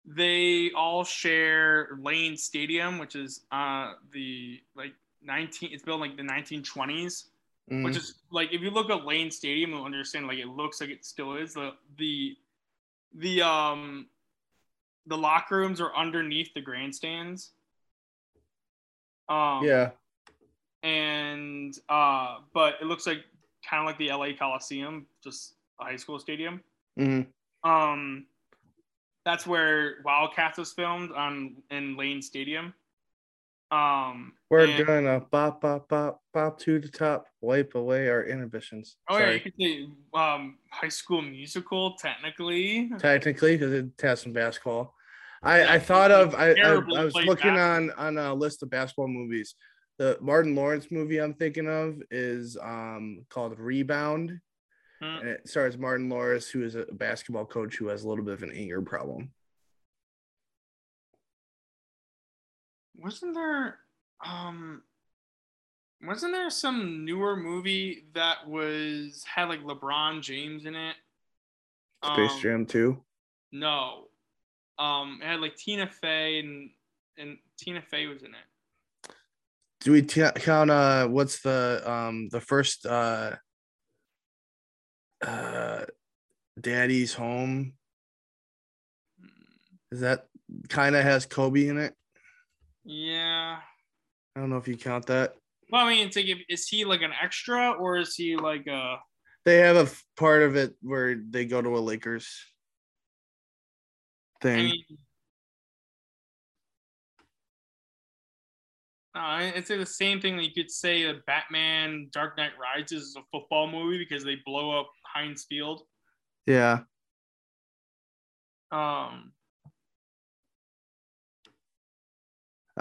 [0.06, 4.94] they all share Lane Stadium, which is uh the like
[5.24, 5.72] 19.
[5.72, 7.26] It's built like the 1920s,
[7.72, 7.84] Mhm.
[7.86, 10.90] which is like if you look at Lane Stadium, you'll understand like it looks like
[10.90, 11.54] it still is.
[11.54, 12.36] The the
[13.16, 14.08] the um
[15.08, 17.52] the locker rooms are underneath the grandstands.
[19.30, 19.92] Um, yeah.
[20.84, 23.24] and uh, but it looks like
[23.68, 26.62] kind of like the LA Coliseum, just a high school stadium.
[26.98, 27.22] hmm
[27.64, 28.26] Um,
[29.26, 32.74] that's where Wildcats was filmed on in Lane Stadium.
[33.72, 38.98] Um, We're and- gonna bop, bop, bop, bop to the top, wipe away our inhibitions.
[39.10, 42.90] Oh yeah, you could say um, High School Musical technically.
[43.00, 44.94] Technically, because it has some basketball.
[45.42, 47.60] I, Yeah, I thought of I, I, I was looking basketball.
[48.06, 49.56] on on a list of basketball movies.
[49.98, 54.38] The Martin Lawrence movie I'm thinking of is um called Rebound,
[55.02, 55.06] Hmm.
[55.22, 58.34] and it stars Martin Lawrence, who is a basketball coach who has a little bit
[58.34, 59.32] of an anger problem.
[62.96, 63.80] Wasn't there
[64.26, 64.84] um
[66.04, 70.96] wasn't there some newer movie that was had like LeBron James in it?
[72.04, 73.04] Space Um, Jam 2.
[73.52, 74.08] No.
[74.80, 76.70] Um it had like Tina Fey and
[77.18, 79.14] and Tina Fey was in it.
[79.82, 83.36] Do we t- count uh what's the um the first uh
[85.26, 85.86] uh
[86.60, 87.74] Daddy's Home?
[89.92, 90.28] Is that
[90.70, 91.94] kind of has Kobe in it?
[92.84, 93.58] Yeah.
[94.36, 95.36] I don't know if you count that.
[95.72, 98.98] Well, I mean, it's like, is he like an extra or is he like a?
[99.46, 102.30] They have a part of it where they go to a Lakers
[104.42, 104.66] I thing.
[104.66, 104.84] mean,
[109.16, 113.16] uh, it's the same thing that you could say that Batman Dark Knight Rises is
[113.18, 115.84] a football movie because they blow up Heinz Field.
[116.46, 116.80] yeah.
[118.72, 119.34] Um,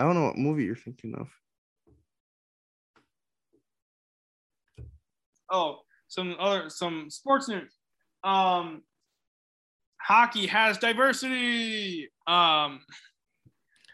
[0.00, 1.28] I don't know what movie you're thinking of.
[5.50, 7.76] oh, some other some sports news.
[8.24, 8.82] Um,
[10.00, 12.10] hockey has diversity.
[12.26, 12.80] Um,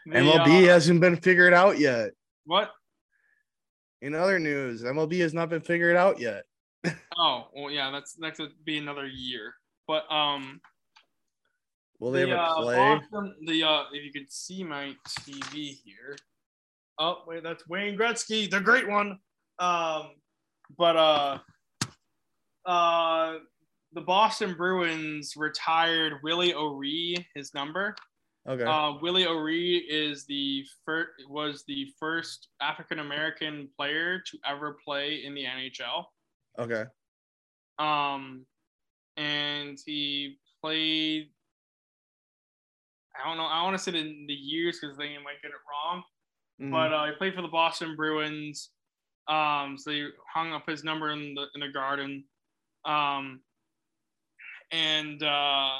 [0.05, 2.11] the, MLB uh, hasn't been figured out yet.
[2.45, 2.71] what?
[4.01, 6.43] In other news, MLB has not been figured out yet.
[7.19, 9.55] Oh, well, yeah, that's that's gonna be another year.
[9.87, 10.61] But um,
[11.99, 12.75] Will they the, a uh, play?
[12.75, 16.15] Boston, the uh, if you could see my TV here.
[16.99, 19.19] Oh wait, that's Wayne Gretzky, the great one.
[19.59, 20.11] Um,
[20.77, 21.37] but uh,
[22.65, 23.33] uh,
[23.93, 27.95] the Boston Bruins retired Willie O'Ree, his number.
[28.47, 28.63] Okay.
[28.63, 35.23] Uh, Willie O'Ree is the first was the first African American player to ever play
[35.25, 36.05] in the NHL.
[36.59, 36.85] okay.
[37.79, 38.45] Um,
[39.17, 41.29] and he played.
[43.23, 43.45] I don't know.
[43.45, 46.03] I want to say the, the years because they might get it wrong.
[46.61, 46.71] Mhm.
[46.71, 48.69] But uh, he played for the Boston Bruins.
[49.27, 52.23] Um, so they hung up his number in the in the garden.
[52.85, 53.41] Um,
[54.71, 55.79] and uh,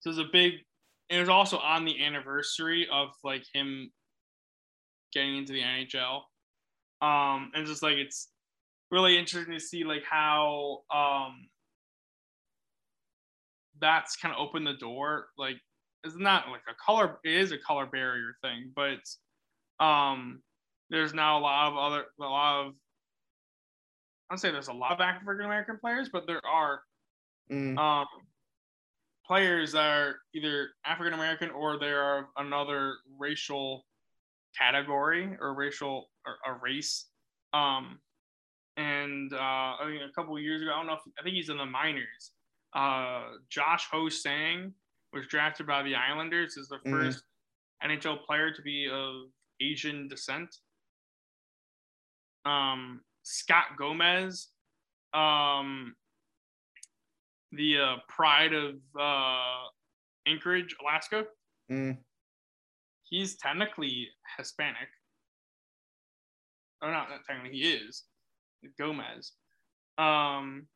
[0.00, 0.54] so it was a big.
[1.10, 3.90] And it was also on the anniversary of like him
[5.12, 6.22] getting into the NHL.
[7.02, 8.28] Um, and just like it's
[8.90, 11.48] really interesting to see like how um
[13.80, 15.26] that's kind of opened the door.
[15.36, 15.56] Like
[16.04, 17.18] it's not like a color.
[17.24, 20.42] It is a color barrier thing, but um,
[20.90, 22.74] there's now a lot of other a lot of.
[24.30, 26.80] I'd say there's a lot of African American players, but there are
[27.50, 27.78] Mm.
[27.78, 28.06] um,
[29.26, 33.84] players that are either African American or they are of another racial
[34.56, 37.06] category or racial or a race.
[37.52, 38.00] Um,
[38.78, 41.36] and uh, I think a couple of years ago, I don't know if I think
[41.36, 42.32] he's in the minors.
[42.72, 44.72] Uh, Josh Ho Sang
[45.14, 46.90] was drafted by the Islanders as the Mhm.
[46.90, 47.24] first
[47.82, 50.60] NHL player to be of Asian descent.
[52.44, 54.52] Um, Scott Gomez,
[55.14, 55.96] um,
[57.52, 59.68] the uh, pride of uh,
[60.26, 61.26] Anchorage, Alaska.
[61.70, 62.04] Mm.
[63.04, 64.88] He's technically Hispanic.
[66.82, 68.04] Oh, not, not technically, he is.
[68.76, 69.32] Gomez.
[69.96, 70.68] Um,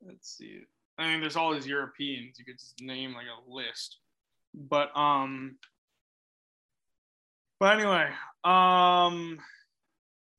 [0.00, 0.64] let's see.
[1.00, 2.38] I mean, there's all these Europeans.
[2.38, 3.98] You could just name like a list.
[4.54, 5.56] But um,
[7.58, 8.10] but anyway,
[8.44, 9.38] um,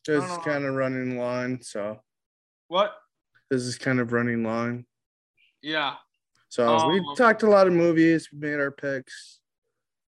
[0.05, 2.01] This is kind of running long, so
[2.67, 2.93] what?
[3.49, 4.85] this is kind of running long.
[5.61, 5.95] Yeah,
[6.49, 9.39] So we Um, talked a lot of movies, we made our picks.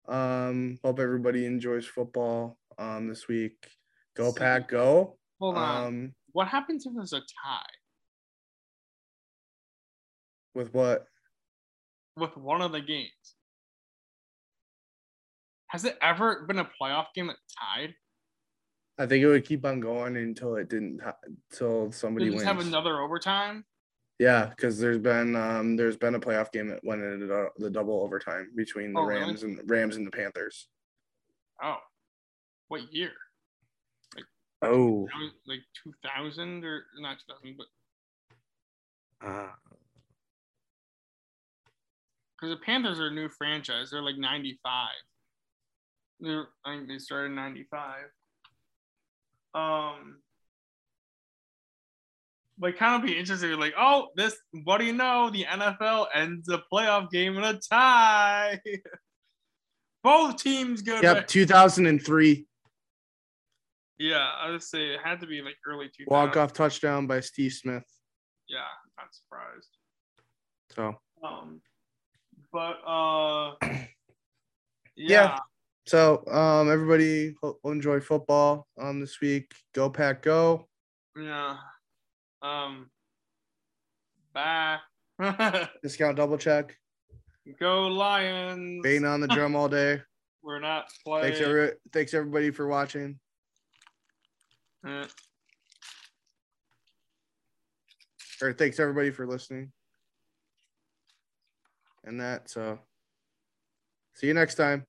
[0.08, 3.70] Um, hope everybody enjoys football um this week.
[4.16, 5.18] Go pack, go.
[5.40, 5.86] hold on.
[5.88, 7.62] Um, what happens if there's a tie
[10.54, 11.08] with what?
[12.18, 13.10] with one of the games?
[15.68, 17.96] Has it ever been a playoff game that tied?
[19.00, 21.02] I think it would keep on going until it didn't
[21.52, 22.44] until somebody it wins.
[22.44, 23.66] have another overtime?
[24.20, 27.72] Yeah, because there's been um there's been a playoff game that went into the, the
[27.72, 29.22] double overtime between the Oh, really?
[29.22, 30.68] Rams and Rams and the Panthers.
[31.64, 31.78] Oh,
[32.68, 33.14] what year?
[34.16, 34.26] Like
[34.62, 35.10] Oh,
[35.48, 37.68] like 2000 or not 2000, but
[39.28, 39.50] uh,
[42.44, 44.90] because the Panthers are a new franchise, they're like 95.
[46.20, 47.96] They're, I think they started in 95.
[49.56, 50.18] Um,
[52.58, 55.30] but kind of be interesting, like, oh, this, what do you know?
[55.30, 58.60] The NFL ends a playoff game in a tie.
[60.04, 62.46] Both teams go yep, 2003
[64.00, 66.08] yeah, I would say it had to be like early 2000.
[66.08, 67.86] walk off touchdown by Steve Smith.
[68.50, 68.60] Yeah,
[68.98, 69.70] not surprised.
[70.76, 71.62] So Um,
[72.54, 73.84] but uh, yeah,
[74.96, 75.38] Yeah.
[75.88, 79.52] so um everybody ho- enjoy football um this week.
[79.74, 80.68] Go pack, go.
[81.20, 81.58] yeah.
[82.42, 82.90] Um,
[84.34, 84.78] bye.
[85.82, 86.78] Discount double check.
[87.60, 88.82] Go Lions.
[88.84, 90.02] Bane on the drum all day.
[90.44, 91.24] We're not playing.
[91.34, 93.20] Thanks every, thanks everybody for watching.
[94.86, 95.06] Uh,
[98.42, 99.72] Or thanks everybody for listening
[102.04, 102.50] and that.
[102.50, 102.80] So
[104.14, 104.86] see you next time.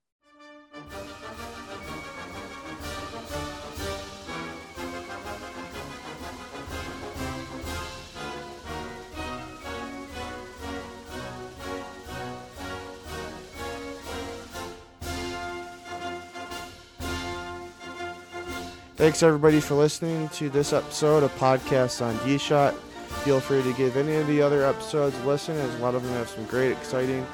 [18.97, 22.73] Thanks everybody for listening to this episode of Podcasts on D Shot.
[23.23, 26.03] Feel free to give any of the other episodes a listen, as a lot of
[26.03, 27.25] them have some great, exciting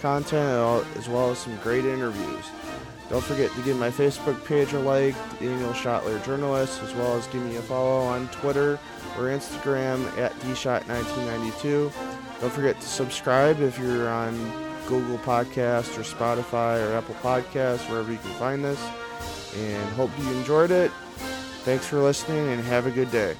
[0.00, 2.44] content as well as some great interviews.
[3.10, 7.26] Don't forget to give my Facebook page a like, Daniel Schottler Journalist, as well as
[7.28, 8.78] give me a follow on Twitter
[9.18, 11.92] or Instagram at dshot1992.
[12.40, 14.34] Don't forget to subscribe if you're on
[14.86, 18.82] Google Podcast or Spotify or Apple Podcasts, wherever you can find this.
[19.56, 20.90] And hope you enjoyed it.
[21.64, 23.36] Thanks for listening and have a good day.